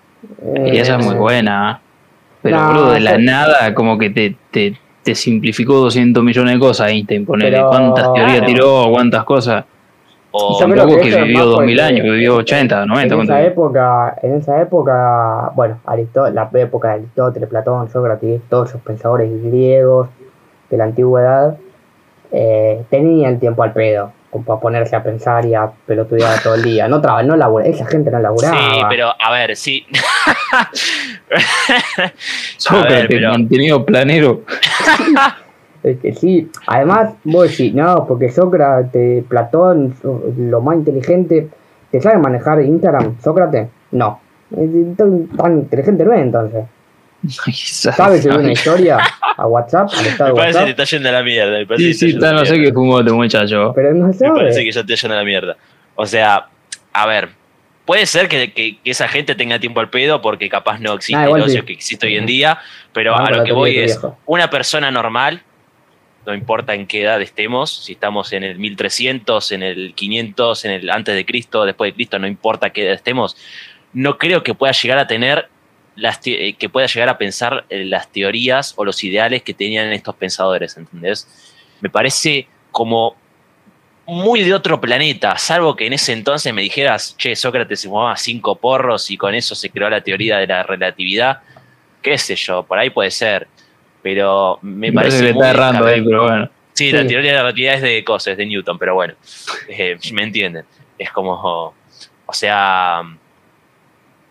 Y 0.65 0.79
esa 0.79 0.97
es 0.99 1.05
muy 1.05 1.17
Eh, 1.17 1.19
buena. 1.19 1.81
Pero, 2.41 2.57
No, 2.57 2.67
boludo, 2.69 2.93
de 2.93 3.01
la 3.01 3.19
nada, 3.19 3.75
como 3.75 3.99
que 3.99 4.09
te, 4.09 4.37
te, 4.51 4.79
te 5.03 5.15
simplificó 5.15 5.75
200 5.81 6.23
millones 6.25 6.55
de 6.55 6.61
cosas 6.61 6.89
Einstein. 6.89 7.27
Ponele 7.27 7.51
Pero- 7.59 7.69
cuántas 7.69 8.05
teorías 8.15 8.39
Claro. 8.39 8.47
tiró, 8.47 8.87
cuántas 8.91 9.25
cosas. 9.25 9.65
O, 10.39 10.59
Tampoco 10.59 10.97
que 10.99 11.05
vivió 11.05 11.27
más 11.39 11.45
2000 11.47 11.77
porque 11.77 11.83
años, 11.89 12.05
que 12.05 12.11
vivió 12.11 12.37
80, 12.37 12.87
90. 12.87 13.15
En 13.15 13.19
¿cuánto 13.19 13.33
esa 13.33 13.43
época, 13.47 14.17
en 14.23 14.35
esa 14.37 14.61
época, 14.61 15.51
bueno, 15.55 15.81
Aristó- 15.87 16.29
la 16.31 16.51
época 16.55 16.89
de 16.89 16.95
Aristóteles, 16.95 17.49
Platón, 17.49 17.89
Sócrates, 17.91 18.43
todos 18.51 18.69
esos 18.71 18.81
pensadores 18.83 19.31
griegos 19.45 20.09
de 20.69 20.77
la 20.77 20.85
antigüedad, 20.85 21.57
eh, 22.33 22.83
tenían 22.91 23.39
tiempo 23.41 23.63
al 23.63 23.73
pedo, 23.73 24.13
como 24.31 24.45
para 24.45 24.61
ponerse 24.61 24.95
a 24.97 25.03
pensar 25.03 25.47
y 25.47 25.55
a 25.55 25.71
pelotudear 25.87 26.43
todo 26.43 26.55
el 26.57 26.63
día. 26.63 26.87
No 26.89 27.01
traba, 27.01 27.23
no 27.23 27.37
labura, 27.37 27.65
esa 27.67 27.87
gente 27.87 28.11
no 28.11 28.19
laburaba. 28.19 28.57
sí, 28.59 28.81
pero 28.91 29.09
a 29.19 29.33
ver, 29.33 29.57
sí. 29.57 29.87
Sócrates, 32.59 32.91
ver, 32.99 33.09
pero- 33.09 33.31
mantenido 33.31 33.85
planero. 33.87 34.43
Es 35.87 35.99
que 36.01 36.13
sí, 36.15 36.51
además 36.67 37.15
vos 37.25 37.49
decís, 37.51 37.73
no, 37.75 38.07
porque 38.07 38.31
Sócrates, 38.31 39.25
Platón, 39.25 39.95
lo 40.37 40.61
más 40.61 40.77
inteligente, 40.77 41.49
¿te 41.91 42.01
sabe 42.01 42.19
manejar 42.19 42.61
Instagram, 42.63 43.21
Sócrates? 43.23 43.69
No. 43.93 44.21
Tan, 44.97 45.27
tan 45.29 45.53
inteligente 45.59 46.05
no 46.05 46.13
es 46.13 46.21
entonces. 46.23 46.65
¿Sabes 47.97 48.23
subir 48.23 48.39
una 48.39 48.53
historia 48.53 48.99
a 49.37 49.47
WhatsApp, 49.47 49.89
al 49.97 50.07
estado 50.07 50.35
Me 50.35 50.41
parece 50.41 50.59
que 50.61 50.65
te 50.67 50.71
está 50.83 50.85
yendo 50.85 51.09
a 51.09 51.13
la 51.13 51.23
mierda. 51.23 51.59
Me 51.59 51.67
parece 51.67 51.85
Sí, 51.85 51.95
sí, 51.95 52.07
está 52.15 52.27
está, 52.31 52.33
no 52.41 52.45
sé 52.45 52.61
qué 52.61 52.73
fumó 52.73 53.01
este 53.01 53.13
muchacho. 53.13 53.73
Pero 53.75 53.95
no 53.95 54.07
Me 54.09 54.13
parece 54.13 54.27
sabe. 54.55 54.65
que 54.65 54.73
ya 54.73 54.85
te 54.85 54.97
yendo 54.97 55.15
a 55.15 55.19
la 55.19 55.25
mierda. 55.25 55.57
O 55.95 56.07
sea, 56.07 56.47
a 56.93 57.07
ver, 57.07 57.29
puede 57.85 58.07
ser 58.07 58.29
que, 58.29 58.53
que- 58.53 58.79
que 58.83 58.91
esa 58.91 59.09
gente 59.09 59.35
tenga 59.35 59.59
tiempo 59.59 59.81
al 59.81 59.89
pedo 59.91 60.21
porque 60.23 60.49
capaz 60.49 60.79
no 60.79 60.93
existe 60.95 61.17
Ah, 61.23 61.27
el 61.27 61.43
ocio 61.43 61.61
sí. 61.61 61.67
que 61.67 61.73
existe 61.73 62.07
hoy 62.07 62.17
en 62.17 62.27
día, 62.27 62.59
pero 62.93 63.13
Vamos 63.13 63.31
a 63.31 63.33
lo 63.39 63.45
que 63.45 63.53
voy 63.53 63.79
es, 63.79 63.93
viejo. 64.01 64.19
una 64.27 64.49
persona 64.51 64.91
normal, 64.91 65.43
no 66.27 66.35
importa 66.35 66.75
en 66.75 66.87
qué 66.87 67.03
edad 67.03 67.23
estemos, 67.23 67.85
si 67.85 67.93
estamos 67.93 68.33
en 68.33 68.43
el 68.43 68.59
1300, 68.59 69.53
en 69.53 69.63
el 69.63 69.95
500, 69.95 70.65
en 70.65 70.71
el 70.73 70.91
antes 70.91 71.15
de 71.15 71.25
Cristo, 71.25 71.65
después 71.65 71.93
de 71.93 71.95
Cristo, 71.95 72.19
no 72.19 72.27
importa 72.27 72.71
qué 72.71 72.85
edad 72.85 72.95
estemos, 72.95 73.37
no 73.93 74.19
creo 74.19 74.43
que 74.43 74.53
pueda 74.53 74.73
llegar 74.73 74.99
a 74.99 75.07
tener 75.07 75.49
las 75.95 76.21
eh, 76.27 76.55
que 76.59 76.69
pueda 76.69 76.87
llegar 76.87 77.09
a 77.09 77.17
pensar 77.17 77.65
eh, 77.71 77.85
las 77.85 78.13
teorías 78.13 78.75
o 78.77 78.85
los 78.85 79.03
ideales 79.03 79.43
que 79.43 79.55
tenían 79.55 79.93
estos 79.93 80.15
pensadores, 80.17 80.77
¿entendés? 80.77 81.27
Me 81.81 81.89
parece 81.89 82.49
como 82.71 83.17
muy 84.07 84.43
de 84.43 84.55
otro 84.55 84.81
planeta, 84.81 85.37
salvo 85.39 85.75
que 85.75 85.87
en 85.87 85.93
ese 85.93 86.13
entonces 86.13 86.53
me 86.53 86.63
dijeras, 86.63 87.17
che, 87.17 87.35
Sócrates 87.35 87.81
se 87.81 87.89
fumaba 87.89 88.17
cinco 88.17 88.57
porros 88.57 89.11
y 89.11 89.17
con 89.17 89.35
eso 89.35 89.55
se 89.55 89.71
creó 89.71 89.91
la 89.91 90.01
teoría 90.01 90.39
de 90.39 90.47
la 90.47 90.63
relatividad, 90.63 91.41
qué 92.03 92.19
sé 92.19 92.37
yo, 92.37 92.63
por 92.65 92.79
ahí 92.79 92.91
puede 92.91 93.11
ser, 93.11 93.49
pero 94.07 94.61
me, 94.63 94.93
parece 94.93 95.19
que 95.19 95.25
le 95.25 95.33
muy 95.33 95.43
está 95.43 95.51
errando 95.51 95.85
ahí, 95.85 96.01
pero 96.01 96.23
bueno. 96.23 96.49
Sí, 96.75 96.93
la 96.93 97.05
teoría 97.05 97.31
de 97.33 97.37
la 97.39 97.43
relatividad 97.43 97.75
es 97.75 97.83
de 97.83 98.05
cosas, 98.05 98.29
es 98.29 98.37
de 98.39 98.47
Newton, 98.47 98.79
pero 98.79 98.95
bueno, 98.95 99.15
eh, 99.69 99.99
me 100.13 100.23
entienden. 100.23 100.65
Es 100.97 101.11
como, 101.11 101.75
o 102.25 102.33
sea, 102.33 103.03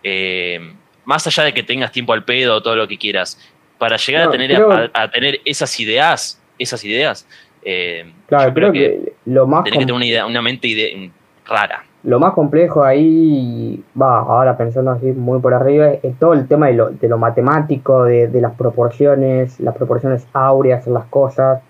eh, 0.01 0.61
más 1.03 1.27
allá 1.27 1.43
de 1.43 1.53
que 1.53 1.61
tengas 1.61 1.91
tiempo 1.91 2.13
al 2.13 2.23
pedo 2.23 2.55
o 2.55 2.61
todo 2.63 2.77
lo 2.77 2.87
que 2.87 2.97
quieras, 2.97 3.37
para 3.77 3.97
llegar 3.97 4.23
No, 4.23 4.29
a, 4.29 4.31
tener, 4.31 4.55
creo- 4.55 4.71
a, 4.93 5.01
a 5.01 5.11
tener 5.11 5.41
esas 5.43 5.77
ideas, 5.77 6.41
esas 6.57 6.81
ideas, 6.85 7.27
eh, 7.61 8.09
Claro, 8.29 8.53
creo 8.53 8.71
creo 8.71 8.71
que, 9.03 9.13
lo 9.25 9.45
más 9.45 9.65
tenés 9.65 9.79
que 9.79 9.85
tener 9.87 9.93
una, 9.95 10.05
idea, 10.05 10.25
una 10.25 10.41
mente 10.41 10.69
ide- 10.69 11.11
rara. 11.45 11.83
Lo 12.05 12.19
más 12.19 12.33
complejo 12.33 12.83
ahí, 12.83 13.83
va, 13.99 14.19
ahora 14.19 14.55
pensando 14.57 14.91
así 14.91 15.07
muy 15.07 15.39
por 15.39 15.53
arriba, 15.53 15.89
es, 15.89 16.03
es 16.03 16.19
todo 16.19 16.33
el 16.33 16.47
tema 16.47 16.67
de 16.67 16.73
lo, 16.73 16.89
de 16.91 17.07
lo 17.09 17.17
matemático, 17.17 18.03
de, 18.05 18.27
de 18.27 18.41
las 18.41 18.53
proporciones, 18.53 19.59
las 19.59 19.75
proporciones 19.75 20.25
áureas 20.33 20.85
en 20.87 20.93
las 20.93 21.05
cosas. 21.05 21.61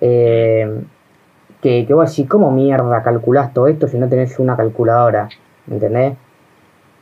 eh, 0.00 0.80
que, 1.60 1.86
que 1.86 1.94
vos 1.94 2.10
decís, 2.10 2.28
¿cómo 2.28 2.50
mierda 2.50 3.02
calculás 3.04 3.54
todo 3.54 3.68
esto 3.68 3.86
si 3.86 3.96
no 3.96 4.08
tenés 4.08 4.36
una 4.40 4.56
calculadora? 4.56 5.28
¿Entendés? 5.70 6.14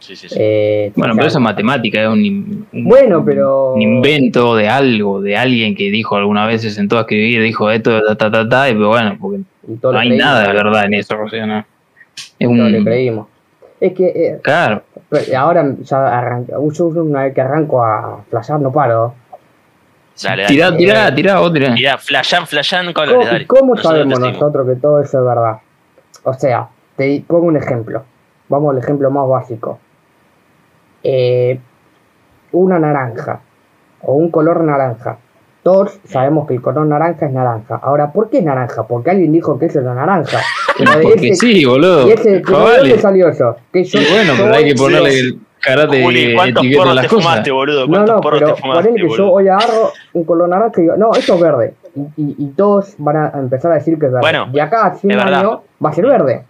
Sí, 0.00 0.14
sí, 0.16 0.28
sí. 0.28 0.36
Eh, 0.38 0.92
Bueno, 0.96 1.14
pero 1.16 1.28
esa 1.28 1.40
matemática 1.40 2.02
es 2.02 2.08
un, 2.08 2.66
Bueno, 2.72 3.24
pero- 3.24 3.72
un 3.72 3.80
invento 3.82 4.54
de 4.56 4.68
algo, 4.68 5.22
de 5.22 5.34
alguien 5.36 5.74
que 5.74 5.90
dijo 5.90 6.16
alguna 6.16 6.46
vez, 6.46 6.60
se 6.60 6.70
sentó 6.70 6.98
a 6.98 7.02
escribir, 7.02 7.40
dijo 7.42 7.70
esto, 7.70 8.02
ta, 8.02 8.16
ta, 8.16 8.30
ta, 8.30 8.48
ta, 8.48 8.68
y 8.68 8.74
pero 8.74 8.88
bueno, 8.88 9.16
porque 9.18 9.40
no 9.82 9.98
hay 9.98 10.10
nada 10.18 10.46
de 10.48 10.52
verdad 10.52 10.84
en 10.84 10.94
eso, 10.94 11.14
o 11.22 11.28
sea, 11.30 11.46
no. 11.46 11.64
Es 12.38 12.48
todo 12.48 12.68
le 12.68 12.84
creímos. 12.84 13.26
Es 13.80 13.94
que, 13.94 14.08
eh, 14.08 14.40
Claro, 14.42 14.82
Pero 15.08 15.38
ahora 15.38 15.74
ya 15.80 16.18
arranca, 16.18 16.54
yo 16.72 16.86
una 16.86 17.24
vez 17.24 17.34
que 17.34 17.40
arranco 17.40 17.82
a 17.82 18.22
flashear 18.28 18.60
no 18.60 18.70
paro. 18.70 19.14
Dale, 20.22 20.42
dale. 20.42 20.54
Tirá, 20.54 20.76
tirá, 20.76 21.14
tirá, 21.14 21.38
vos 21.38 21.52
tirá. 21.52 21.70
Mirá, 21.70 21.96
flashan, 21.96 22.46
flashan 22.46 22.92
¿Cómo, 22.92 22.94
colores, 22.94 23.26
dale. 23.26 23.46
cómo 23.46 23.74
Nosotros 23.74 23.92
sabemos 23.92 24.20
nosotros 24.20 24.68
que 24.68 24.76
todo 24.76 25.00
eso 25.00 25.18
es 25.18 25.24
verdad? 25.24 25.56
O 26.24 26.34
sea, 26.34 26.68
te 26.96 27.24
pongo 27.26 27.46
un 27.46 27.56
ejemplo. 27.56 28.04
Vamos 28.48 28.74
al 28.74 28.82
ejemplo 28.82 29.10
más 29.10 29.26
básico. 29.26 29.78
Eh, 31.02 31.58
una 32.52 32.78
naranja 32.78 33.40
o 34.02 34.14
un 34.14 34.30
color 34.30 34.62
naranja. 34.62 35.16
Todos 35.62 35.98
sabemos 36.04 36.46
que 36.46 36.54
el 36.54 36.62
color 36.62 36.86
naranja 36.86 37.26
es 37.26 37.32
naranja. 37.32 37.80
Ahora, 37.82 38.12
¿por 38.12 38.28
qué 38.28 38.38
es 38.38 38.44
naranja? 38.44 38.86
Porque 38.86 39.10
alguien 39.10 39.32
dijo 39.32 39.58
que 39.58 39.66
eso 39.66 39.80
era 39.80 39.94
naranja. 39.94 40.38
Pero 40.84 40.98
de 40.98 41.02
Porque 41.02 41.28
ese- 41.28 41.34
sí, 41.46 41.64
boludo. 41.64 42.08
y 42.08 42.12
ese, 42.12 42.42
pero 42.44 42.58
¿de 42.58 42.64
Vale. 42.64 42.78
dónde 42.78 42.98
salió 42.98 43.28
eso? 43.28 43.56
Que 43.72 43.84
yo- 43.84 44.00
Y 44.00 44.04
bueno, 44.06 44.34
yo 44.34 44.42
pero 44.44 44.54
hay 44.56 44.64
que 44.64 44.74
ponerle 44.74 45.18
el 45.20 45.38
karate 45.60 46.02
Juli, 46.02 46.34
¿cuántos 46.34 46.62
etiqueta 46.64 46.80
a 46.80 46.84
porros 46.84 46.94
las 46.96 47.04
te 47.04 47.08
cosas. 47.14 47.24
fumaste, 47.24 47.50
boludo? 47.50 47.80
No, 47.82 47.86
¿Cuántos 47.92 48.14
no, 48.16 48.20
porros 48.20 48.40
pero 48.40 48.54
te 48.54 48.60
fumaste, 48.62 48.82
ponele 48.88 49.02
que 49.02 49.02
yo 49.16 49.22
boludo? 49.24 49.32
hoy 49.32 49.48
agarro 49.48 49.92
un 50.14 50.24
color 50.24 50.48
naranja 50.48 50.72
y 50.80 50.82
digo, 50.82 50.96
no, 50.96 51.10
esto 51.14 51.34
es 51.34 51.40
verde. 51.40 51.74
Y, 51.94 52.00
y- 52.22 52.34
y 52.38 52.46
todos 52.56 52.94
van 52.98 53.16
a 53.16 53.32
empezar 53.34 53.72
a 53.72 53.74
decir 53.74 53.98
que 53.98 54.06
es 54.06 54.12
verde. 54.12 54.20
Bueno, 54.20 54.48
de 54.52 54.60
acá 54.60 54.86
a 54.86 54.94
100 54.94 55.10
es 55.10 55.16
verdad. 55.24 55.40
años 55.40 55.58
va 55.84 55.90
a 55.90 55.92
ser 55.92 56.06
verde. 56.06 56.44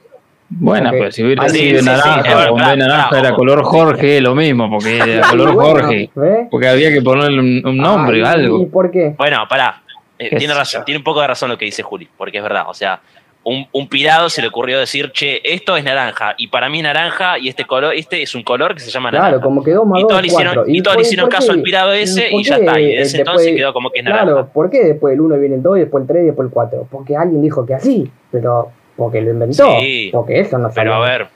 Bueno, 0.53 0.88
Ok. 0.90 0.97
pero 0.99 1.12
si 1.12 1.23
hubiera 1.25 1.45
Ah, 1.45 1.49
sido 1.49 1.62
sí, 1.62 1.71
sí, 1.71 1.79
sí, 1.79 1.85
naranja 1.87 2.37
o 2.38 2.49
en 2.49 2.55
vez 2.57 2.69
de 2.71 2.77
naranja 2.77 3.19
era 3.21 3.35
color 3.35 3.62
Jorge, 3.62 4.21
lo 4.21 4.35
mismo, 4.35 4.69
porque 4.69 4.99
era 4.99 5.05
color 5.31 5.51
Y 5.51 5.55
bueno, 5.55 5.71
Jorge. 5.71 6.11
¿ves? 6.14 6.49
Porque 6.51 6.69
había 6.69 6.93
que 6.93 7.01
ponerle 7.03 7.38
un, 7.38 7.62
un 7.64 7.77
nombre, 7.77 8.16
Ah, 8.27 8.35
¿y- 8.37 8.40
¿Y 8.40 8.45
algo. 8.45 8.69
por 8.69 8.90
qué? 8.90 9.14
Bueno, 9.16 9.38
pará. 9.49 9.83
Eh, 10.19 10.37
tiene 10.37 10.53
razón, 10.53 10.81
yo. 10.83 10.85
tiene 10.85 10.99
un 10.99 11.05
poco 11.05 11.21
de 11.23 11.29
razón 11.29 11.49
lo 11.49 11.57
que 11.57 11.64
dice 11.64 11.83
Juli, 11.83 12.07
porque 12.19 12.37
es 12.38 12.43
verdad. 12.43 12.64
O 12.66 12.75
sea, 12.75 13.01
un, 13.42 13.66
un 13.72 13.88
pirado 13.88 14.29
se 14.29 14.42
le 14.42 14.48
ocurrió 14.48 14.79
decir, 14.79 15.12
che, 15.12 15.40
esto 15.44 15.76
es 15.76 15.83
naranja, 15.83 16.35
y 16.37 16.48
para 16.48 16.68
mí 16.68 16.79
es 16.79 16.85
naranja, 16.85 17.38
y 17.38 17.48
este 17.48 17.64
color, 17.64 17.94
este 17.94 18.20
es 18.22 18.35
un 18.35 18.42
color 18.42 18.74
que 18.74 18.81
se 18.81 18.90
llama 18.90 19.11
naranja. 19.11 19.31
Claro, 19.31 19.42
como 19.42 19.64
quedó 19.64 19.85
más 19.87 19.98
y 19.98 20.03
dos 20.03 20.09
todos 20.11 20.20
le 20.22 20.26
hicieron, 20.29 20.55
cuatro. 20.55 20.72
y 20.72 20.83
todos 20.83 20.96
le 20.98 21.03
hicieron 21.03 21.31
caso 21.31 21.53
al 21.53 21.62
pirado 21.62 21.92
ese 21.92 22.29
¿Por 22.31 22.40
y 22.40 22.44
ya 22.44 22.57
está. 22.57 22.79
Y 22.81 22.85
eh, 22.85 22.87
desde 22.98 23.00
después- 23.00 23.18
entonces 23.20 23.57
quedó 23.57 23.72
como 23.72 23.90
que 23.90 23.98
es 24.00 24.05
naranja. 24.05 24.24
Claro, 24.24 24.48
¿por 24.53 24.68
qué 24.70 24.85
después 24.85 25.14
el 25.14 25.20
1 25.22 25.38
viene 25.38 25.55
el 25.57 25.62
2 25.62 25.76
y 25.79 25.81
después 25.81 26.03
el 26.03 26.09
3 26.09 26.22
y 26.22 26.26
después 26.26 26.46
el 26.48 26.53
4? 26.53 26.87
Porque 26.90 27.16
alguien 27.16 27.40
dijo 27.42 27.64
que 27.64 27.74
así, 27.74 28.11
pero 28.31 28.70
porque 28.96 29.22
lo 29.22 29.31
inventó. 29.31 29.79
Sí, 29.81 30.11
porque 30.12 30.40
eso 30.40 30.59
no 30.59 30.70
Pero 30.74 30.94
a 30.94 31.00
ver. 31.00 31.26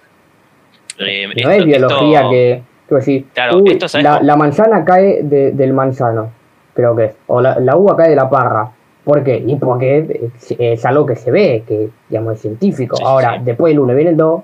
eh, 0.99 1.27
No 1.27 1.33
esto- 1.35 1.51
es 1.51 1.65
biología 1.65 2.19
esto- 2.21 2.31
que, 2.31 2.63
que 2.89 2.95
decir, 2.97 3.25
Claro, 3.33 3.59
uy, 3.59 3.71
esto 3.73 3.99
la, 4.01 4.23
la 4.23 4.37
manzana 4.37 4.85
cae 4.85 5.21
de- 5.23 5.53
del 5.53 5.73
manzano, 5.73 6.31
creo 6.75 6.95
que 6.95 7.05
es. 7.07 7.15
O 7.29 7.41
la, 7.41 7.59
la 7.59 7.77
uva 7.77 7.97
cae 7.97 8.11
de 8.11 8.17
la 8.17 8.29
parra. 8.29 8.71
¿Por 9.05 9.23
qué? 9.23 9.43
Y 9.47 9.57
porque 9.57 10.31
es, 10.41 10.55
es 10.59 10.85
algo 10.87 11.05
que 11.05 11.15
se 11.17 11.31
ve, 11.31 11.63
que 11.69 11.89
digamos 12.09 12.35
es 12.37 12.41
científico. 12.41 12.97
Sí, 12.97 13.03
Ahora, 13.07 13.35
sí. 13.39 13.43
después 13.45 13.73
el 13.73 13.79
1 13.81 13.95
viene 13.95 14.11
el 14.13 14.17
2, 14.17 14.43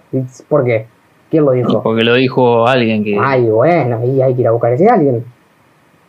¿por 0.48 0.64
qué? 0.64 0.86
¿Quién 1.30 1.44
lo 1.44 1.52
dijo? 1.52 1.82
Porque 1.82 2.02
lo 2.04 2.14
dijo 2.14 2.66
alguien 2.66 3.02
que 3.04 3.16
Ay, 3.18 3.44
bueno, 3.46 4.04
y 4.04 4.20
hay 4.20 4.34
que 4.34 4.40
ir 4.42 4.48
a 4.48 4.50
buscar 4.50 4.72
a 4.72 4.74
ese 4.74 4.88
alguien. 4.88 5.24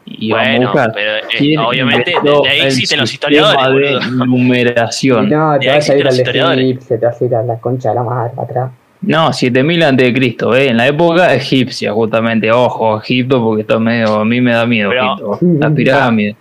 a 0.06 0.12
Bueno, 0.30 0.72
buscar. 0.72 0.92
pero 0.94 1.16
eh, 1.18 1.22
¿Quién 1.38 1.60
obviamente 1.60 2.12
inventó 2.12 2.42
de 2.42 2.50
ahí 2.50 2.62
existen 2.62 3.00
los 3.00 3.14
historiadores, 3.14 4.00
de 4.00 4.26
numeración. 4.26 5.30
No, 5.30 5.58
te 5.60 5.70
ahí 5.70 5.78
vas 5.78 5.90
a 5.90 5.96
ir 5.96 6.08
al 6.42 6.60
egipcio, 6.60 7.00
te 7.00 7.06
vas 7.06 7.22
a 7.22 7.26
ir 7.26 7.36
a 7.36 7.44
la 7.44 7.58
concha 7.60 7.90
de 7.90 7.96
la 7.96 8.04
madre 8.04 8.32
para 8.36 8.48
atrás. 8.48 8.72
No, 9.04 9.32
7000 9.34 9.82
antes 9.84 10.08
de 10.08 10.14
Cristo, 10.14 10.56
¿eh? 10.56 10.68
en 10.70 10.78
la 10.78 10.88
época 10.88 11.34
egipcia, 11.34 11.92
justamente. 11.94 12.52
Ojo, 12.52 13.00
Egipto, 13.00 13.42
porque 13.44 13.62
está 13.62 13.80
medio. 13.80 14.16
A 14.20 14.26
mí 14.26 14.42
me 14.42 14.52
da 14.52 14.66
miedo 14.66 14.90
Pero- 14.90 15.14
Egipto. 15.14 15.38
Las 15.60 15.72
pirámides. 15.72 16.36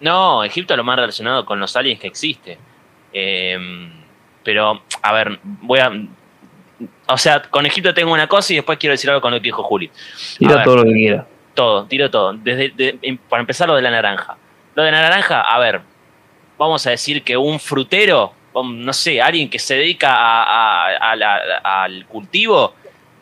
No, 0.00 0.42
Egipto 0.44 0.74
es 0.74 0.78
lo 0.78 0.84
más 0.84 0.96
relacionado 0.96 1.44
con 1.44 1.60
los 1.60 1.76
aliens 1.76 2.00
que 2.00 2.06
existe. 2.06 2.58
Eh, 3.12 3.58
pero, 4.44 4.82
a 5.02 5.12
ver, 5.12 5.38
voy 5.42 5.78
a. 5.78 5.92
O 7.08 7.18
sea, 7.18 7.42
con 7.42 7.66
Egipto 7.66 7.92
tengo 7.92 8.12
una 8.12 8.26
cosa 8.26 8.52
y 8.52 8.56
después 8.56 8.78
quiero 8.78 8.92
decir 8.92 9.10
algo 9.10 9.20
con 9.20 9.32
lo 9.32 9.38
que 9.38 9.44
dijo 9.44 9.62
Juli. 9.62 9.90
Tira 10.38 10.56
ver. 10.56 10.64
todo 10.64 10.76
lo 10.76 10.84
que 10.84 10.92
quiera. 10.92 11.26
Todo, 11.54 11.84
tiro 11.84 12.10
todo. 12.10 12.32
Desde, 12.32 12.70
de- 12.70 12.98
em- 13.02 13.18
para 13.18 13.40
empezar, 13.40 13.68
lo 13.68 13.74
de 13.76 13.82
la 13.82 13.90
naranja. 13.90 14.36
Lo 14.74 14.82
de 14.84 14.90
la 14.92 15.02
naranja, 15.02 15.40
a 15.42 15.58
ver, 15.58 15.80
vamos 16.56 16.86
a 16.86 16.90
decir 16.90 17.22
que 17.22 17.36
un 17.36 17.58
frutero, 17.60 18.32
um, 18.54 18.80
no 18.82 18.92
sé, 18.92 19.20
alguien 19.20 19.50
que 19.50 19.58
se 19.58 19.74
dedica 19.74 20.14
a- 20.14 20.42
a- 20.86 21.10
a 21.10 21.16
la- 21.16 21.60
al 21.62 22.06
cultivo, 22.06 22.74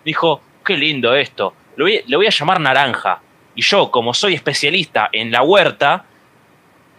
dijo, 0.05 0.41
qué 0.65 0.77
lindo 0.77 1.15
esto, 1.17 1.55
lo 1.77 1.87
voy, 1.87 2.03
le 2.07 2.17
voy 2.17 2.27
a 2.27 2.31
llamar 2.31 2.61
naranja. 2.61 3.21
Y 3.55 3.63
yo, 3.63 3.91
como 3.91 4.13
soy 4.15 4.35
especialista 4.35 5.09
en 5.11 5.33
la 5.33 5.43
huerta, 5.43 6.05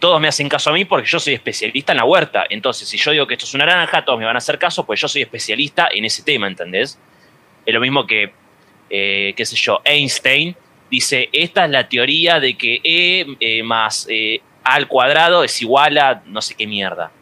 todos 0.00 0.20
me 0.20 0.28
hacen 0.28 0.48
caso 0.48 0.70
a 0.70 0.72
mí 0.72 0.84
porque 0.84 1.06
yo 1.06 1.20
soy 1.20 1.34
especialista 1.34 1.92
en 1.92 1.98
la 1.98 2.04
huerta. 2.04 2.44
Entonces, 2.48 2.88
si 2.88 2.96
yo 2.96 3.12
digo 3.12 3.26
que 3.26 3.34
esto 3.34 3.46
es 3.46 3.54
una 3.54 3.66
naranja, 3.66 4.04
todos 4.04 4.18
me 4.18 4.24
van 4.24 4.34
a 4.34 4.38
hacer 4.38 4.58
caso, 4.58 4.84
pues 4.84 5.00
yo 5.00 5.06
soy 5.06 5.22
especialista 5.22 5.88
en 5.92 6.04
ese 6.04 6.22
tema, 6.22 6.48
¿entendés? 6.48 6.98
Es 7.64 7.74
lo 7.74 7.80
mismo 7.80 8.06
que, 8.06 8.32
eh, 8.88 9.34
qué 9.36 9.46
sé 9.46 9.56
yo, 9.56 9.80
Einstein 9.84 10.56
dice, 10.90 11.28
esta 11.32 11.66
es 11.66 11.70
la 11.70 11.88
teoría 11.88 12.40
de 12.40 12.56
que 12.56 12.80
E 12.82 13.26
eh, 13.38 13.62
más 13.62 14.06
eh, 14.10 14.40
A 14.64 14.74
al 14.74 14.88
cuadrado 14.88 15.44
es 15.44 15.60
igual 15.62 15.96
a 15.98 16.22
no 16.26 16.42
sé 16.42 16.54
qué 16.54 16.66
mierda. 16.66 17.12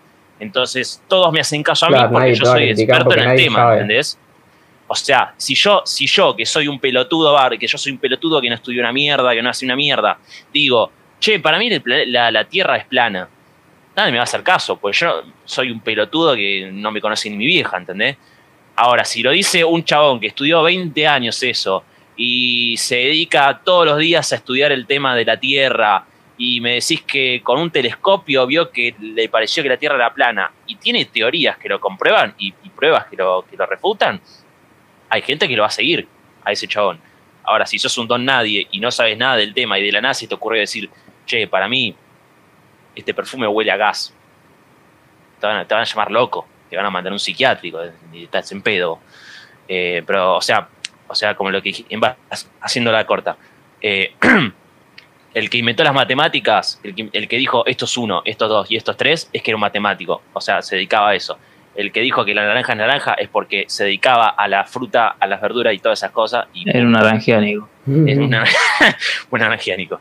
Entonces, 0.40 1.02
todos 1.08 1.32
me 1.32 1.40
hacen 1.40 1.62
caso 1.62 1.86
a 1.86 1.90
mí 1.90 1.98
porque 2.10 2.34
yo 2.34 2.44
soy 2.44 2.70
experto 2.70 3.12
en 3.12 3.30
el 3.30 3.36
tema, 3.36 3.58
sabe. 3.58 3.72
¿entendés? 3.74 4.18
O 4.86 4.94
sea, 4.94 5.34
si 5.36 5.54
yo, 5.54 5.82
si 5.84 6.06
yo, 6.06 6.34
que 6.34 6.46
soy 6.46 6.66
un 6.66 6.78
pelotudo, 6.78 7.32
bar, 7.32 7.58
que 7.58 7.66
yo 7.66 7.76
soy 7.76 7.92
un 7.92 7.98
pelotudo 7.98 8.40
que 8.40 8.48
no 8.48 8.54
estudió 8.54 8.80
una 8.80 8.92
mierda, 8.92 9.34
que 9.34 9.42
no 9.42 9.50
hace 9.50 9.66
una 9.66 9.76
mierda, 9.76 10.18
digo, 10.52 10.90
che, 11.20 11.40
para 11.40 11.58
mí 11.58 11.70
la, 11.84 12.30
la 12.30 12.44
Tierra 12.44 12.76
es 12.76 12.84
plana. 12.84 13.28
Nadie 13.96 14.12
me 14.12 14.18
va 14.18 14.22
a 14.22 14.24
hacer 14.24 14.42
caso, 14.42 14.76
pues 14.76 14.98
yo 14.98 15.22
soy 15.44 15.70
un 15.70 15.80
pelotudo 15.80 16.34
que 16.34 16.70
no 16.72 16.92
me 16.92 17.00
conoce 17.00 17.28
ni 17.30 17.36
mi 17.36 17.46
vieja, 17.46 17.76
¿entendés? 17.76 18.16
Ahora, 18.76 19.04
si 19.04 19.22
lo 19.22 19.32
dice 19.32 19.64
un 19.64 19.82
chabón 19.82 20.20
que 20.20 20.28
estudió 20.28 20.62
20 20.62 21.06
años 21.08 21.42
eso 21.42 21.82
y 22.16 22.76
se 22.76 22.94
dedica 22.94 23.60
todos 23.64 23.86
los 23.86 23.98
días 23.98 24.32
a 24.32 24.36
estudiar 24.36 24.70
el 24.70 24.86
tema 24.86 25.16
de 25.16 25.24
la 25.24 25.36
Tierra 25.36 26.04
y 26.36 26.60
me 26.60 26.74
decís 26.74 27.02
que 27.02 27.40
con 27.42 27.58
un 27.58 27.72
telescopio 27.72 28.46
vio 28.46 28.70
que 28.70 28.94
le 29.00 29.28
pareció 29.28 29.64
que 29.64 29.68
la 29.68 29.76
Tierra 29.76 29.96
era 29.96 30.14
plana 30.14 30.52
y 30.66 30.76
tiene 30.76 31.04
teorías 31.06 31.58
que 31.58 31.68
lo 31.68 31.80
comprueban 31.80 32.34
y, 32.38 32.52
pruebas 32.76 33.06
que 33.06 33.16
lo, 33.16 33.44
que 33.50 33.56
lo 33.56 33.66
refutan, 33.66 34.20
hay 35.08 35.22
gente 35.22 35.48
que 35.48 35.56
lo 35.56 35.62
va 35.62 35.66
a 35.66 35.72
seguir 35.72 36.06
a 36.44 36.52
ese 36.52 36.68
chabón. 36.68 37.00
Ahora, 37.42 37.66
si 37.66 37.80
sos 37.80 37.98
un 37.98 38.06
don 38.06 38.24
nadie 38.24 38.68
y 38.70 38.78
no 38.78 38.92
sabes 38.92 39.18
nada 39.18 39.34
del 39.34 39.52
tema 39.52 39.80
y 39.80 39.84
de 39.84 39.90
la 39.90 40.00
NASA 40.00 40.24
y 40.24 40.28
te 40.28 40.34
ocurre 40.36 40.60
decir, 40.60 40.88
che, 41.28 41.46
para 41.46 41.68
mí 41.68 41.94
este 42.96 43.14
perfume 43.14 43.46
huele 43.46 43.70
a 43.70 43.76
gas, 43.76 44.12
te 45.38 45.46
van 45.46 45.58
a, 45.58 45.64
te 45.64 45.74
van 45.74 45.82
a 45.82 45.86
llamar 45.86 46.10
loco, 46.10 46.46
te 46.68 46.76
van 46.76 46.86
a 46.86 46.90
mandar 46.90 47.12
un 47.12 47.20
psiquiátrico 47.20 47.80
estás 48.12 48.50
en 48.50 48.62
pedo. 48.62 48.98
Eh, 49.68 50.02
pero, 50.06 50.36
o 50.36 50.40
sea, 50.40 50.68
o 51.06 51.14
sea, 51.14 51.34
como 51.34 51.50
lo 51.50 51.62
que 51.62 51.84
haciendo 52.60 52.90
la 52.90 53.06
corta. 53.06 53.36
eh, 53.80 54.14
el 55.34 55.50
que 55.50 55.58
inventó 55.58 55.84
las 55.84 55.94
matemáticas, 55.94 56.80
el 56.82 56.94
que, 56.94 57.10
el 57.12 57.28
que 57.28 57.36
dijo 57.36 57.64
esto 57.66 57.84
es 57.84 57.96
uno, 57.96 58.22
esto 58.24 58.46
es 58.46 58.48
dos 58.48 58.70
y 58.70 58.76
esto 58.76 58.90
es 58.92 58.96
tres, 58.96 59.30
es 59.32 59.42
que 59.42 59.50
era 59.52 59.56
un 59.56 59.60
matemático. 59.60 60.22
O 60.32 60.40
sea, 60.40 60.62
se 60.62 60.76
dedicaba 60.76 61.10
a 61.10 61.14
eso. 61.14 61.38
El 61.74 61.92
que 61.92 62.00
dijo 62.00 62.24
que 62.24 62.34
la 62.34 62.44
naranja 62.44 62.72
es 62.72 62.78
naranja 62.78 63.14
es 63.14 63.28
porque 63.28 63.64
se 63.68 63.84
dedicaba 63.84 64.30
a 64.30 64.48
la 64.48 64.64
fruta, 64.64 65.14
a 65.20 65.26
las 65.28 65.40
verduras 65.40 65.72
y 65.74 65.78
todas 65.78 66.00
esas 66.00 66.10
cosas. 66.10 66.46
Y 66.52 66.68
Era 66.68 66.80
un 66.80 66.90
naranjiánico. 66.90 67.68
una, 67.86 68.44
un 69.30 69.38
naranjiánico. 69.38 70.00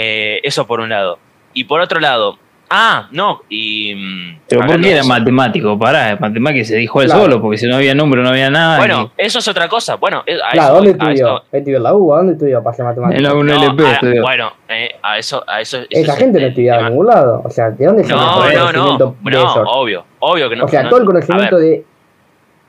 Eh, 0.00 0.40
eso 0.44 0.64
por 0.66 0.78
un 0.80 0.90
lado. 0.90 1.18
Y 1.54 1.64
por 1.64 1.80
otro 1.80 1.98
lado, 1.98 2.38
ah, 2.70 3.08
no, 3.10 3.40
y. 3.48 3.94
mm, 3.96 4.38
Pero 4.48 4.66
¿por 4.66 4.80
qué 4.80 4.90
era 4.92 5.00
eso- 5.00 5.08
matemático? 5.08 5.76
Pará, 5.76 6.16
matemático 6.20 6.64
se 6.64 6.76
dijo 6.76 7.00
él 7.02 7.08
Claro. 7.08 7.22
solo, 7.22 7.40
porque 7.42 7.58
si 7.58 7.66
no 7.66 7.74
había 7.76 7.94
número 7.96 8.22
no 8.22 8.28
había 8.28 8.48
nada. 8.48 8.78
Bueno, 8.78 9.10
eso 9.16 9.40
es 9.40 9.48
otra 9.48 9.68
cosa. 9.68 9.96
Bueno, 9.96 10.22
eh, 10.26 10.36
a 10.36 10.52
Claro, 10.52 10.66
eso, 10.68 10.74
¿dónde 10.76 10.90
estudió? 10.92 11.42
Estudió 11.50 11.76
en 11.78 11.82
la 11.82 11.94
UBA, 11.94 12.16
¿dónde 12.18 12.32
estudió 12.34 12.62
para 12.62 12.70
hacer 12.74 12.82
en 12.84 12.88
matemáticas? 12.90 13.22
la 13.22 13.28
no, 13.30 13.34
1LP 13.40 13.84
a- 13.86 13.92
estudió. 13.94 14.22
bueno, 14.22 14.52
eh, 14.68 14.90
a 15.02 15.18
eso, 15.18 15.42
a 15.48 15.60
eso. 15.60 15.78
Esa 15.90 16.12
es 16.12 16.18
gente 16.18 16.40
no 16.40 16.46
estudiaba 16.46 16.82
en 16.82 16.88
ningún 16.90 17.06
lado. 17.06 17.42
O 17.44 17.50
sea, 17.50 17.70
¿de 17.70 17.86
dónde 17.86 18.04
se 18.04 18.10
No, 18.12 18.18
el 18.44 18.54
no, 18.54 18.60
conocimiento 18.66 19.16
no, 19.22 19.30
de 19.30 19.36
no, 19.36 19.50
eso? 19.50 19.62
obvio, 19.62 20.04
obvio 20.20 20.48
que 20.48 20.56
no. 20.56 20.64
O 20.66 20.68
sea, 20.68 20.82
no- 20.84 20.90
todo 20.90 21.00
el 21.00 21.06
conocimiento 21.06 21.56
de, 21.58 21.84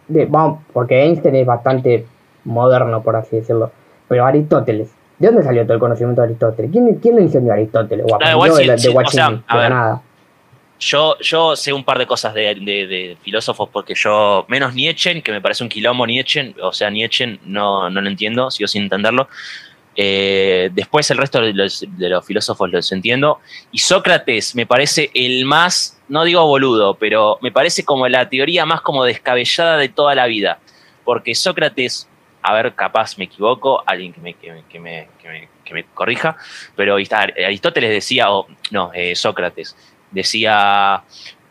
de. 0.07 0.25
Vamos, 0.25 0.61
porque 0.73 1.03
Einstein 1.03 1.35
es 1.35 1.45
bastante 1.45 2.05
moderno, 2.45 3.03
por 3.03 3.15
así 3.15 3.35
decirlo. 3.35 3.71
Pero 4.07 4.25
Aristóteles. 4.25 4.95
¿De 5.19 5.27
dónde 5.27 5.43
salió 5.43 5.63
todo 5.63 5.73
el 5.73 5.79
conocimiento 5.79 6.21
de 6.21 6.27
Aristóteles? 6.27 6.71
¿Quién, 6.71 6.95
quién 6.95 7.15
le 7.17 7.21
enseñó 7.23 7.51
a 7.51 7.55
Aristóteles? 7.55 8.05
O 8.09 8.17
No, 8.17 8.31
igual 8.31 8.51
aprendió 8.51 8.55
sí, 8.55 8.67
de, 8.71 8.77
sí, 8.79 8.87
o 8.87 8.91
Guachini, 8.93 9.13
sea, 9.13 9.25
a 9.47 9.55
de 9.57 9.61
ver. 9.61 9.69
nada. 9.71 10.01
Yo, 10.79 11.17
yo 11.19 11.55
sé 11.57 11.73
un 11.73 11.83
par 11.83 11.97
de 11.99 12.07
cosas 12.07 12.33
de, 12.33 12.55
de- 12.55 12.87
de 12.87 13.17
filósofos 13.21 13.67
porque 13.71 13.93
yo, 13.95 14.45
menos 14.47 14.73
Nietzsche, 14.73 15.21
que 15.21 15.31
me 15.33 15.41
parece 15.41 15.61
un 15.63 15.69
quilombo 15.69 16.07
Nietzsche, 16.07 16.55
o 16.61 16.71
sea, 16.71 16.89
Nietzsche 16.89 17.37
no, 17.43 17.89
no 17.89 17.99
lo 18.01 18.07
entiendo, 18.09 18.49
sigo 18.49 18.67
sin 18.69 18.83
entenderlo. 18.83 19.27
Eh, 20.01 20.69
después 20.73 21.09
el 21.11 21.17
resto 21.17 21.41
de 21.41 21.51
los, 21.53 21.85
de 21.85 22.07
los 22.09 22.25
filósofos 22.25 22.71
los 22.71 22.89
entiendo. 22.93 23.39
Y 23.73 23.79
Sócrates 23.79 24.55
me 24.55 24.65
parece 24.65 25.09
el 25.13 25.43
más, 25.43 25.99
no 26.07 26.23
digo 26.23 26.45
boludo, 26.45 26.93
pero 26.95 27.37
me 27.41 27.51
parece 27.51 27.83
como 27.83 28.07
la 28.07 28.29
teoría 28.29 28.65
más 28.65 28.79
como 28.79 29.03
descabellada 29.03 29.75
de 29.77 29.89
toda 29.89 30.15
la 30.15 30.27
vida. 30.27 30.59
Porque 31.03 31.35
Sócrates, 31.35 32.07
a 32.41 32.53
ver, 32.53 32.73
capaz 32.75 33.17
me 33.17 33.25
equivoco, 33.25 33.83
alguien 33.85 34.13
que 34.13 34.21
me, 34.21 34.33
que 34.35 34.51
me, 34.51 34.65
que 34.69 34.79
me, 34.79 35.47
que 35.65 35.73
me- 35.73 35.83
corrija, 35.93 36.37
pero 36.75 36.95
Aristóteles 36.95 37.89
decía, 37.89 38.31
o 38.31 38.47
no, 38.71 38.91
eh, 38.93 39.15
Sócrates, 39.15 39.75
decía, 40.11 41.03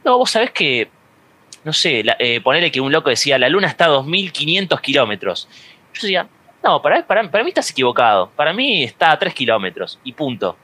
no, 0.05 0.19
vos 0.19 0.31
sabés 0.31 0.51
que, 0.51 0.89
no 1.65 1.73
sé, 1.73 2.03
la- 2.05 2.17
eh, 2.19 2.41
que 2.73 2.81
un 2.81 2.93
loco 2.93 3.11
decía, 3.11 3.39
la 3.39 3.49
luna 3.49 3.69
está 3.69 3.87
a 3.87 3.89
2.500 3.89 4.81
kilómetros. 4.81 5.49
Yo 5.95 6.03
decía, 6.03 6.27
No, 6.63 6.83
para, 6.83 7.07
para, 7.07 7.31
para 7.31 7.45
mí 7.45 7.51
estás 7.51 7.71
equivocado. 7.71 8.31
Para 8.35 8.53
mí 8.53 8.83
está 8.83 9.13
a 9.13 9.19
3 9.19 9.33
kilómetros 9.33 9.99
y 10.03 10.13
punto. 10.13 10.57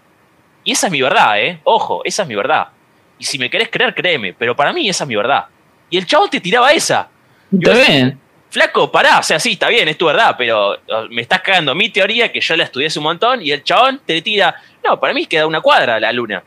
Y 0.64 0.72
esa 0.72 0.88
es 0.88 0.92
mi 0.92 1.00
verdad, 1.00 1.40
¿eh? 1.40 1.60
Ojo, 1.62 2.02
esa 2.04 2.22
es 2.22 2.28
mi 2.28 2.34
verdad. 2.34 2.68
Y 3.16 3.24
si 3.24 3.38
me 3.38 3.48
querés 3.48 3.68
creer, 3.70 3.94
créeme, 3.94 4.32
pero 4.34 4.56
para 4.56 4.72
mí 4.72 4.88
esa 4.88 5.04
es 5.04 5.08
mi 5.08 5.14
verdad. 5.14 5.44
Y 5.88 5.96
el 5.96 6.04
chavo 6.06 6.26
te 6.28 6.40
tiraba 6.40 6.72
esa. 6.72 7.08
Está 7.52 7.70
bien. 7.92 8.20
Flaco, 8.54 8.92
pará, 8.92 9.18
o 9.18 9.22
sea, 9.24 9.40
sí, 9.40 9.54
está 9.54 9.68
bien, 9.68 9.88
es 9.88 9.98
tu 9.98 10.06
verdad, 10.06 10.36
pero 10.38 10.78
me 11.10 11.22
estás 11.22 11.40
cagando 11.40 11.74
mi 11.74 11.88
teoría 11.88 12.30
que 12.30 12.40
yo 12.40 12.54
la 12.54 12.62
estudié 12.62 12.86
hace 12.86 13.00
un 13.00 13.02
montón 13.02 13.42
y 13.42 13.50
el 13.50 13.64
chabón 13.64 14.00
te 14.06 14.22
tira, 14.22 14.54
no, 14.84 15.00
para 15.00 15.12
mí 15.12 15.26
queda 15.26 15.44
una 15.48 15.60
cuadra 15.60 15.98
la 15.98 16.12
luna. 16.12 16.40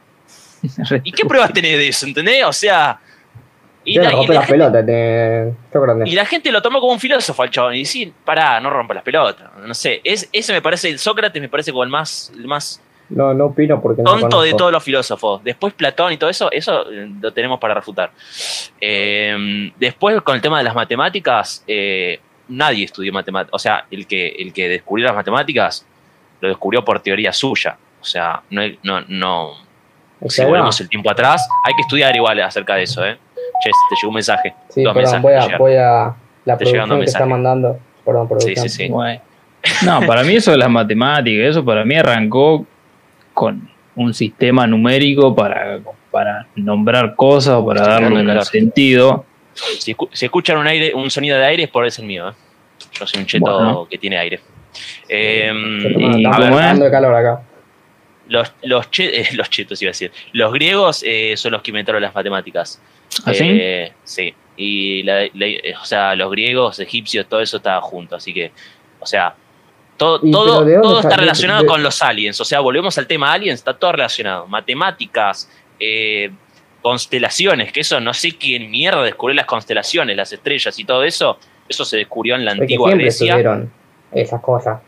¿Y 1.03 1.11
qué 1.11 1.25
pruebas 1.25 1.51
tenés 1.51 1.77
de 1.77 1.89
eso, 1.89 2.05
entendés? 2.05 2.45
O 2.45 2.53
sea... 2.53 2.97
Y, 3.83 3.95
la, 3.99 4.13
y 4.13 4.27
la 4.27 4.41
gente, 4.41 4.53
pelotas, 4.53 4.85
te... 4.85 5.53
y 6.05 6.15
la 6.15 6.25
gente 6.25 6.49
lo 6.49 6.61
tomó 6.61 6.79
como 6.79 6.93
un 6.93 6.99
filósofo 7.01 7.43
al 7.43 7.49
chabón 7.49 7.75
y 7.75 7.79
decir, 7.79 8.13
pará, 8.23 8.61
no 8.61 8.69
rompa 8.69 8.93
las 8.93 9.03
pelotas. 9.03 9.49
No 9.57 9.73
sé, 9.73 9.99
es, 10.05 10.29
ese 10.31 10.53
me 10.53 10.61
parece, 10.61 10.87
el 10.87 10.99
Sócrates 10.99 11.41
me 11.41 11.49
parece 11.49 11.71
como 11.71 11.83
el 11.83 11.89
más, 11.89 12.31
el 12.33 12.47
más 12.47 12.81
No, 13.09 13.33
no 13.33 13.45
opino 13.45 13.81
porque 13.81 14.01
no 14.01 14.11
tonto 14.11 14.41
de 14.41 14.49
conozco. 14.49 14.57
todos 14.57 14.71
los 14.73 14.83
filósofos. 14.83 15.43
Después 15.43 15.73
Platón 15.73 16.11
y 16.13 16.17
todo 16.17 16.29
eso, 16.29 16.51
eso 16.51 16.91
eh, 16.91 17.09
lo 17.21 17.31
tenemos 17.31 17.59
para 17.59 17.73
refutar. 17.73 18.11
Eh, 18.81 19.71
después 19.77 20.21
con 20.21 20.35
el 20.35 20.41
tema 20.41 20.57
de 20.57 20.63
las 20.65 20.75
matemáticas, 20.75 21.63
eh, 21.67 22.19
nadie 22.49 22.85
estudió 22.85 23.13
matemáticas. 23.13 23.53
O 23.53 23.59
sea, 23.59 23.85
el 23.89 24.05
que, 24.07 24.27
el 24.27 24.51
que 24.53 24.67
descubrió 24.67 25.05
las 25.07 25.15
matemáticas 25.15 25.85
lo 26.41 26.49
descubrió 26.49 26.83
por 26.83 26.99
teoría 26.99 27.31
suya. 27.31 27.77
O 28.01 28.05
sea, 28.05 28.41
no, 28.49 28.61
no, 28.83 29.01
no 29.07 29.53
si 30.27 30.43
volvemos 30.43 30.79
no. 30.79 30.83
el 30.83 30.89
tiempo 30.89 31.09
atrás, 31.09 31.47
hay 31.65 31.73
que 31.75 31.81
estudiar 31.81 32.15
igual 32.15 32.39
acerca 32.41 32.75
de 32.75 32.83
eso, 32.83 33.05
¿eh? 33.05 33.17
Che, 33.63 33.69
te 33.89 33.95
llegó 33.95 34.09
un 34.09 34.15
mensaje. 34.15 34.53
Sí, 34.69 34.83
Dos 34.83 34.93
perdón, 34.93 35.21
mensajes 35.23 35.23
voy 35.23 35.53
a, 35.53 35.57
voy 35.57 35.75
a 35.75 36.15
la 36.45 36.57
Te 36.57 36.65
producción 36.65 36.99
que 36.99 37.05
está 37.05 37.25
mandando. 37.25 37.79
Perdón, 38.05 38.23
Sí, 38.23 38.29
producción. 38.29 38.69
sí, 38.69 38.69
sí. 38.69 38.89
Bueno. 38.89 39.21
No, 39.85 40.01
para 40.05 40.23
mí 40.23 40.35
eso 40.35 40.51
de 40.51 40.57
las 40.57 40.69
matemáticas, 40.69 41.47
eso 41.49 41.65
para 41.65 41.83
mí 41.83 41.95
arrancó 41.95 42.65
con 43.37 43.69
un 43.95 44.15
sistema 44.15 44.65
numérico 44.65 45.35
para, 45.35 45.79
para 46.09 46.47
nombrar 46.55 47.15
cosas 47.15 47.53
o 47.59 47.65
para 47.67 47.81
Estoy 47.81 47.93
darle 48.15 48.31
un 48.39 48.45
sentido. 48.45 49.25
Si, 49.53 49.93
escu- 49.95 50.09
si 50.11 50.25
escuchan 50.25 50.57
un 50.57 50.65
aire, 50.65 50.91
un 50.95 51.11
sonido 51.11 51.37
de 51.37 51.45
aire 51.45 51.63
es 51.65 51.69
por 51.69 51.85
ese 51.85 52.01
el 52.01 52.07
mío, 52.07 52.29
¿eh? 52.29 52.33
Yo 52.93 53.05
soy 53.05 53.19
un 53.19 53.27
cheto 53.27 53.45
Bueno. 53.45 53.87
que 53.87 53.99
tiene 53.99 54.17
aire. 54.17 54.39
Eh, 55.07 55.51
Y, 56.17 56.25
a 56.25 56.31
ver, 56.39 56.77
de 56.79 56.89
calor 56.91 57.13
acá. 57.13 57.41
los, 58.27 58.51
los, 58.63 58.89
che- 58.89 59.21
eh, 59.21 59.27
los 59.33 59.51
chetos 59.51 59.79
iba 59.83 59.89
a 59.89 59.91
decir. 59.93 60.11
Los 60.33 60.51
griegos 60.51 61.03
eh, 61.05 61.35
son 61.37 61.51
los 61.51 61.61
que 61.61 61.69
inventaron 61.69 62.01
las 62.01 62.15
matemáticas. 62.15 62.81
¿Ah, 63.23 63.33
sí? 63.35 63.45
Eh, 63.47 63.93
sí. 64.03 64.33
Y 64.55 65.03
la- 65.03 65.27
la- 65.35 65.79
o 65.79 65.85
sea, 65.85 66.15
los 66.15 66.31
griegos, 66.31 66.79
egipcios, 66.79 67.27
todo 67.29 67.41
eso 67.41 67.57
estaba 67.57 67.81
junto. 67.81 68.15
Así 68.15 68.33
que, 68.33 68.51
o 68.99 69.05
sea, 69.05 69.35
todo, 69.97 70.19
todo, 70.19 70.59
pero 70.59 70.65
¿de 70.65 70.73
dónde 70.75 70.87
todo 70.87 70.99
está 71.01 71.17
relacionado 71.17 71.61
De- 71.63 71.67
con 71.67 71.83
los 71.83 72.01
aliens. 72.01 72.39
O 72.39 72.45
sea, 72.45 72.59
volvemos 72.59 72.97
al 72.97 73.07
tema 73.07 73.33
aliens, 73.33 73.59
está 73.59 73.73
todo 73.73 73.91
relacionado. 73.93 74.47
Matemáticas, 74.47 75.49
eh, 75.79 76.31
constelaciones, 76.81 77.71
que 77.73 77.81
eso 77.81 77.99
no 77.99 78.13
sé 78.13 78.37
quién 78.37 78.69
mierda 78.71 79.03
descubrió 79.03 79.35
las 79.35 79.45
constelaciones, 79.45 80.15
las 80.15 80.31
estrellas 80.31 80.77
y 80.79 80.85
todo 80.85 81.03
eso. 81.03 81.37
Eso 81.67 81.83
se 81.83 81.97
descubrió 81.97 82.35
en 82.35 82.45
la 82.45 82.51
antigua 82.51 82.89
siempre 82.89 83.05
Grecia. 83.05 83.67
esas 84.13 84.41
cosas. 84.41 84.79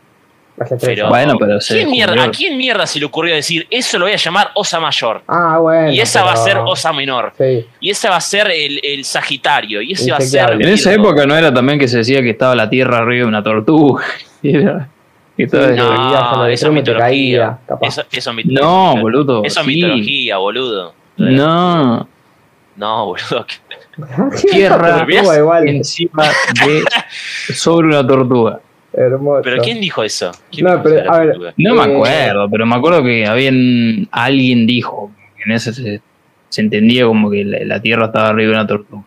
Las 0.56 0.70
estrellas. 0.72 0.96
Pero, 0.96 1.08
Bueno, 1.08 1.36
pero 1.38 1.60
se 1.60 1.74
¿quién 1.74 1.90
mierda. 1.90 2.22
¿a 2.24 2.30
quién 2.30 2.56
mierda 2.56 2.86
se 2.86 2.98
le 2.98 3.06
ocurrió 3.06 3.34
decir 3.34 3.66
eso 3.70 3.98
lo 3.98 4.04
voy 4.06 4.12
a 4.12 4.16
llamar 4.16 4.50
Osa 4.54 4.78
Mayor? 4.80 5.22
Ah, 5.26 5.58
bueno. 5.58 5.90
y 5.90 6.00
esa 6.00 6.22
va 6.22 6.32
a 6.32 6.36
ser 6.36 6.58
Osa 6.58 6.92
Menor. 6.92 7.32
Sí. 7.36 7.66
Y 7.80 7.90
ese 7.90 8.08
va 8.08 8.16
a 8.16 8.20
ser 8.20 8.50
el, 8.50 8.78
el 8.82 9.04
Sagitario. 9.04 9.80
Y 9.82 9.92
ese 9.92 10.10
va 10.10 10.18
a 10.18 10.20
ser. 10.20 10.52
En 10.52 10.68
esa 10.68 10.92
época 10.92 11.24
no 11.26 11.36
era 11.36 11.52
también 11.52 11.78
que 11.78 11.88
se 11.88 11.98
decía 11.98 12.20
que 12.22 12.30
estaba 12.30 12.54
la 12.54 12.68
Tierra 12.68 12.98
arriba 12.98 13.24
de 13.24 13.28
una 13.28 13.42
tortuga. 13.42 14.04
Y 14.42 14.56
era- 14.56 14.88
Sí, 15.48 15.56
no. 15.76 16.46
eso 16.46 16.66
es 16.66 16.72
mitología. 16.72 17.06
caía. 17.06 17.58
Eso, 17.82 18.02
eso 18.10 18.30
es 18.30 18.46
No, 18.46 18.96
boludo. 19.00 19.42
Eso 19.44 19.60
es 19.60 19.66
sí. 19.66 19.74
mitología, 19.74 20.36
boludo. 20.38 20.94
No. 21.16 22.08
No, 22.76 23.06
boludo. 23.06 23.46
Tierra 24.50 25.06
igual. 25.38 25.68
encima 25.68 26.24
de. 26.64 26.82
sobre 27.54 27.88
una 27.88 28.06
tortuga. 28.06 28.60
Hermoso. 28.92 29.42
¿Pero 29.44 29.62
quién 29.62 29.80
dijo 29.80 30.02
eso? 30.02 30.32
¿Quién 30.50 30.66
No, 30.66 30.82
pero, 30.82 31.12
a 31.12 31.18
ver, 31.20 31.38
me 31.38 31.70
Eh, 31.70 31.80
acuerdo, 31.80 32.48
pero 32.50 32.66
me 32.66 32.74
acuerdo 32.76 33.02
que 33.04 33.26
habían. 33.26 34.08
Alguien 34.10 34.66
dijo 34.66 35.10
que 35.36 35.42
en 35.44 35.52
ese 35.52 35.72
se, 35.72 36.00
se 36.48 36.60
entendía 36.60 37.04
como 37.06 37.30
que 37.30 37.44
la, 37.44 37.58
la 37.64 37.80
Tierra 37.80 38.06
estaba 38.06 38.28
arriba 38.28 38.50
de 38.52 38.56
una 38.56 38.66
tortuga. 38.66 39.02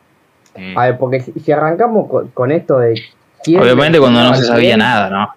Mm. 0.56 0.78
A 0.78 0.86
ver, 0.86 0.98
porque 0.98 1.19
si, 1.19 1.52
arrancamos 1.52 2.08
con, 2.10 2.28
con 2.30 2.52
esto 2.52 2.80
de 2.80 3.02
quién. 3.43 3.60
Obviamente 3.62 4.00
cuando 4.00 4.22
no 4.24 4.36
se 4.36 4.46
sabía 4.46 4.78
nada, 4.78 5.10
¿no? 5.10 5.30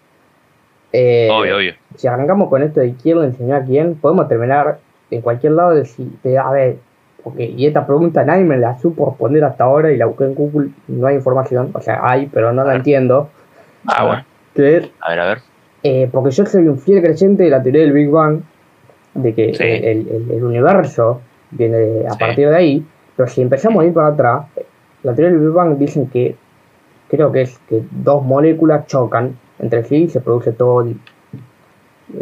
Eh, 0.99 1.29
Obvio, 1.31 1.57
obvio. 1.57 1.75
Si 1.97 2.07
arrancamos 2.09 2.49
con 2.49 2.63
esto 2.63 2.81
de 2.81 2.95
quién 2.95 3.21
le 3.21 3.27
enseñó 3.27 3.57
a 3.57 3.61
quién, 3.63 3.95
podemos 3.97 4.29
terminar 4.29 4.79
en 5.11 5.21
cualquier 5.21 5.53
lado 5.53 5.75
de 5.75 6.39
a 6.39 6.51
ver, 6.51 6.77
porque, 7.23 7.45
y 7.45 7.67
esta 7.67 7.87
pregunta 7.87 8.25
nadie 8.25 8.45
me 8.45 8.57
la 8.57 8.79
supo 8.79 9.07
responder 9.11 9.45
hasta 9.45 9.65
ahora 9.65 9.93
y 9.93 9.97
la 9.97 10.07
busqué 10.07 10.25
en 10.25 10.35
Google, 10.35 10.71
no 10.89 11.07
hay 11.07 11.17
información, 11.17 11.71
o 11.75 11.81
sea, 11.81 12.01
hay, 12.03 12.27
pero 12.33 12.53
no 12.53 12.65
la 12.65 12.77
entiendo. 12.77 13.29
Ah, 13.87 14.05
bueno. 14.07 14.25
Que 14.55 14.91
A 15.01 15.11
ver, 15.11 15.21
a 15.21 15.27
ver. 15.27 15.39
Eh, 15.83 16.09
porque 16.11 16.31
yo 16.31 16.47
soy 16.47 16.67
un 16.67 16.79
fiel 16.79 17.03
creyente 17.03 17.45
de 17.45 17.51
la 17.51 17.63
teoría 17.63 17.83
del 17.83 17.93
Big 17.93 18.11
Bang, 18.11 18.41
de 19.15 19.35
que 19.35 19.55
Sí. 19.55 19.63
el, 19.65 20.09
el- 20.09 20.31
el 20.31 20.45
universo 20.45 21.21
viene 21.51 21.77
de- 21.77 22.07
a 22.07 22.13
Sí. 22.13 22.19
partir 22.19 22.49
de 22.49 22.57
ahí, 22.57 22.87
pero 23.17 23.29
si 23.29 23.43
empezamos 23.43 23.83
a 23.83 23.87
ir 23.87 23.93
para 23.93 24.09
atrás, 24.09 24.47
la 25.03 25.15
teoría 25.15 25.33
del 25.37 25.47
Big 25.47 25.55
Bang 25.55 25.77
dicen 25.79 26.09
que, 26.09 26.35
creo 27.09 27.31
que 27.33 27.43
es 27.43 27.59
que 27.69 27.83
dos 27.91 28.25
moléculas 28.25 28.87
chocan 28.87 29.37
entre 29.59 29.85
sí 29.85 29.97
y 30.05 30.09
se 30.09 30.21
produce 30.21 30.53
todo 30.53 30.83
el- 30.83 30.97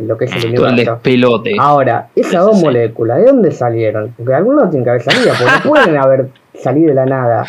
lo 0.07 0.17
que 0.17 0.25
es 0.25 0.33
el 0.35 0.55
Todo 0.55 0.67
el 0.67 0.73
universo. 0.73 0.93
despelote. 0.93 1.57
Ahora, 1.59 2.09
esas 2.17 2.45
dos 2.45 2.59
sí. 2.59 2.65
moléculas, 2.65 3.19
¿de 3.19 3.25
dónde 3.27 3.51
salieron? 3.53 4.15
Porque 4.17 4.33
lado 4.57 4.71
tienen 4.71 4.85
que 4.85 4.91
haber 4.91 5.03
salido, 5.03 5.33
porque 5.39 5.45
no 5.45 5.63
pueden 5.71 5.97
haber 5.99 6.29
salido 6.55 6.89
de 6.89 6.95
la 6.95 7.07
nada. 7.07 7.47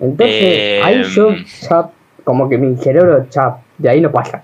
Entonces, 0.00 0.36
Eh, 0.36 0.80
ahí 0.82 1.02
yo 1.02 1.30
ya, 1.68 1.88
como 2.24 2.48
que 2.48 2.58
mi 2.58 2.76
cerebro 2.76 3.26
ya, 3.30 3.56
de 3.78 3.88
ahí 3.88 4.00
no 4.00 4.10
pasa. 4.10 4.42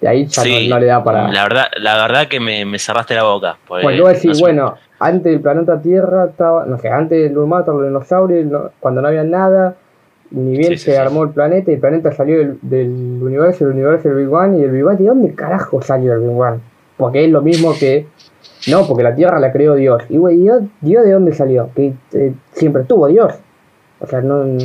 De 0.00 0.08
ahí 0.08 0.26
ya 0.26 0.42
Sí, 0.42 0.68
no, 0.68 0.74
no 0.76 0.80
le 0.80 0.86
da 0.86 1.04
para... 1.04 1.28
La 1.30 1.42
verdad, 1.42 1.66
la 1.78 1.96
verdad 1.96 2.26
que 2.28 2.40
me, 2.40 2.64
me 2.64 2.78
cerraste 2.78 3.14
la 3.14 3.22
boca. 3.24 3.56
porque 3.68 3.82
Porque 3.84 4.00
vos 4.00 4.12
decís, 4.14 4.24
no 4.28 4.34
sé- 4.34 4.40
bueno, 4.42 4.74
antes 4.98 5.24
del 5.32 5.40
planeta 5.40 5.80
Tierra 5.80 6.26
estaba, 6.30 6.64
no 6.64 6.78
sé, 6.78 6.88
antes 6.88 7.22
del 7.28 7.36
humano, 7.36 7.64
los 7.74 7.84
dinosaurios, 7.88 8.46
no- 8.46 8.70
cuando 8.80 9.02
no 9.02 9.08
había 9.08 9.24
nada, 9.24 9.74
ni 10.30 10.56
bien 10.56 10.72
Sí, 10.72 10.78
se 10.78 10.92
sí. 10.92 10.96
armó 10.96 11.24
el 11.24 11.30
planeta 11.30 11.70
y 11.70 11.74
el 11.74 11.80
planeta 11.80 12.12
salió 12.12 12.38
del, 12.38 12.58
del 12.62 12.88
universo, 13.22 13.64
el 13.64 13.72
universo 13.72 14.08
del 14.08 14.18
Big 14.18 14.28
Bang, 14.28 14.58
y 14.58 14.62
el 14.62 14.70
Big 14.70 14.82
Bang, 14.84 14.98
¿de 14.98 15.04
dónde 15.06 15.34
carajo 15.34 15.82
salió 15.82 16.12
el 16.12 16.20
Big 16.20 16.36
Bang? 16.36 16.58
Porque 16.96 17.24
es 17.24 17.30
lo 17.30 17.40
mismo 17.42 17.74
que, 17.78 18.06
no, 18.68 18.86
porque 18.86 19.02
la 19.02 19.14
Tierra 19.14 19.40
la 19.40 19.50
creó 19.52 19.74
Dios. 19.74 20.02
Y 20.08 20.18
güey, 20.18 20.36
¿Dios, 20.38 20.62
Dios 20.80 21.04
de 21.04 21.12
dónde 21.12 21.32
salió? 21.34 21.70
Que 21.74 21.92
eh, 22.12 22.32
siempre 22.52 22.82
estuvo 22.82 23.08
Dios. 23.08 23.32
O 24.00 24.06
sea, 24.06 24.20
no... 24.20 24.58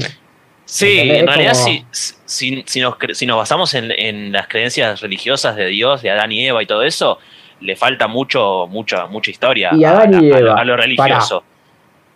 Sí, 0.66 1.00
en 1.00 1.28
realidad, 1.28 1.54
como- 1.54 1.66
si, 1.66 1.86
si, 2.26 2.64
si 2.66 2.80
nos, 2.82 2.96
si 3.14 3.26
nos 3.28 3.38
basamos 3.38 3.74
en, 3.76 3.92
en 3.92 4.32
las 4.32 4.48
creencias 4.48 5.00
religiosas 5.02 5.56
de 5.56 5.68
Dios, 5.68 6.02
de 6.02 6.10
Adán 6.10 6.32
y 6.32 6.46
Eva 6.48 6.64
y 6.64 6.66
todo 6.66 6.82
eso, 6.84 7.20
le 7.62 7.76
falta 7.76 8.08
mucho, 8.08 8.66
mucha, 8.68 9.06
mucha 9.06 9.30
historia 9.32 9.70
Y 9.74 9.84
Adán 9.84 10.16
a, 10.16 10.24
y 10.24 10.32
a- 10.32 10.36
a 10.36 10.40
lo- 10.40 10.48
Eva, 10.48 10.60
a 10.62 10.66
lo 10.66 10.76
religioso. 10.78 11.44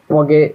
Porque 0.10 0.54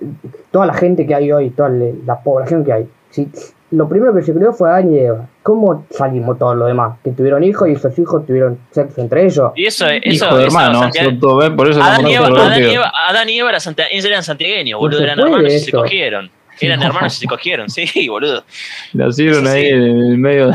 toda 0.51 0.67
la 0.67 0.75
gente 0.75 1.07
que 1.07 1.14
hay 1.14 1.33
hoy, 1.33 1.49
toda 1.51 1.71
la 1.71 2.21
población 2.23 2.62
que 2.64 2.73
hay, 2.75 2.87
si, 3.11 3.29
lo 3.71 3.88
primero 3.88 4.14
que 4.14 4.23
se 4.23 4.35
creó 4.35 4.53
fue 4.53 4.69
Adán 4.69 4.93
y 4.93 4.99
Eva. 4.99 5.27
¿Cómo 5.43 5.87
salimos 5.90 6.38
todos 6.38 6.57
los 6.57 6.69
demás? 6.69 6.99
Que 7.03 7.11
tuvieron 7.12 7.43
hijos 7.43 7.69
y 7.69 7.73
esos 7.73 7.97
hijos 7.99 8.27
tuvieron 8.27 8.59
sexo 8.73 9.01
entre 9.01 9.25
ellos. 9.25 9.53
Y 9.57 9.67
eso, 9.67 9.87
eso, 9.87 10.01
Hijo 10.27 10.37
de 10.37 10.47
eso 10.47 10.59
hermano, 10.59 10.81
Santiago- 10.83 11.11
todos- 11.21 11.45
¿ven? 11.45 11.57
por 11.57 11.69
eso 11.71 11.83
Adán 11.83 12.07
y, 12.07 12.14
Eva, 12.14 12.27
Adán 12.27 12.62
y. 12.62 12.75
Eva- 12.75 12.93
Adán 13.09 13.29
y 13.29 13.38
Eva 13.38 13.49
eran, 13.51 13.61
santia- 13.61 13.87
eran 13.90 14.23
santiagueños, 14.23 14.79
boludo, 14.79 15.03
eran 15.03 15.19
hermanos 15.21 15.53
y 15.53 15.59
se 15.61 15.73
cogieron. 15.73 16.31
Eran 16.61 16.83
hermanos 16.83 17.17
y 17.17 17.21
se 17.21 17.27
cogieron, 17.27 17.71
sí, 17.71 18.09
boludo. 18.09 18.45
Nacieron 18.93 19.45
Sí, 19.47 19.49
ahí 19.53 19.62
sí. 19.62 19.69
en 19.71 19.83
el 19.83 20.19
medio 20.19 20.53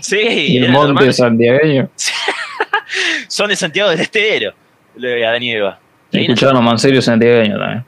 Sí, 0.00 0.16
del 0.54 0.62
eran 0.64 0.72
monte 0.72 0.88
hermanos. 0.92 1.16
santiagueño. 1.16 1.88
son 3.28 3.48
de 3.48 3.56
Santiago 3.56 3.90
del 3.90 4.00
Estero, 4.00 4.52
lo 4.96 5.08
de 5.08 5.26
Adán 5.26 5.42
y 5.42 5.52
Eva. 5.52 5.78
Escucharon 6.12 6.56
a 6.56 6.60
Manserio 6.60 7.02
santiagueño 7.02 7.58
también. 7.58 7.84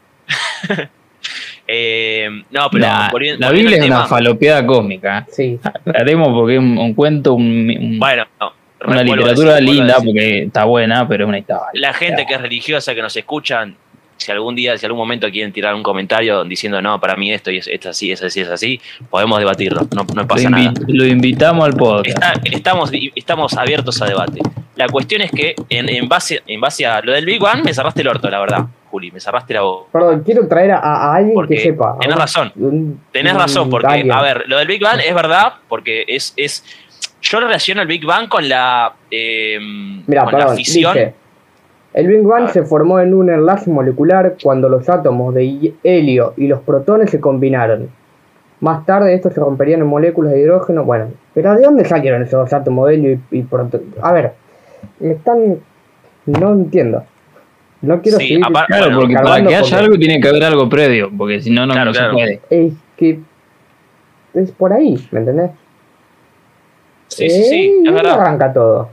Eh, 1.72 2.28
no, 2.50 2.68
pero 2.70 2.86
Nah, 2.86 3.10
volviendo- 3.10 3.46
la 3.46 3.52
Biblia 3.52 3.78
es 3.78 3.84
una 3.86 4.06
falopeada 4.06 4.66
cósmica. 4.66 5.26
Sí. 5.30 5.58
Haremos 5.94 6.28
porque 6.32 6.54
es 6.54 6.58
un, 6.58 6.76
un 6.78 6.94
cuento, 6.94 7.34
un- 7.34 7.70
un- 7.78 7.98
Bueno, 8.00 8.24
no, 8.40 8.52
una 8.86 9.02
literatura 9.04 9.54
decir, 9.54 9.68
linda 9.68 9.96
porque 10.04 10.42
está 10.44 10.64
buena, 10.64 11.06
pero 11.06 11.24
es 11.24 11.28
una 11.28 11.38
historia. 11.38 11.62
La 11.74 11.92
gente 11.92 12.26
que 12.26 12.34
es 12.34 12.40
religiosa, 12.40 12.92
que 12.94 13.02
nos 13.02 13.16
escuchan, 13.16 13.76
si 14.16 14.32
algún 14.32 14.56
día, 14.56 14.76
si 14.78 14.84
algún 14.86 14.98
momento 14.98 15.30
quieren 15.30 15.52
tirar 15.52 15.74
un 15.76 15.82
comentario 15.84 16.42
diciendo 16.44 16.82
no, 16.82 16.98
para 17.00 17.14
mí 17.16 17.32
esto 17.32 17.50
y 17.52 17.58
es, 17.58 17.68
es 17.68 17.86
así, 17.86 18.10
es 18.10 18.22
así, 18.22 18.40
es 18.40 18.48
así, 18.48 18.80
podemos 19.08 19.38
debatirlo, 19.38 19.82
no, 19.94 20.04
no 20.12 20.22
Lo, 20.22 20.26
pasa 20.26 20.50
nada. 20.50 20.72
lo 20.88 21.06
invitamos 21.06 21.64
al 21.66 21.74
podcast. 21.74 22.08
Está- 22.08 22.32
estamos, 22.44 22.90
estamos 23.14 23.56
abiertos 23.56 24.02
a 24.02 24.06
debate. 24.06 24.40
La 24.74 24.88
cuestión 24.88 25.20
es 25.22 25.30
que 25.30 25.54
en, 25.68 25.88
en 25.88 26.08
base, 26.08 26.42
en 26.46 26.60
base 26.60 26.84
a 26.84 27.00
lo 27.00 27.12
del 27.12 27.26
Big 27.26 27.38
Bang 27.40 27.62
me 27.64 27.72
cerraste 27.72 28.00
el 28.02 28.08
orto, 28.08 28.28
la 28.28 28.40
verdad, 28.40 28.64
Juli, 28.90 29.10
me 29.10 29.20
cerraste 29.20 29.54
la 29.54 29.62
boca. 29.62 29.88
Perdón, 29.92 30.22
quiero 30.24 30.46
traer 30.48 30.72
a, 30.72 30.78
a 30.78 31.14
alguien 31.14 31.34
Porque 31.34 31.54
que 31.56 31.60
sepa. 31.62 31.96
tenés 32.00 32.16
razón. 32.16 32.52
Tenés 33.12 33.34
razón, 33.34 33.70
porque, 33.70 33.86
alguien. 33.86 34.12
a 34.12 34.22
ver, 34.22 34.44
lo 34.48 34.58
del 34.58 34.68
Big 34.68 34.82
Bang 34.82 35.00
es 35.06 35.14
verdad, 35.14 35.54
porque 35.68 36.04
es, 36.08 36.34
es 36.36 36.64
yo 37.22 37.40
relaciono 37.40 37.82
el 37.82 37.88
Big 37.88 38.04
Bang 38.04 38.28
con 38.28 38.48
la, 38.48 38.92
eh, 39.10 39.58
con 40.06 40.14
la 40.14 40.26
perdón, 40.26 40.56
fisión. 40.56 40.94
dice, 40.94 41.14
el 41.94 42.06
Big 42.06 42.22
Bang 42.22 42.48
se 42.50 42.62
formó 42.64 43.00
en 43.00 43.14
un 43.14 43.30
enlace 43.30 43.70
molecular 43.70 44.36
cuando 44.42 44.68
los 44.68 44.88
átomos 44.88 45.34
de 45.34 45.74
helio 45.82 46.34
y 46.36 46.46
los 46.46 46.60
protones 46.60 47.10
se 47.10 47.20
combinaron. 47.20 47.90
Más 48.60 48.84
tarde 48.84 49.14
estos 49.14 49.32
se 49.32 49.40
romperían 49.40 49.80
en 49.80 49.86
moléculas 49.86 50.32
de 50.32 50.40
hidrógeno. 50.40 50.84
Bueno, 50.84 51.10
pero 51.34 51.54
¿de 51.54 51.62
dónde 51.62 51.84
salieron 51.84 52.22
esos 52.22 52.52
átomos 52.52 52.88
de 52.88 52.94
helio 52.94 53.18
y, 53.30 53.38
y 53.38 53.42
protones? 53.42 53.86
A 54.02 54.12
ver, 54.12 54.32
me 54.98 55.12
están... 55.12 55.58
No 56.26 56.52
entiendo. 56.52 57.02
No 57.82 58.02
quiero 58.02 58.18
Sí, 58.18 58.28
seguir 58.28 58.40
Claro, 58.66 58.94
porque 59.00 59.14
para 59.14 59.42
que 59.42 59.48
haya 59.54 59.60
porque 59.60 59.74
algo 59.76 59.98
tiene 59.98 60.20
que 60.20 60.28
haber 60.28 60.44
algo 60.44 60.68
previo, 60.68 61.10
porque 61.16 61.40
si 61.40 61.50
no, 61.50 61.64
no, 61.66 61.72
Claro, 61.72 61.86
no 61.86 61.92
claro. 61.92 62.10
se 62.10 62.14
puede. 62.14 62.40
Es 62.50 62.72
que... 62.96 63.20
Es 64.34 64.50
por 64.52 64.72
ahí, 64.72 64.96
¿me 65.10 65.20
entendés? 65.20 65.50
Sí, 67.08 67.28
sí, 67.30 67.44
sí, 67.44 67.54
Eh, 67.56 67.66
es 67.78 67.84
¿dónde 67.84 67.90
verdad. 68.02 68.20
arranca 68.20 68.52
todo? 68.52 68.90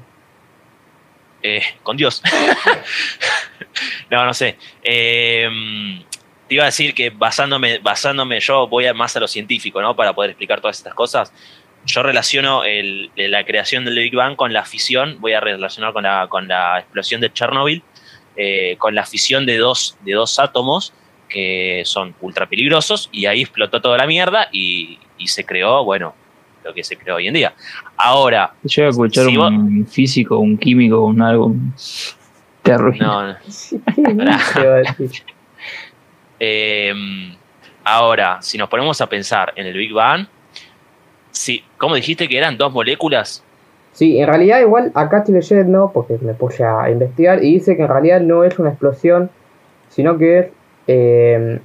Eh, 1.43 1.62
con 1.84 1.95
Dios. 1.97 2.23
no, 4.10 4.26
no 4.26 4.34
sé. 4.34 4.58
Eh, 4.84 5.47
te 6.47 6.56
iba 6.56 6.63
a 6.63 6.67
decir 6.67 6.93
que 6.95 7.10
basándome, 7.10 7.80
basándome, 7.80 8.39
yo 8.39 8.67
voy 8.67 8.91
más 8.93 9.15
a 9.15 9.19
lo 9.19 9.28
científico, 9.28 9.82
¿no? 9.82 9.95
Para 9.95 10.13
poder 10.13 10.32
explicar 10.32 10.62
todas 10.62 10.78
estas 10.78 10.93
cosas. 10.93 11.32
Yo 11.86 12.04
relaciono 12.04 12.63
el- 12.63 13.12
la 13.15 13.45
creación 13.45 13.86
del 13.86 13.95
Big 14.00 14.15
Bang 14.15 14.36
con 14.36 14.52
la 14.54 14.65
fisión, 14.65 15.17
voy 15.19 15.34
a 15.34 15.39
relacionar 15.39 15.93
con 15.93 16.04
la, 16.04 16.28
con 16.30 16.47
la 16.47 16.80
explosión 16.80 17.21
de 17.21 17.32
Chernobyl, 17.32 17.84
eh, 18.38 18.76
con 18.78 18.95
la 18.95 19.06
fisión 19.06 19.45
de 19.45 19.58
dos, 19.58 19.97
de 20.06 20.13
dos 20.13 20.39
átomos 20.39 20.93
que 21.28 21.82
son 21.86 22.15
ultra 22.21 22.47
peligrosos 22.47 23.10
y 23.12 23.26
ahí 23.26 23.41
explotó 23.41 23.82
toda 23.82 23.97
la 23.97 24.08
mierda 24.08 24.47
y, 24.52 25.00
y 25.17 25.28
se 25.28 25.43
creó, 25.43 25.84
bueno, 25.84 26.13
lo 26.63 26.73
que 26.73 26.84
se 26.84 26.97
creó 26.97 27.15
hoy 27.15 27.28
en 27.28 27.34
día. 27.34 27.54
Ahora, 27.97 28.54
Yo 28.63 28.84
voy 28.84 28.88
a 28.88 28.89
escuchar 28.89 29.26
Si 29.26 29.38
un 29.38 29.88
físico, 29.88 30.38
un 30.38 30.58
químico, 30.58 31.02
un 31.02 31.21
algo. 31.21 31.56
Te 32.62 32.73
arruina. 32.73 33.39
no, 33.97 34.23
no. 34.23 34.38
Eh, 36.39 36.93
ahora, 37.84 38.39
si 38.43 38.60
nos 38.60 38.69
ponemos 38.69 39.02
a 39.02 39.10
pensar 39.10 39.54
en 39.56 39.65
el 39.65 39.76
Big 39.76 39.91
Bang, 39.91 40.28
sí, 41.32 41.63
¿cómo 41.80 41.95
dijiste 41.95 42.28
que 42.28 42.38
eran 42.38 42.58
dos 42.58 42.71
moléculas? 42.71 43.43
Sí, 43.97 44.19
en 44.19 44.27
realidad 44.27 44.60
igual 44.62 44.91
acá 44.93 45.17
estoy 45.17 45.33
leyendo, 45.33 45.89
porque 45.91 46.19
me 46.21 46.36
puse 46.36 46.63
a 46.63 46.88
investigar, 46.91 47.43
y 47.43 47.53
dice 47.55 47.75
que 47.75 47.81
en 47.81 47.88
realidad 47.88 48.21
no 48.21 48.43
es 48.43 48.60
una 48.60 48.69
explosión, 48.69 49.31
sino 49.89 50.19
que 50.19 50.38
es 50.38 50.47
eh, 50.86 51.60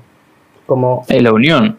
como... 0.65 1.05
Es 1.11 1.23
la 1.23 1.31
unión. 1.31 1.77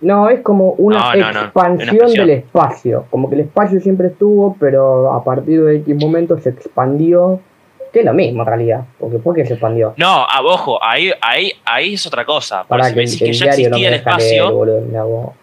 No, 0.00 0.28
es 0.28 0.40
como 0.40 0.70
una 0.72 0.98
No, 0.98 1.04
no, 1.04 1.20
no, 1.20 1.30
una 1.30 1.40
expansión 1.42 2.12
del 2.14 2.30
espacio. 2.30 3.04
Como 3.10 3.28
que 3.28 3.36
el 3.36 3.42
espacio 3.42 3.80
siempre 3.80 4.08
estuvo, 4.08 4.56
pero 4.58 5.12
a 5.12 5.22
partir 5.22 5.62
de 5.62 5.76
X 5.76 5.94
momento 5.94 6.36
se 6.36 6.48
expandió. 6.48 7.38
Que 7.92 8.00
es 8.00 8.04
lo 8.04 8.12
mismo 8.12 8.42
en 8.42 8.46
realidad. 8.48 8.84
Porque 8.98 9.18
¿por 9.18 9.36
qué 9.36 9.46
se 9.46 9.52
expandió? 9.52 9.94
No, 9.98 10.26
ah, 10.28 10.40
ojo, 10.42 10.82
ahí, 10.82 11.12
ahí, 11.20 11.52
ahí 11.64 11.94
es 11.94 12.04
otra 12.08 12.24
cosa. 12.24 12.64
Para 12.64 12.86
si 12.86 12.90
que 12.90 12.96
me 12.96 13.02
el, 13.04 13.10
decís 13.10 13.22
que 13.22 13.30
el 13.30 13.34
ya 13.34 13.44
diario 13.44 13.70
no 13.70 13.76
existía 13.76 13.90
me 13.90 13.96
el 13.96 14.04
deja 14.04 14.16
leer, 14.16 14.34
espacio, 14.34 14.56
boludo. 14.56 15.34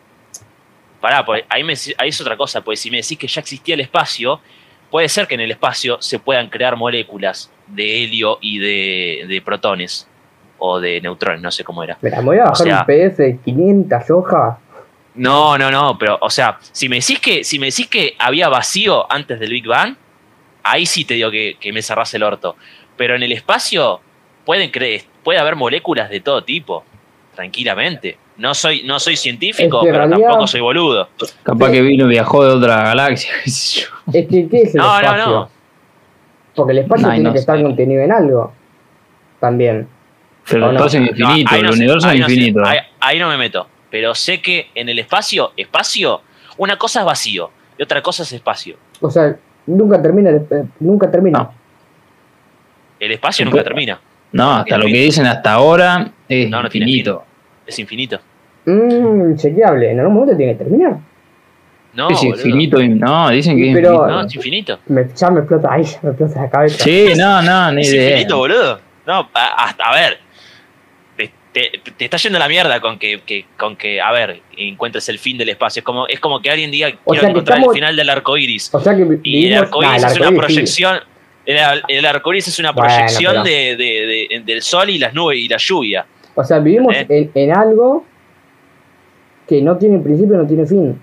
Pará, 1.01 1.25
pues, 1.25 1.43
ahí, 1.49 1.63
me, 1.63 1.73
ahí 1.97 2.09
es 2.09 2.21
otra 2.21 2.35
cosa, 2.37 2.61
pues 2.61 2.79
si 2.79 2.89
me 2.91 2.97
decís 2.97 3.17
que 3.17 3.27
ya 3.27 3.41
existía 3.41 3.75
el 3.75 3.81
espacio, 3.81 4.39
puede 4.89 5.07
ser 5.09 5.27
que 5.27 5.35
en 5.35 5.41
el 5.41 5.51
espacio 5.51 6.01
se 6.01 6.19
puedan 6.19 6.49
crear 6.49 6.75
moléculas 6.75 7.51
de 7.67 8.03
helio 8.03 8.37
y 8.41 8.57
de, 8.59 9.25
de 9.27 9.41
protones, 9.41 10.07
o 10.57 10.79
de 10.79 10.99
neutrones, 11.01 11.41
no 11.41 11.51
sé 11.51 11.63
cómo 11.63 11.83
era. 11.83 11.97
Me 12.01 12.09
voy 12.21 12.37
a 12.37 12.45
bajar 12.45 12.57
sea- 12.67 12.79
un 12.81 12.85
PDF 12.85 13.17
de 13.17 13.37
500 13.43 14.09
hojas. 14.11 14.57
No, 15.15 15.57
no, 15.57 15.71
no, 15.71 15.97
pero, 15.97 16.17
o 16.21 16.29
sea, 16.29 16.57
si 16.71 16.87
me 16.87 16.97
decís 16.97 17.19
que, 17.19 17.43
si 17.43 17.59
me 17.59 17.67
decís 17.67 17.87
que 17.87 18.15
había 18.19 18.47
vacío 18.47 19.11
antes 19.11 19.39
del 19.39 19.51
Big 19.51 19.67
Bang, 19.67 19.95
ahí 20.63 20.85
sí 20.85 21.03
te 21.05 21.15
digo 21.15 21.31
que, 21.31 21.57
que 21.59 21.73
me 21.73 21.81
cerrás 21.81 22.13
el 22.13 22.23
orto. 22.23 22.55
Pero 22.95 23.15
en 23.15 23.23
el 23.23 23.31
espacio 23.31 24.01
pueden 24.45 24.69
creer, 24.71 25.03
puede 25.23 25.39
haber 25.39 25.55
moléculas 25.55 26.09
de 26.09 26.19
todo 26.19 26.43
tipo, 26.43 26.83
tranquilamente. 27.35 28.17
No 28.39 28.53
soy, 28.53 28.83
no 28.83 28.99
soy 28.99 29.15
científico, 29.17 29.81
pero 29.83 29.97
realidad- 29.97 30.19
tampoco 30.29 30.47
soy 30.47 30.61
boludo. 30.61 31.09
Capaz 31.43 31.67
Sí. 31.67 31.71
que 31.73 31.81
vino 31.81 32.05
y 32.05 32.09
viajó 32.09 32.45
de 32.45 32.51
otra 32.53 32.83
galaxia. 32.83 33.31
Es 33.45 33.87
que, 34.27 34.47
¿qué 34.49 34.61
es 34.63 34.73
el 34.73 34.81
No, 34.81 34.87
no, 34.93 34.99
espacio? 34.99 35.25
no. 35.27 35.49
Porque 36.55 36.71
el 36.71 36.77
espacio 36.79 37.07
Ay, 37.07 37.13
tiene 37.15 37.29
no 37.29 37.33
que 37.33 37.39
estar 37.39 37.61
contenido 37.61 38.01
en 38.01 38.11
algo. 38.11 38.51
También. 39.39 39.87
Pero 40.49 40.65
el 40.69 40.73
no. 40.73 40.79
espacio 40.79 41.01
es 41.03 41.17
No, 41.19 41.29
infinito, 41.37 41.55
el 41.55 41.63
no 41.63 41.71
sé, 41.73 41.77
universo 41.79 42.07
ahí 42.07 42.15
es 42.15 42.21
no 42.21 42.27
sé, 42.27 42.33
infinito. 42.33 42.65
ahí, 42.65 42.77
ahí 43.01 43.19
no 43.19 43.29
me 43.29 43.37
meto. 43.37 43.67
Pero 43.91 44.15
sé 44.15 44.41
que 44.41 44.69
en 44.73 44.89
el 44.89 44.97
espacio, 44.99 45.51
espacio, 45.57 46.21
una 46.57 46.77
cosa 46.77 47.01
es 47.01 47.05
vacío 47.05 47.51
y 47.77 47.83
otra 47.83 48.01
cosa 48.01 48.23
es 48.23 48.31
espacio. 48.33 48.77
O 49.01 49.09
sea, 49.11 49.35
nunca 49.67 50.01
termina. 50.01 50.29
el- 50.31 50.47
eh, 50.49 50.63
nunca 50.79 51.11
termina. 51.11 51.39
No. 51.39 51.53
El 52.99 53.11
espacio 53.11 53.45
No 53.45 53.51
nunca 53.51 53.63
termina, 53.63 53.99
No, 54.31 54.55
hasta 54.55 54.77
lo 54.77 54.85
que 54.85 54.93
dicen 54.93 55.25
hasta 55.25 55.53
ahora 55.53 56.11
es 56.27 56.49
No, 56.49 56.61
no 56.63 56.69
tiene 56.69 56.87
infinito. 56.87 57.23
es 57.67 57.77
infinito. 57.79 58.19
Mmm, 58.69 59.35
chequeable. 59.35 59.91
En 59.91 59.99
algún 59.99 60.15
momento 60.15 60.37
tiene 60.37 60.53
que 60.53 60.63
terminar. 60.63 60.97
No, 61.93 62.09
es 62.09 62.23
infinito. 62.23 62.77
No, 62.81 63.29
dicen 63.29 63.57
que 63.57 63.69
es 63.69 63.75
Pero- 63.75 63.93
infinito. 63.93 64.07
No, 64.11 64.21
es 64.27 64.35
infinito. 64.35 64.79
Me, 64.87 65.07
ya 65.15 65.29
me 65.31 65.39
explota 65.39 65.73
ahí, 65.73 65.83
ya 65.83 65.99
me 66.03 66.09
explota 66.09 66.41
la 66.41 66.49
cabeza. 66.49 66.83
Sí, 66.83 67.07
no, 67.17 67.41
no, 67.41 67.71
ni 67.71 67.81
Es 67.81 67.93
idea. 67.93 68.09
infinito, 68.11 68.37
boludo. 68.37 68.79
No, 69.07 69.27
hasta, 69.33 69.83
a 69.83 69.95
ver. 69.95 70.17
Te, 71.51 71.71
te- 71.83 71.91
te 71.97 72.05
está 72.05 72.17
yendo 72.17 72.37
la 72.37 72.47
mierda 72.47 72.79
con 72.79 72.99
que, 72.99 73.21
que- 73.25 73.45
con 73.57 73.75
que, 73.75 73.99
a 73.99 74.11
ver, 74.11 74.39
encuentres 74.55 75.09
el 75.09 75.17
fin 75.17 75.35
del 75.35 75.49
espacio. 75.49 75.79
Es 75.79 75.83
como, 75.83 76.05
es 76.07 76.19
como 76.19 76.39
que 76.41 76.51
alguien 76.51 76.69
diga, 76.69 76.89
O 77.03 77.11
quiero 77.11 77.27
encontrar 77.27 77.57
estamos- 77.57 77.75
el 77.75 77.79
final 77.81 77.95
del 77.95 78.09
arco 78.09 78.37
iris. 78.37 78.69
O 78.73 78.79
sea 78.79 78.95
que 78.95 79.19
Y 79.23 79.47
el 79.47 79.55
arco 79.57 79.81
iris 79.83 80.03
es 80.03 80.19
una 80.19 80.31
proyección. 80.31 80.99
El, 81.47 81.57
el 81.87 82.05
arco 82.05 82.31
iris 82.33 82.47
es 82.49 82.59
una 82.59 82.71
Bueno, 82.71 82.87
proyección 82.87 83.31
pero- 83.31 83.43
de, 83.43 83.75
de- 83.75 84.27
de- 84.29 84.41
del 84.45 84.61
sol 84.61 84.91
y 84.91 84.99
las 84.99 85.11
nubes 85.15 85.39
y 85.39 85.47
la 85.47 85.57
lluvia. 85.57 86.05
O 86.35 86.43
sea, 86.43 86.59
vivimos 86.59 86.95
¿Eh? 86.95 87.07
en, 87.09 87.31
en 87.33 87.57
algo 87.57 88.05
que 89.49 89.61
no 89.61 89.75
tiene 89.77 89.97
principio, 89.99 90.37
no 90.37 90.45
tiene 90.47 90.65
fin. 90.67 91.01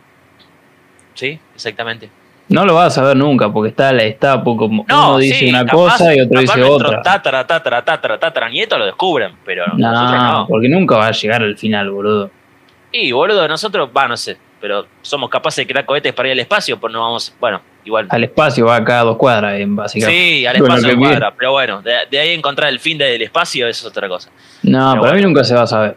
¿Sí? 1.14 1.38
Exactamente. 1.54 2.08
No 2.48 2.64
lo 2.64 2.74
vas 2.74 2.86
a 2.86 3.00
saber 3.02 3.16
nunca, 3.16 3.52
porque 3.52 3.70
está 3.70 3.92
la 3.92 4.04
está 4.04 4.40
como 4.44 4.84
No, 4.88 5.08
uno 5.10 5.18
dice 5.18 5.34
sí, 5.40 5.48
una 5.48 5.64
capaz- 5.64 5.72
cosa 5.72 6.14
y 6.14 6.20
otro 6.20 6.40
dice 6.40 6.62
otra. 6.62 7.02
Tatara, 7.02 7.44
tatara, 7.44 7.84
tatara, 7.84 8.18
tatara, 8.20 8.48
nietos 8.48 8.78
lo 8.78 8.86
descubren, 8.86 9.32
pero 9.44 9.66
nosotros 9.76 10.12
No, 10.12 10.32
no. 10.40 10.46
porque 10.46 10.68
nunca 10.68 10.96
va 10.96 11.08
a 11.08 11.10
llegar 11.10 11.42
al 11.42 11.56
final, 11.58 11.90
boludo. 11.90 12.30
Y 12.92 13.10
boludo, 13.10 13.48
nosotros, 13.48 13.90
va, 13.94 14.06
no 14.06 14.16
sé, 14.16 14.36
pero 14.60 14.86
somos 15.02 15.28
capaces 15.28 15.66
de 15.66 15.72
crear 15.72 15.84
cohetes 15.84 16.12
para 16.12 16.28
ir 16.28 16.32
al 16.34 16.38
espacio, 16.38 16.78
pues 16.78 16.92
no 16.92 17.00
vamos, 17.00 17.34
bueno, 17.40 17.60
igual. 17.84 18.06
Al 18.10 18.22
espacio 18.22 18.64
va 18.66 18.82
cada 18.84 19.02
dos 19.02 19.16
cuadras, 19.16 19.58
en 19.58 19.74
básicamente. 19.74 20.20
Sí, 20.22 20.46
al 20.46 20.54
espacio 20.62 20.86
que 20.86 20.92
en 20.92 20.98
bien. 21.00 21.10
cuadra, 21.10 21.34
pero 21.36 21.50
bueno, 21.50 21.82
de, 21.82 21.94
de 22.08 22.18
ahí 22.20 22.30
encontrar 22.32 22.68
el 22.70 22.78
fin 22.78 22.96
del 22.96 23.20
espacio 23.22 23.66
eso 23.66 23.88
es 23.88 23.90
otra 23.90 24.06
cosa. 24.08 24.30
No, 24.62 24.90
Pero 24.92 25.02
para 25.02 25.14
mí 25.14 25.22
nunca 25.22 25.42
se 25.42 25.54
va 25.54 25.62
a 25.62 25.66
saber. 25.66 25.96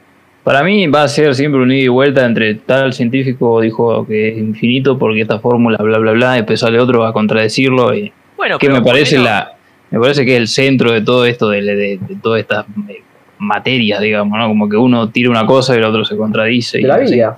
Para 0.50 0.64
mí 0.64 0.88
va 0.88 1.04
a 1.04 1.08
ser 1.08 1.36
siempre 1.36 1.62
un 1.62 1.72
ida 1.72 1.84
y 1.84 1.88
vuelta 1.90 2.26
entre 2.26 2.56
tal 2.56 2.92
científico 2.92 3.62
dijo 3.62 4.08
que 4.08 4.30
es 4.30 4.38
infinito 4.40 4.98
porque 4.98 5.22
esta 5.22 5.38
fórmula, 5.40 5.78
bla, 5.78 6.00
bla, 6.00 6.12
bla, 6.14 6.34
y 6.34 6.38
después 6.40 6.60
sale 6.60 6.80
otro 6.80 7.06
a 7.06 7.14
contradecirlo. 7.14 7.94
Y, 7.94 8.12
Bueno, 8.36 8.58
que 8.58 8.68
me 8.68 8.82
parece 8.82 9.20
la 9.20 9.54
me 9.92 10.00
parece 10.00 10.26
que 10.26 10.34
es 10.34 10.40
el 10.40 10.48
centro 10.48 10.92
de 10.92 11.02
todo 11.02 11.24
esto, 11.26 11.50
de, 11.50 11.62
de, 11.62 11.76
de 12.02 12.16
todas 12.20 12.42
estas 12.42 12.66
eh, 12.90 13.04
materias, 13.38 14.02
digamos, 14.02 14.40
¿no? 14.40 14.48
Como 14.48 14.68
que 14.68 14.76
uno 14.76 15.10
tira 15.12 15.30
una 15.30 15.46
cosa 15.46 15.76
y 15.76 15.78
el 15.78 15.84
otro 15.84 16.04
se 16.04 16.18
contradice. 16.18 16.80
De 16.80 16.84
y 16.84 16.88
la 16.88 16.96
así. 16.96 17.14
vida. 17.14 17.38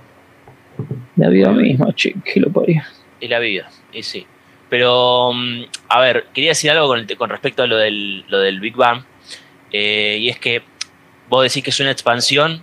La 1.18 1.28
vida 1.28 1.52
misma, 1.52 1.94
che, 1.94 2.16
que 2.24 2.40
lo 2.40 2.50
parió. 2.50 2.82
y 3.20 3.28
la 3.28 3.40
vida, 3.40 3.70
y 3.92 4.04
sí. 4.04 4.26
Pero, 4.70 5.34
mm, 5.34 5.64
a 5.90 6.00
ver, 6.00 6.28
quería 6.34 6.52
decir 6.52 6.72
algo 6.72 6.88
con, 6.88 7.00
el- 7.00 7.18
con 7.18 7.30
respecto 7.30 7.62
a 7.64 7.68
lo 7.68 7.76
del, 7.76 8.24
lo 8.30 8.40
del 8.40 8.62
Big 8.62 8.74
Bang, 8.78 9.02
eh, 9.74 10.18
y 10.18 10.30
es 10.30 10.40
que 10.40 10.62
vos 11.28 11.44
decís 11.44 11.62
que 11.62 11.72
es 11.72 11.80
una 11.82 11.92
expansión 11.92 12.62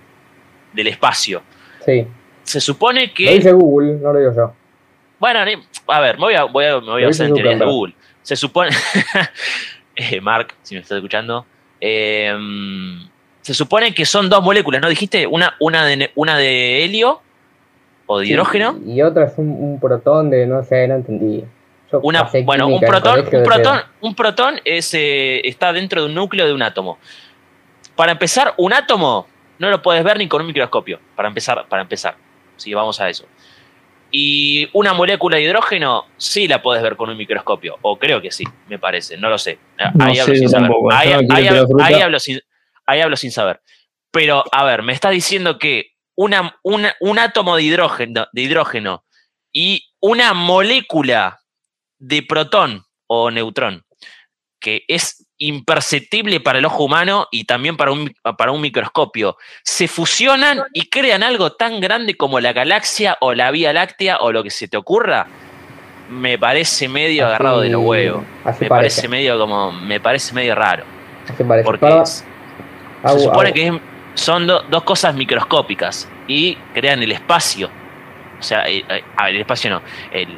del 0.79 0.87
espacio. 0.87 1.43
Sí. 1.85 2.07
Se 2.45 2.61
supone 2.61 3.09
Lo 3.09 3.15
que... 3.15 3.35
dice 3.35 3.53
Google, 3.53 3.95
no 3.95 4.13
lo 4.13 4.19
digo 4.21 4.33
yo. 4.35 4.53
Bueno, 5.19 5.41
a 5.41 6.01
ver, 6.01 6.15
me 6.15 6.21
voy 6.21 6.35
a, 6.35 6.45
voy 6.45 6.65
a, 6.65 6.81
me 6.81 6.87
voy 6.87 7.03
a 7.03 7.07
Lo 7.07 7.07
basar 7.09 7.27
en 7.27 7.35
teorías 7.35 7.59
de. 7.59 7.65
Google. 7.67 7.95
Se 8.23 8.37
supone... 8.37 8.71
eh, 9.97 10.21
Mark, 10.21 10.55
si 10.63 10.77
me 10.77 10.81
estás 10.81 10.97
escuchando. 10.97 11.45
eh, 11.81 12.33
mm, 12.39 13.09
se 13.41 13.55
supone 13.55 13.95
que 13.95 14.05
son 14.05 14.29
dos 14.29 14.43
moléculas, 14.43 14.81
¿no? 14.81 14.89
Dijiste 14.89 15.27
una, 15.27 15.55
una, 15.59 15.85
de, 15.87 16.13
una 16.15 16.37
de 16.37 16.85
helio 16.85 17.23
o 18.07 18.19
de 18.19 18.27
hidrógeno. 18.27 18.79
Y, 18.87 19.01
otra 19.03 19.25
es 19.25 19.33
un, 19.37 19.51
un 19.51 19.81
protón 19.81 20.31
de, 20.31 20.47
no 20.47 20.63
sé, 20.63 20.87
no 20.87 20.97
entendí. 20.97 21.45
Yo 21.91 22.01
Una, 22.03 22.29
bueno, 22.45 22.69
un 22.69 22.81
protón, 22.81 23.21
un 23.21 23.43
protón, 23.43 23.81
un 24.03 24.15
protón 24.15 24.61
es, 24.65 24.93
eh, 24.93 25.41
está 25.49 25.73
dentro 25.73 26.03
de 26.03 26.09
un 26.09 26.15
núcleo 26.15 26.47
de 26.47 26.53
un 26.53 26.63
átomo. 26.63 26.99
Para 27.97 28.13
empezar, 28.13 28.53
un 28.59 28.75
átomo 28.75 29.27
no 29.59 29.71
lo 29.71 29.83
puedes 29.83 30.03
ver 30.05 30.19
ni 30.19 30.29
con 30.29 30.41
un 30.41 30.47
microscopio. 30.47 31.01
Para 31.17 31.29
empezar, 31.29 31.67
para 31.69 31.83
empezar. 31.83 32.17
Sí, 32.57 32.75
vamos 32.75 33.01
a 33.01 33.09
eso. 33.09 33.27
Y 34.11 34.69
una 34.73 34.95
molécula 34.95 35.37
de 35.37 35.43
hidrógeno 35.43 36.07
sí 36.17 36.49
la 36.49 36.63
puedes 36.63 36.83
ver 36.83 36.97
con 36.97 37.11
un 37.11 37.17
microscopio. 37.17 37.77
O 37.83 37.99
creo 37.99 38.23
que 38.23 38.31
sí, 38.31 38.45
me 38.69 38.79
parece. 38.79 39.17
No 39.19 39.29
lo 39.29 39.37
sé. 39.39 39.59
Ahí 40.01 40.19
hablo 40.19 40.35
sin 40.35 40.49
saber. 40.49 40.71
Ahí, 41.85 41.95
hablo- 42.01 42.19
sin, 42.21 42.41
ahí 42.87 43.01
hablo 43.01 43.17
sin 43.17 43.31
saber. 43.33 43.61
Pero, 44.11 44.45
a 44.51 44.65
ver, 44.65 44.83
me 44.83 44.95
está 44.95 45.11
diciendo 45.11 45.59
que 45.59 45.91
una, 46.17 46.59
una- 46.63 46.97
un 47.01 47.19
átomo 47.19 47.57
de 47.57 47.63
hidrógeno, 47.65 48.27
de 48.33 48.43
hidrógeno 48.43 49.05
y 49.53 49.85
una 50.01 50.33
molécula 50.33 51.41
de 51.99 52.23
protón 52.23 52.85
o 53.07 53.31
neutrón, 53.31 53.85
que 54.61 54.85
es 54.89 55.28
imperceptible 55.39 56.41
para 56.41 56.59
el 56.59 56.65
ojo 56.65 56.85
humano 56.85 57.27
y 57.31 57.45
también 57.45 57.77
para 57.77 57.93
un, 57.93 58.13
para 58.37 58.53
un 58.53 58.61
microscopio, 58.61 59.37
se 59.63 59.89
fusionan 59.89 60.63
y 60.73 60.89
crean 60.89 61.23
algo 61.23 61.53
tan 61.53 61.81
grande 61.81 62.17
como 62.17 62.41
la 62.41 62.53
galaxia 62.53 63.17
o 63.21 63.35
la 63.35 63.51
Vía 63.51 63.73
Láctea 63.73 64.19
o 64.19 64.33
lo 64.33 64.43
que 64.43 64.51
se 64.51 64.69
te 64.69 64.77
ocurra, 64.77 65.27
me 66.11 66.39
parece 66.39 66.89
medio 66.89 67.25
Así- 67.25 67.29
agarrado 67.35 67.61
de 67.61 67.69
los 67.71 67.83
huevos. 67.83 68.23
Me 68.23 68.53
parece. 68.53 68.67
parece 68.67 69.09
medio 69.09 69.39
como, 69.39 69.73
me 69.73 70.01
parece 70.01 70.35
medio 70.35 70.55
raro. 70.55 70.85
Así 71.29 71.45
parece. 71.45 71.65
Porque 71.65 72.03
se 72.07 73.19
supone 73.21 73.53
que 73.53 73.81
son 74.15 74.47
do- 74.47 74.63
dos 74.71 74.83
cosas 74.85 75.15
microscópicas 75.15 76.09
y 76.27 76.57
crean 76.75 77.03
el 77.03 77.13
espacio. 77.13 77.71
O 78.39 78.43
sea, 78.43 78.69
eh, 78.69 78.85
eh, 78.89 79.03
a 79.17 79.25
ver, 79.27 79.35
el 79.35 79.41
espacio 79.41 79.69
no, 79.71 79.83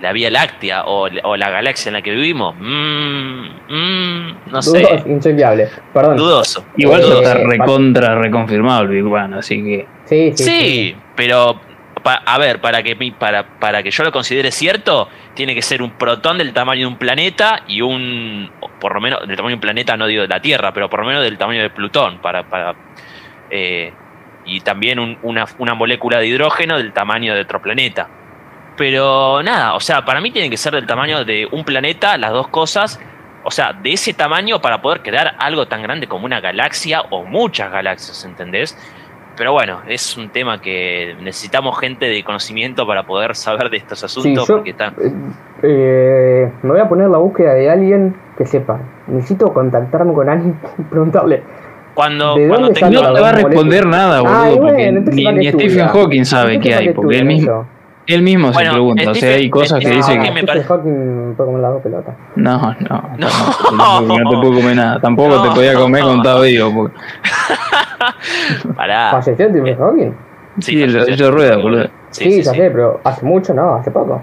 la 0.00 0.12
Vía 0.12 0.30
Láctea 0.30 0.84
o, 0.84 1.08
o 1.22 1.36
la 1.36 1.50
galaxia 1.50 1.90
en 1.90 1.94
la 1.94 2.02
que 2.02 2.12
vivimos. 2.12 2.54
mm, 2.58 3.44
mm, 3.68 4.36
no 4.50 4.62
sé, 4.62 4.80
Dudos, 4.80 5.06
inchequeable. 5.06 5.68
Perdón. 5.92 6.16
dudoso. 6.16 6.64
Igual 6.76 7.02
ya 7.02 7.14
está 7.14 7.34
recontra 7.34 8.14
reconfirmado 8.16 8.82
el 8.82 8.88
Big 8.88 9.04
Bang, 9.04 9.34
así 9.34 9.62
que. 9.62 9.86
Sí, 10.06 10.32
sí. 10.34 10.44
Sí, 10.44 10.96
pero 11.14 11.60
pa- 12.02 12.22
a 12.24 12.38
ver, 12.38 12.60
para 12.60 12.82
que, 12.82 12.94
mi- 12.96 13.10
para, 13.10 13.58
para 13.60 13.82
que 13.82 13.90
yo 13.90 14.02
lo 14.04 14.12
considere 14.12 14.50
cierto, 14.50 15.08
tiene 15.34 15.54
que 15.54 15.62
ser 15.62 15.82
un 15.82 15.90
protón 15.92 16.38
del 16.38 16.52
tamaño 16.52 16.80
de 16.80 16.86
un 16.86 16.96
planeta 16.96 17.62
y 17.68 17.82
un, 17.82 18.50
por 18.80 18.94
lo 18.94 19.00
menos 19.00 19.26
del 19.26 19.36
tamaño 19.36 19.50
de 19.50 19.54
un 19.56 19.60
planeta, 19.60 19.96
no 19.96 20.06
digo 20.06 20.22
de 20.22 20.28
la 20.28 20.40
Tierra, 20.40 20.72
pero 20.72 20.88
por 20.88 21.00
lo 21.00 21.06
menos 21.06 21.22
del 21.22 21.36
tamaño 21.36 21.60
de 21.60 21.70
Plutón, 21.70 22.18
para, 22.22 22.44
para 22.48 22.74
eh, 23.50 23.92
y 24.56 24.60
también 24.60 24.98
un- 24.98 25.18
una, 25.22 25.44
una 25.58 25.74
molécula 25.74 26.18
de 26.18 26.26
hidrógeno 26.26 26.76
del 26.76 26.92
tamaño 26.92 27.34
de 27.34 27.40
otro 27.42 27.60
planeta. 27.62 28.08
Pero 28.76 29.42
nada, 29.42 29.74
o 29.74 29.80
sea, 29.80 30.04
para 30.04 30.20
mí 30.20 30.30
tiene 30.30 30.48
que 30.48 30.56
ser 30.56 30.72
del 30.72 30.86
tamaño 30.86 31.24
de 31.24 31.46
un 31.50 31.64
planeta, 31.64 32.16
las 32.16 32.30
dos 32.32 32.48
cosas, 32.48 32.98
o 33.44 33.50
sea, 33.50 33.72
de 33.74 33.92
ese 33.92 34.14
tamaño 34.14 34.60
para 34.60 34.80
poder 34.80 35.02
crear 35.02 35.34
algo 35.38 35.66
tan 35.66 35.82
grande 35.82 36.06
como 36.06 36.24
una 36.24 36.40
galaxia 36.40 37.02
o 37.10 37.24
muchas 37.24 37.70
galaxias, 37.70 38.24
¿entendés? 38.24 38.76
Pero 39.36 39.52
bueno, 39.52 39.80
es 39.86 40.16
un 40.16 40.28
tema 40.30 40.60
que 40.60 41.14
necesitamos 41.20 41.78
gente 41.78 42.06
de 42.06 42.22
conocimiento 42.24 42.86
para 42.86 43.04
poder 43.04 43.34
saber 43.36 43.70
de 43.70 43.78
estos 43.78 44.02
asuntos, 44.04 44.46
yo- 44.48 44.54
porque 44.56 44.70
están... 44.70 44.94
Eh, 45.00 45.12
eh, 45.62 46.52
me 46.62 46.70
voy 46.70 46.80
a 46.80 46.88
poner 46.88 47.08
la 47.08 47.18
búsqueda 47.18 47.54
de 47.54 47.70
alguien 47.70 48.16
que 48.36 48.44
sepa. 48.46 48.80
Necesito 49.06 49.52
contactarme 49.52 50.12
con 50.14 50.28
alguien 50.28 50.58
y 50.78 50.82
preguntarle. 50.82 51.42
Cuando, 51.94 52.34
¿de 52.36 52.48
cuando 52.48 52.68
tenga- 52.70 52.90
No 53.02 53.12
te 53.14 53.20
va 53.20 53.28
a 53.28 53.32
responder 53.32 53.86
nada, 53.86 54.18
Ah, 54.18 54.20
boludo, 54.22 54.52
y 54.54 54.58
porque 54.58 54.72
bueno, 54.92 55.00
ni, 55.12 55.24
¿para 55.24 55.36
qué 55.36 55.40
ni 55.40 55.48
Stephen? 55.52 55.88
Hawking 55.88 56.24
sabe 56.24 56.60
qué 56.60 56.68
¿para 56.70 56.80
hay, 56.80 56.92
porque 56.94 57.18
él 57.18 57.24
mismo, 57.26 57.66
él 58.06 58.22
mismo 58.22 58.52
Bueno, 58.52 58.70
se 58.70 58.74
pregunta. 58.74 59.10
O 59.10 59.14
sea, 59.14 59.28
hay 59.30 59.34
Stephen- 59.36 59.50
cosas 59.50 59.78
que 59.80 59.86
Stephen 59.86 59.96
dice 59.98 60.12
Hawking 60.12 60.22
que. 60.22 60.30
me 60.30 60.40
Stephen 60.40 60.46
pare- 60.46 60.62
Hawking 60.64 61.28
me 61.28 61.34
puede 61.34 61.46
comer 61.48 61.62
las 61.62 61.72
dos 61.72 61.82
pelotas. 61.82 62.14
No, 62.36 62.58
no, 62.88 63.02
No. 63.18 64.00
no, 64.00 64.18
no 64.18 64.30
te 64.30 64.36
puedo 64.36 64.54
comer 64.60 64.76
nada. 64.76 65.00
Tampoco 65.00 65.36
No. 65.36 65.42
te 65.42 65.50
podía 65.50 65.74
comer 65.74 66.02
con 66.02 66.16
estaba 66.18 66.40
vivo. 66.42 66.72
Porque, 66.74 66.96
Pará. 68.76 69.10
¿Falleció 69.10 69.48
Stephen 69.50 69.76
Hawking? 69.76 70.12
sí, 70.60 70.82
el 70.82 70.92
falleció. 70.92 71.24
de 71.26 71.30
rueda, 71.30 71.56
boludo. 71.56 71.84
Sí, 72.10 72.24
Sí, 72.24 72.32
sí, 72.32 72.42
ya 72.42 72.50
sé, 72.52 72.70
pero 72.70 73.00
hace 73.04 73.24
mucho 73.24 73.54
no, 73.54 73.74
hace 73.74 73.90
poco. 73.90 74.22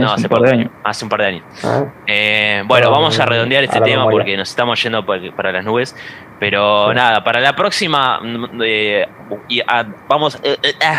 No, 0.00 0.06
hace 0.06 0.14
hace 0.14 0.26
un 0.26 0.28
par 0.30 0.40
de 0.42 0.50
años. 0.50 0.70
Hace 0.84 1.04
un 1.04 1.08
par 1.08 1.20
de 1.20 1.26
años. 1.26 1.42
Ah, 1.64 1.84
Eh, 2.06 2.62
bueno, 2.66 2.86
Pero, 2.86 2.90
vamos 2.92 3.18
a 3.20 3.26
redondear 3.26 3.64
este 3.64 3.80
tema 3.80 4.04
porque 4.08 4.36
nos 4.36 4.48
estamos 4.50 4.82
yendo 4.82 5.04
para 5.04 5.52
las 5.52 5.64
nubes. 5.64 5.94
Pero 6.40 6.88
Sí. 6.90 6.94
nada, 6.96 7.22
para 7.22 7.40
la 7.40 7.54
próxima 7.54 8.20
eh, 8.62 9.06
y 9.48 9.60
a- 9.60 9.86
vamos, 10.08 10.38
eh, 10.42 10.56
eh, 10.62 10.72
ah, 10.84 10.98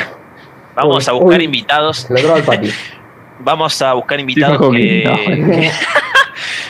vamos 0.76 1.06
Uy, 1.08 1.10
a 1.10 1.14
buscar 1.14 1.40
uy. 1.40 1.46
invitados. 1.46 2.08
Vamos 3.40 3.82
a 3.82 3.94
buscar 3.94 4.20
invitados 4.22 4.72
que, 4.72 5.04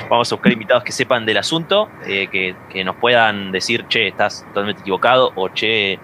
vamos 0.10 0.32
a 0.32 0.36
buscar 0.36 0.52
invitados 0.54 0.84
que 0.84 0.92
sepan 0.92 1.24
del 1.26 1.38
asunto, 1.38 1.90
eh, 2.08 2.28
que, 2.32 2.56
que 2.70 2.84
nos 2.84 2.96
puedan 2.96 3.52
decir, 3.52 3.86
che, 3.88 4.08
estás 4.08 4.44
totalmente 4.48 4.82
equivocado 4.82 5.32
o 5.36 5.50
che, 5.50 6.00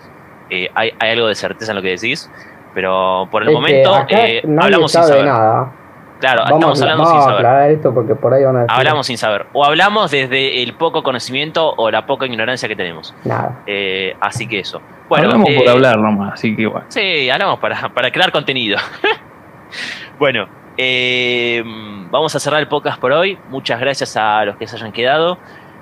eh, 0.49 0.70
hay, 0.76 0.91
hay 0.99 1.11
algo 1.11 1.28
de 1.28 1.34
certeza 1.36 1.72
en 1.72 1.78
lo 1.78 1.82
que 1.82 1.89
decís. 1.89 2.30
Pero 2.76 3.28
por 3.32 3.41
el 3.41 3.49
Es 3.49 3.55
momento 3.55 4.05
eh, 4.09 4.41
nadie 4.45 4.65
hablamos 4.65 4.91
sin 4.91 5.01
sabe 5.01 5.13
saber. 5.13 5.26
nada. 5.26 5.72
Claro, 6.20 6.43
Vamos, 6.43 6.55
estamos 6.57 6.82
hablando 6.82 7.03
vamos 7.05 7.13
sin 7.13 7.22
saber. 7.22 7.45
aclarar 7.45 7.72
esto 7.72 7.93
porque 7.93 8.15
por 8.15 8.34
ahí 8.34 8.43
van 8.43 8.55
a 8.57 8.59
decir 8.63 8.76
Hablamos 8.78 9.07
sin 9.07 9.17
saber. 9.17 9.45
O 9.53 9.63
hablamos 9.63 10.11
desde 10.11 10.61
el 10.63 10.74
poco 10.74 11.01
conocimiento 11.01 11.74
o 11.78 11.89
la 11.91 12.05
poca 12.05 12.26
ignorancia 12.26 12.67
que 12.67 12.76
tenemos. 12.76 13.15
nada. 13.24 13.61
Eh, 13.65 14.15
así 14.20 14.47
que 14.47 14.59
eso. 14.59 14.82
Bueno, 15.07 15.26
Hablamos 15.28 15.49
eh, 15.49 15.55
por 15.57 15.70
hablar 15.70 15.97
nomás, 15.97 16.34
así 16.34 16.55
que 16.55 16.67
bueno. 16.67 16.86
Sí, 16.89 17.30
hablamos 17.30 17.59
para, 17.59 17.89
para 17.93 18.11
crear 18.11 18.32
contenido. 18.32 18.78
bueno, 20.20 20.47
eh, 20.78 21.63
vamos 22.11 22.36
a 22.36 22.39
cerrar 22.39 22.59
el 22.59 22.67
podcast 22.67 22.99
por 22.99 23.11
hoy. 23.11 23.38
Muchas 23.49 23.80
gracias 23.80 24.15
a 24.17 24.43
los 24.45 24.57
que 24.57 24.67
se 24.67 24.76
hayan 24.76 24.91
quedado. 24.91 25.38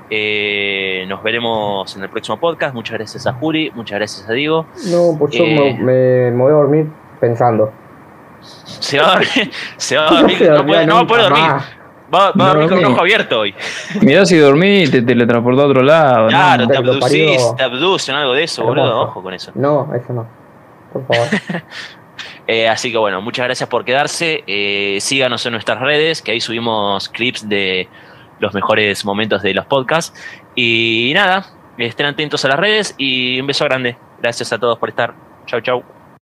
Eh, 0.09 1.03
nos 1.09 1.21
veremos 1.23 1.95
en 1.97 2.03
el 2.03 2.09
próximo 2.09 2.37
podcast. 2.39 2.73
Muchas 2.73 2.93
gracias 2.97 3.27
a 3.27 3.33
Juri, 3.33 3.71
muchas 3.75 3.97
gracias 3.99 4.29
a 4.29 4.33
Diego. 4.33 4.65
No, 4.91 5.17
pues 5.17 5.33
yo 5.35 5.43
Eh. 5.43 5.77
me 5.81 6.31
voy 6.31 6.51
a 6.51 6.55
dormir 6.55 6.87
pensando. 7.19 7.71
Se 8.79 8.99
va 8.99 9.07
a 9.07 9.11
dormir, 9.15 9.51
se 9.77 9.97
va 9.97 10.07
a 10.07 10.11
dormir, 10.13 10.41
no, 10.49 10.65
puede- 10.65 10.85
no 10.87 10.95
va 10.95 11.01
a 11.01 11.07
poder 11.07 11.29
nunca 11.29 11.41
dormir. 11.41 11.61
Va, 12.13 12.31
va 12.31 12.45
a 12.45 12.47
dormir 12.49 12.69
con 12.69 12.77
un 12.79 12.85
ojo 12.85 13.01
abierto 13.01 13.39
hoy. 13.41 13.53
Mirá 14.01 14.25
si 14.25 14.37
dormí 14.37 14.83
y 14.83 14.87
te 14.87 15.01
teletransportó 15.01 15.61
a 15.63 15.65
otro 15.65 15.83
lado. 15.83 16.27
Claro, 16.29 16.63
¿no? 16.63 16.69
te 16.69 16.77
abducís, 16.77 17.55
te 17.57 17.63
abducen, 17.63 18.15
algo 18.15 18.33
de 18.33 18.43
eso, 18.43 18.61
Hermoso. 18.61 18.79
boludo. 18.81 19.01
Ojo 19.01 19.23
con 19.23 19.33
eso. 19.33 19.51
No, 19.55 19.93
eso 19.93 20.13
no. 20.13 20.27
Por 20.93 21.05
favor. 21.05 21.27
Eh, 22.49 22.67
así 22.69 22.91
que 22.93 22.97
bueno, 22.97 23.21
muchas 23.21 23.43
gracias 23.45 23.67
por 23.67 23.83
quedarse. 23.83 24.41
Eh, 24.47 24.99
síganos 25.01 25.45
en 25.45 25.51
nuestras 25.51 25.81
redes, 25.81 26.21
que 26.21 26.31
ahí 26.31 26.39
subimos 26.39 27.09
clips 27.09 27.47
de 27.49 27.89
los 28.39 28.53
mejores 28.53 29.03
momentos 29.03 29.41
de 29.41 29.53
los 29.53 29.65
podcasts. 29.65 30.17
Y 30.55 31.11
nada, 31.13 31.45
estén 31.77 32.05
atentos 32.05 32.45
a 32.45 32.47
las 32.47 32.57
redes 32.57 32.95
y 32.97 33.39
un 33.41 33.47
beso 33.47 33.65
grande. 33.65 33.97
Gracias 34.21 34.53
a 34.53 34.57
todos 34.57 34.79
por 34.79 34.87
estar. 34.87 35.13
Chau, 35.45 35.59
chau. 35.59 35.83